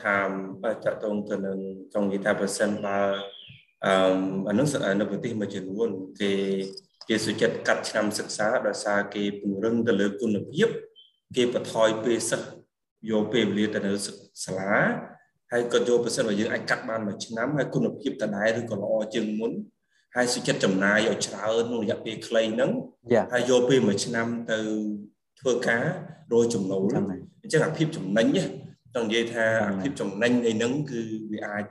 [0.02, 0.18] ថា
[0.64, 1.58] តកតងទៅនឹង
[1.94, 2.98] ចង់និយាយថាបើសិនបើ
[3.86, 3.92] អឺ
[4.48, 4.66] អានោះ
[5.00, 5.88] នៅប្រទេសមួយចំនួន
[6.20, 6.32] គេ
[7.08, 10.68] គេសុចិត្តកាត់ឆ្នាំសិក្សាដោយសារគេពង្រឹងទៅលើគុណភាព
[11.36, 12.48] គេបន្ថយពេលសិស្ស
[13.10, 13.92] យកពេលវេលាទៅនៅ
[14.44, 14.74] សាលា
[15.52, 19.52] ហើយក៏យកប្រសិនបើយើងអាចកាត់បានមួយឆ្នាំហើយគុណភាពដដែលឬក៏ល្អជាងមុន
[20.16, 22.70] ហើយសុចិត្តចំណាយឲ្យច្រើនក្នុងរយៈពេលខ្លីហ្នឹង
[23.32, 24.58] ហើយយកពេលមួយឆ្នាំទៅ
[25.40, 25.84] ធ្វើការ
[26.32, 26.82] រកចំណូល
[27.42, 28.26] អញ្ចឹងអាភាពចំណេញ
[28.94, 31.00] ចង់និយាយថាអាភាពចំណេញនៃហ្នឹងគឺ
[31.32, 31.64] វាអាច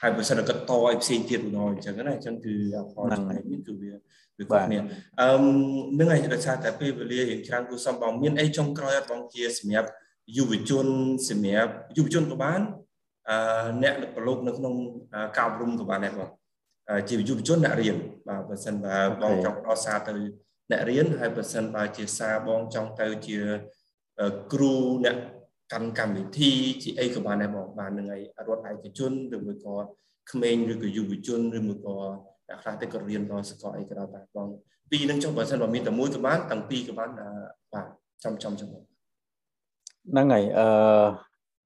[0.00, 2.54] ហើយបើសិនតែគាត់តឲ្យផ្សេងទៀតម្ដងអញ្ចឹងណាអញ្ចឹងគឺ
[2.92, 3.92] ផលចំណេញនេះគឺវា
[4.38, 4.80] វាគាត់នេះ
[5.20, 5.28] អឺ
[5.98, 9.88] នឹងឯងដោយសារតែពេលវេលារៀងច្រើនគូសំបងមានអីចុងក្រោយអត់បងជាសម្រាប់
[10.36, 10.86] យុវជន
[11.28, 12.60] សម្រាប់យុវជនក៏បាន
[13.30, 13.36] អឺ
[13.82, 14.74] អ្នកប្រឡូកនៅក្នុង
[15.36, 16.30] ការអប់រំក៏បានដែរបង
[17.08, 17.96] ជាយុវជនអ្នករៀន
[18.28, 20.12] បាទបើសិនបើបងចង់ដោះសារទៅ
[20.70, 23.38] អ្នករៀនហើយបើសិនបើជាសារបងចង់ទៅជា
[24.52, 24.74] គ្រូ
[25.04, 25.16] អ្នក
[25.72, 26.52] កាន់កម្មវិធី
[26.82, 28.16] ជាអីក៏បានដែរបងបាននឹងឯ
[28.48, 29.74] រដ្ឋឯកជនឬមួយក៏
[30.30, 31.96] ក្មេងឬក៏យុវជនឬមួយក៏
[32.48, 34.48] អ្នកខ្លះទៅក៏រៀនដល់សាកលអីក៏ដោយបាទបង
[34.90, 37.10] ពីរនឹងចុះបើសិនបើមានតែមួយក៏បានទាំងពីរក៏បាន
[37.72, 37.86] បាទ
[38.24, 40.68] ចំចំចំហ្នឹងហើយអឺ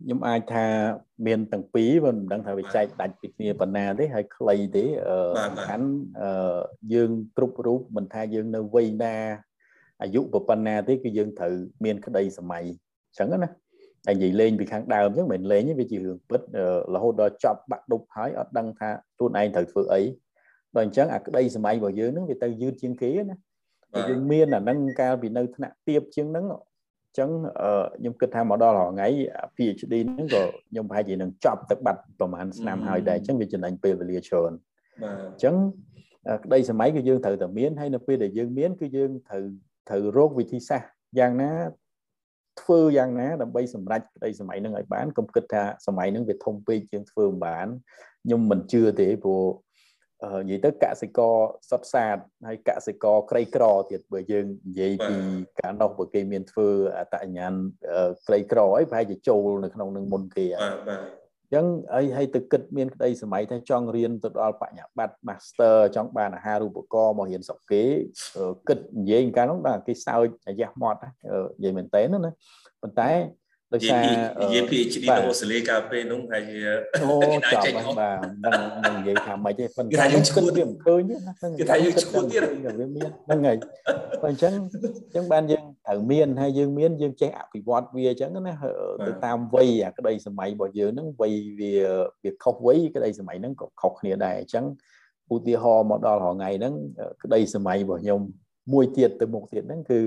[0.03, 0.67] ខ្ញុំអាចថា
[1.27, 5.89] មានទាំងពីរមិនដឹងថាវាចែកដាច់ពីគ្នាប៉ុណ្ណាទេហើយខ្លីទេអឺសំខាន់
[6.23, 6.61] អឺ
[6.95, 9.17] យើងគ្រប់រូបមិនថាយើងនៅវ័យណា
[10.03, 12.65] អាយុប៉ុណ្ណាទេគឺយើងត្រូវមានក្តីសម័យ
[13.09, 13.51] អញ្ចឹងណា
[14.07, 16.41] តែនិយាយលេងពីខាងដើមអញ្ចឹងមិនលេងទេវាជារឿងពិត
[16.95, 20.03] រហូតដល់ចប់បាក់ដប់ហើយអត់ដឹងថាខ្លួនឯងត្រូវធ្វើអី
[20.77, 23.37] ដល់អញ្ចឹងអាក្តីសម័យរបស់យើងហ្នឹងវាទៅយឺតជាងគេណា
[24.09, 27.31] យើងមានអាហ្នឹងកាលពីនៅថ្នាក់ទៀបជាងហ្នឹងអញ្ចឹង
[27.97, 29.09] ខ្ញុំគិតថាមកដល់ថ្ងៃ
[29.57, 34.53] PhD ហ្នឹងក៏ខ្ញុំប្រហែលជានឹងចប់ទឹកបាត់ប្រហែលឆ្នាំហើយដែរអញ្ចឹងវាចំណេញពេលវេលាច្រើន
[35.03, 35.55] បាទអញ្ចឹង
[36.45, 39.45] ក្តីសម័យគឺយើងត្រូវតែមានហើយនៅពេលដែលយើងមានគឺយើងត្រូវ
[39.89, 41.51] ត្រូវរកវិធីសាស្ត្រយ៉ាងណា
[42.61, 47.67] ធ្វើយ៉ាងណាដើម្បីសម្រេចក្តីសម័យនឹងឲ្យបានកុំគិតថាសម័យនឹងវាធំពេកជាងធ្វើមិនបាន
[48.25, 49.45] ខ្ញុំមិនជឿទេព្រោះ
[50.43, 51.35] និយាយទៅកសិករ
[51.71, 52.17] សុតសាត
[52.49, 55.17] ហើយកសិករក្រីក្រទៀតបើយើងនិយាយពី
[55.61, 57.53] ការនោះបើគេមានធ្វើអតញ្ញាណ
[58.27, 67.83] ក្រីក្រអីប្រហែលជាចូលនៅក្នុងនឹងមុនគេបាទបាទអញ្ចឹងអីឲ្យទៅគិតមានក្តីសម័យថាចង់រៀនទៅដល់បញ្ញាបត្រ Master ចង់បានអាហារូបករណ៍មករៀនស្រុកគេ
[68.69, 72.33] គិតនិយាយកាលនោះដល់គេសើចអាយ៉ាស់មាត់និយាយមែនតើណា
[72.83, 73.11] ប៉ុន្តែ
[73.75, 74.03] ដោយសារ
[74.43, 76.43] និយាយ PhD នៅអូស្ត្រាលីកាលពេលនោះហើយ
[77.03, 77.15] អូ
[77.53, 82.43] ចាប់បាទមិនមិននិយាយថាម៉េចទេប៉ុន្តែយើងឈួតវាមិនឃើញទេណាគេថាយើងឈួតទៀត
[82.79, 83.57] វាមានហ្នឹងហើយ
[84.23, 88.55] បើអញ្ចឹងអញ្ចឹងបានយើង ត្រូវមានហើយយើងមានយើងចេះអភិវឌ្ឍវាអញ្ចឹងណា
[89.07, 91.73] ទៅតាមវ័យអាក្តីសម័យរបស់យើងហ្នឹងវ័យវា
[92.23, 94.65] វាខុសវ័យក្តីសម័យហ្នឹងក៏ខុសគ្នាដែរអញ្ចឹង
[95.35, 96.75] ឧទាហរណ៍មកដល់រហងៃហ្នឹង
[97.23, 98.21] ក្តីសម័យរបស់ខ្ញុំ
[98.73, 100.01] មួយទៀតទៅមុខទៀតហ្នឹងគឺ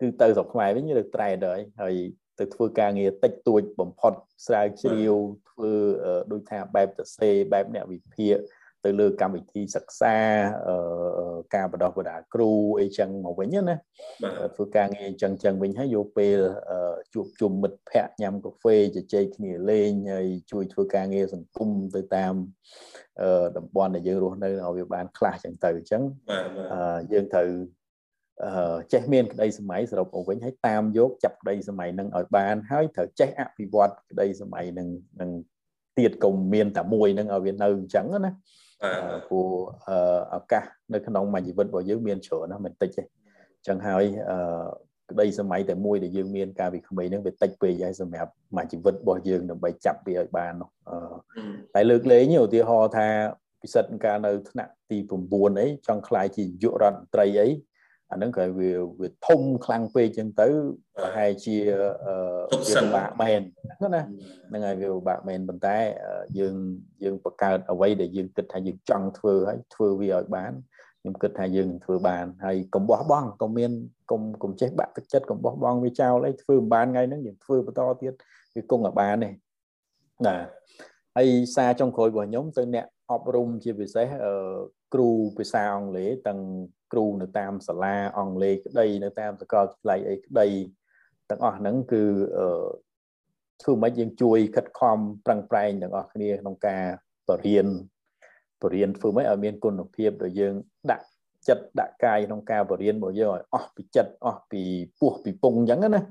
[0.00, 1.94] គឺទៅស្រុកខ្មែរវិញទៅត្រែតហើយហើយ
[2.38, 4.12] ទៅធ្វើការងារតិចតួចបំផុត
[4.46, 5.14] ស្រាវជ្រាវ
[5.50, 5.72] ធ្វើ
[6.32, 8.36] ដូចថាបែបតសេបែបអ្នកវិភាគ
[8.86, 10.16] ទៅលើកម្មវិធីសិក្សា
[11.54, 13.76] ការបណ្ដោះបណ្ដាលគ្រូអីចឹងមកវិញណា
[14.56, 16.38] ធ្វើការងារចឹងចឹងវិញហើយយកពេល
[17.14, 22.34] ជួបជុំមិត្តភ័ក្តិញ៉ាំកាហ្វេជជែកគ្នាលេងហើយជួយធ្វើការងារសង្គមទៅតាម
[23.56, 26.02] តំបន់ដែលយើងរស់នៅឲ្យវាបានខ្លះចឹងទៅអញ្ចឹង
[27.12, 27.48] យើងត្រូវ
[28.92, 34.88] ចេះមានក្តីសម័យសរុបមកវិញហើយតាមយកចាប់ក្តីសម័យនឹងឲ្យបានហើយត្រូវចេះអភិវឌ្ឍក្តីសម័យនឹង
[35.20, 35.30] នឹង
[35.98, 38.32] ទៀតកុំមានតែមួយនឹងឲ្យវានៅអញ្ចឹងណា
[39.28, 39.48] ព្រោះ
[40.36, 43.06] ឱកាសនៅក្នុងមួយជីវិតរបស់យើងមានច្រើនណាស់មិនតិចទេអ
[43.62, 44.04] ញ្ចឹងហើយ
[45.10, 50.68] ក្តីសម័យតែមួយដែលយើងមានកាលពីក្មេងហ្នឹងវាតិចពេកហើយសម្រាប់មួយជីវិតរបស់យើងដើម្បីចាប់វាឲ្យបាននោះ
[51.74, 53.08] តែលើកលែងឧទាហរណ៍ថា
[53.62, 54.98] ពិសិដ្ឋកាលនៅថ្នាក់ទី
[55.28, 57.48] 9អីចង់ខ្លាយជាយុរដ្ឋមន្ត្រីអី
[58.10, 58.70] អាហ្នឹងក៏វា
[59.00, 60.48] វាធំខ្លាំងពេកចឹងទៅ
[60.96, 61.88] ប្រហែលជាវា
[62.76, 63.42] ពិបាកមែន
[63.94, 64.02] ណា
[64.48, 65.76] ហ្នឹងហើយវាពិបាកមែនប៉ុន្តែ
[66.38, 66.54] យើង
[67.04, 70.52] យើងបង្កើតអ្វីដែលយើងគិតថាយើងចង់ធ្វើហើយធ្វើវាឲ្យបាន
[71.00, 73.70] ខ្ញុំគិតថាយើងធ្វើបានហើយកុំបោះបង់កុំមាន
[74.10, 78.12] កុំកុំចេះបាក់ទឹកចិត្តកុំបោះបង់វាចោលអីធ្វើមិនបានថ្ងៃហ្នឹងយើងធ្វើបន្តទៀត
[78.54, 79.30] វាគង់ឲ្យបានទេ
[80.26, 80.36] ណា
[81.16, 84.06] ហើយសារចុងក្រោយរបស់ខ្ញុំទៅអ្នកអប់រំជាពិសេស
[84.94, 85.08] គ្រូ
[85.38, 86.40] ភាសាអង់គ្លេសទាំង
[86.92, 90.46] គ្រូនៅតាមសាលាអង់គ្លេសក្តីនៅតាមសាកលវិទ្យាល័យអីក្តី
[91.30, 92.02] ទាំងអស់ហ្នឹងគឺ
[93.62, 96.84] ធ្វើម៉េចយើងជួយខិតខំប្រឹងប្រែងទាំងអស់គ្នាក្នុងការ
[97.28, 97.66] បរៀន
[98.62, 100.54] បរៀនធ្វើម៉េចឲ្យមានគុណភាពដែលយើង
[100.90, 101.06] ដាក់
[101.48, 104.62] ចិត្តដាក់កាយក្នុងការបរៀនរបស់យើងឲ្យអស់ពីចិត្តអស់ពី
[105.00, 106.02] ពោះពីពងអញ្ចឹងណា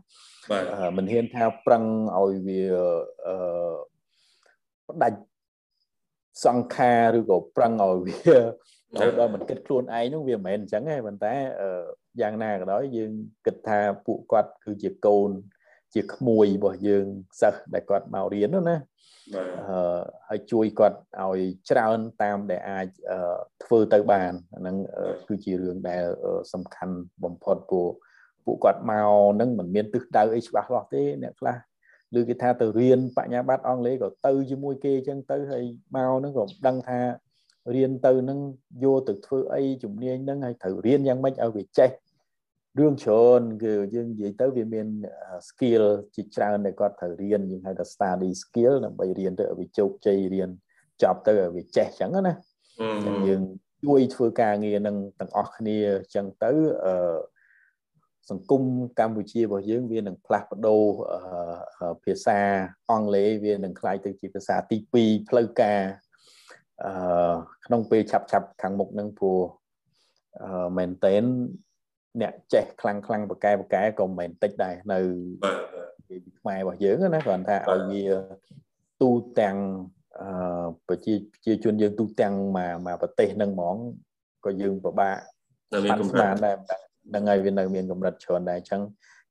[0.51, 0.63] បាទ
[0.97, 1.83] មិនហ៊ានថាប្រឹង
[2.17, 2.63] ឲ្យវា
[3.27, 3.35] អឺ
[4.87, 5.19] ផ្ដាច់
[6.45, 8.35] សង្ខារឬក៏ប្រឹងឲ្យវា
[9.19, 11.33] ដល់មិនគិតខ្លួនឯងនោះវាមិនមែនអញ្ចឹងទេប៉ុន្តែ
[12.21, 13.11] យ៉ាងណាក៏ដោយយើង
[13.45, 15.29] គិតថាពួកគាត់គឺជាកូន
[15.95, 17.05] ជាក្មួយរបស់យើង
[17.41, 18.77] សិស្សដែលគាត់មករៀននោះណា
[20.29, 21.39] ហើយជួយគាត់ឲ្យ
[21.69, 22.87] ច្រើនតាមដែលអាច
[23.63, 24.75] ធ្វើទៅបានហ្នឹង
[25.27, 26.03] គឺជារឿងដែល
[26.53, 27.91] សំខាន់បំផុតពួក
[28.45, 31.55] ពួកគាត់មកហ្នឹងមិនមានទិសដៅអីច្បាស់លាស់ទេអ្នកខ្លះ
[32.17, 35.63] ឬគេថាទៅរៀនបញ្ញាបត្រអង់គ្លេសក៏ទៅជាមួយគេអញ្ចឹងទៅហើយ
[35.95, 36.99] មកហ្នឹងក៏មិនដឹងថា
[37.75, 38.39] រៀនទៅនឹង
[38.83, 41.89] យកទៅធ្វើអីជំនាញហ្នឹងហើយត្រូវរៀនយ៉ាងម៉េចឲ្យវាចេះ
[42.78, 44.86] រឿងច្រើនគឺយើងនិយាយទៅវាមាន
[45.48, 45.84] skill
[46.14, 50.50] ជាច្រើនដែលគាត់ត្រូវរៀនយើងហៅថា study skill ដើម្បីរៀនទៅឲ្យវាជោគជ័យរៀន
[51.02, 52.34] ចប់ទៅឲ្យវាចេះអញ្ចឹងណា
[53.28, 53.42] យើង
[53.84, 56.52] ជួយធ្វើការងារនឹងទាំងអស់គ្នាអញ្ចឹងទៅ
[56.84, 56.94] អឺ
[58.30, 58.62] សង្គម
[58.98, 60.82] កម្ពុជារបស់យើងវានឹងផ្លាស់ប្ដូរ
[62.04, 62.38] ភាសា
[62.90, 65.80] អង់គ្លេសវានឹងคล้ายទៅជាភាសាទី2ផ្លូវការ
[66.84, 66.92] អឺ
[67.66, 69.40] ក្នុងពេលឆាប់ឆាប់ខាងមុខនឹងព្រោះ
[70.42, 71.24] អឺមែនតែន
[72.21, 74.99] អ្នកចេះខ្លាំងខ្លាំងបកែបកែក៏មិនមែនតិចដែរនៅ
[76.39, 78.03] ខ្មែររបស់យើងណាគ្រាន់ថាឲ្យវា
[79.01, 79.09] ទូ
[79.39, 79.57] ទាំង
[80.21, 83.75] អឺប្រជាប្រជាជនយើងទូទាំងមកមកប្រទេសនឹងហ្មង
[84.45, 85.17] ក៏យើងពិបាក
[85.73, 88.81] នៅមានកម្រិតដែរហ្នឹងហើយវានៅមានកម្រិតច្រើនដែរអញ្ចឹង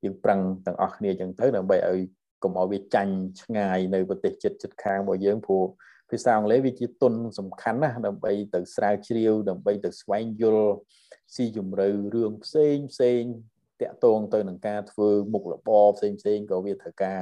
[0.04, 2.00] យើងប្រឹងទាំងអស់គ្នាអញ្ចឹងទៅដើម្បីឲ្យ
[2.42, 5.64] កុំឲ្យវាចាញ់ឆ្ងាយនៅប្រទេសជិតជិតខាងរបស់យើងព្រោះ
[6.10, 10.74] ភាសាអង់គ្លេសវាជាទុនសំខាន់ណាស់ដើម្បីទៅស្រាវជ្រាវដើម្បីទៅស្វែងយល់
[11.34, 13.22] ស៊ីជម្រៅរឿងផ្សេងផ្សេង
[13.80, 17.20] តាក់ទងទៅនឹងការធ្វើមុខរបរផ្សេងផ្សេងក៏វាត្រូវការ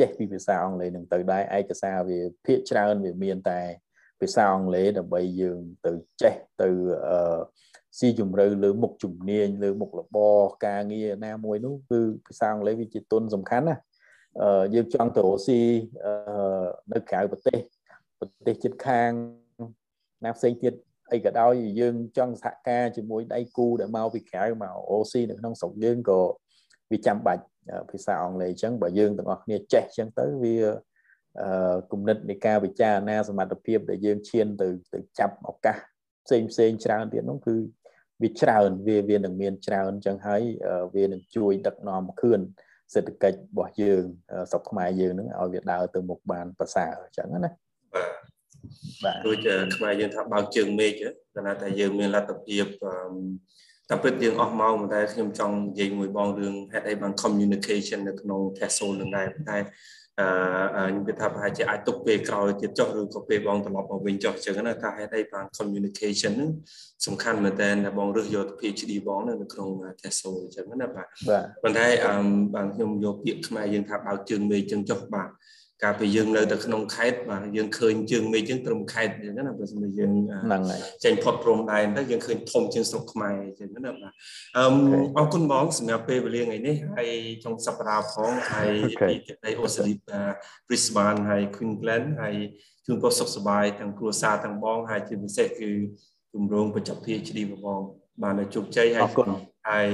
[0.00, 3.60] ចេះពីភាសាអង់គ្លេសនឹងទៅដែរឯកសារវាភាគច្រើនវាមានតែ
[4.20, 5.92] ភាសាអង់គ្លេសដើម្បីយើងទៅ
[6.22, 6.68] ចេះទៅ
[7.08, 7.38] អឺ
[7.98, 13.76] ស៊ីជម្រៅលើមុខជំនាញលើមុខរបរការងារណាមួយនោះគឺភាសាអង់គ្លេសវាជាទុនសំខាន់ណា
[14.42, 15.60] អឺយើងចង់ទៅរកស៊ី
[16.04, 17.58] អឺនៅក្រៅប្រទេស
[18.18, 19.10] ប្រទេសជិតខាង
[20.24, 20.74] ណាផ្សេងទៀត
[21.12, 26.20] អីក៏ដោយយើងចង់សហការជាមួយដៃគូដែលមកពីក្រៅមកអូស៊ីនៅក្នុងស្រុកយើងក៏
[26.90, 27.44] វាចាំបាច់
[27.90, 30.56] ភាសាអង់គ្លេសអញ្ចឹងបើយើងទាំងអស់គ្នាចេះអញ្ចឹងទៅវា
[31.40, 35.76] អឺគំនិតនៃការវិចារណាសមត្ថភាពដែលយើងឈានទៅទៅចាប់ឱកាស
[36.26, 37.56] ផ្សេងផ្សេងច្រើនទៀតនោះគឺ
[38.22, 40.42] វាច្រើនវាវានឹងមានច្រើនអញ្ចឹងហើយ
[40.96, 42.40] វានឹងជួយដឹកនាំខឿន
[42.94, 44.02] សេដ្ឋកិច្ចរបស់យើង
[44.50, 47.52] ស្រុកខ្មែរយើងនឹងឲ្យវាដើរទៅមុខបានប្រសើរអញ្ចឹងណា
[47.94, 48.08] បាទ
[49.04, 51.16] បាទដូចខ្មែរយើងថាបើកជើងមេឃគាត់
[51.62, 52.64] ថាយើងមានលទ្ធភាព
[53.90, 59.58] តែពិតយើងអស់ម៉ោងតែខ្ញុំចង់និយាយមួយបងរឿងហេតុអីបាន communication នៅក្នុង Tesla នឹងដែរតែ
[60.76, 66.50] អឺខ្ញុំគិតថាប្រហែលជាអាចទុកពេលក្រោយទៀតចុះឬក៏ពេលបងត្រឡប់មកវិញចុះអញ្ចឹងណាថាហេតុអីបាន communication ហ្នឹង
[67.06, 69.68] សំខាន់មែនតើដែលបងរើសយក PhD បងនៅក្នុង
[70.00, 71.06] Tesla អញ្ចឹងណាបាទ
[71.62, 72.14] ប៉ុន្តែអឺ
[72.54, 75.30] បាទខ្ញុំយកពាក្យខ្មែរយើងថាបើកជើងមេឃអញ្ចឹងចុះបាទ
[75.82, 80.12] កាលពីយើងនៅតែក្នុងខេត្តបាទយើងឃើញជើងមេឃយើងត្រឹមខេត្តអញ្ចឹងណាបើសិនជាយើង
[80.44, 84.12] ហ្នឹងហើយចេញផុតព្រំដែនទៅយើងឃើញធំជាងស្រុកខ្មែរអញ្ចឹងណាបាទ
[84.56, 84.64] អឺ
[85.16, 87.10] អរគុណបងសម្រាប់ពេលវេលាថ្ងៃនេះហើយ
[87.44, 88.72] ចុងសប្តាហ៍ផងហើយ
[89.08, 89.94] ពីទឹកដីអូស្ត្រាលី
[90.66, 92.34] Brisbane ហើយ Queensland ហើយ
[92.86, 95.70] ជូនពរសុខសប្បាយទាំងគ្រួសារទាំងបង ហើយជាពិសេសគឺ
[96.32, 97.80] គម្រោងបញ្ចប់ PhD បង
[98.22, 99.10] បានជោគជ័យហើយ
[99.70, 99.88] ហើយ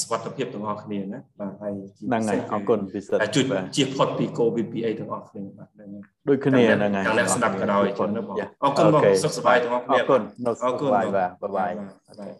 [0.00, 3.44] សុខភាពទាំងអស់គ្នាណាបាទហើយហ្នឹងហើយអរគុណពិសេសជួយ
[3.76, 5.88] ជៀសផុតពី COVID ពីអីទាំងអស់គ្នាបាទហ្នឹង
[6.28, 11.06] ដូចគ្នាហ្នឹងហើយទាំងអ្នកស្ដាប់ក៏ដោយចឹងណាបងអរគុណបងសុខសប្បាយទាំងអស់គ្នាអរគុណអរគុណបាទ
[11.56, 12.32] បាយបាយ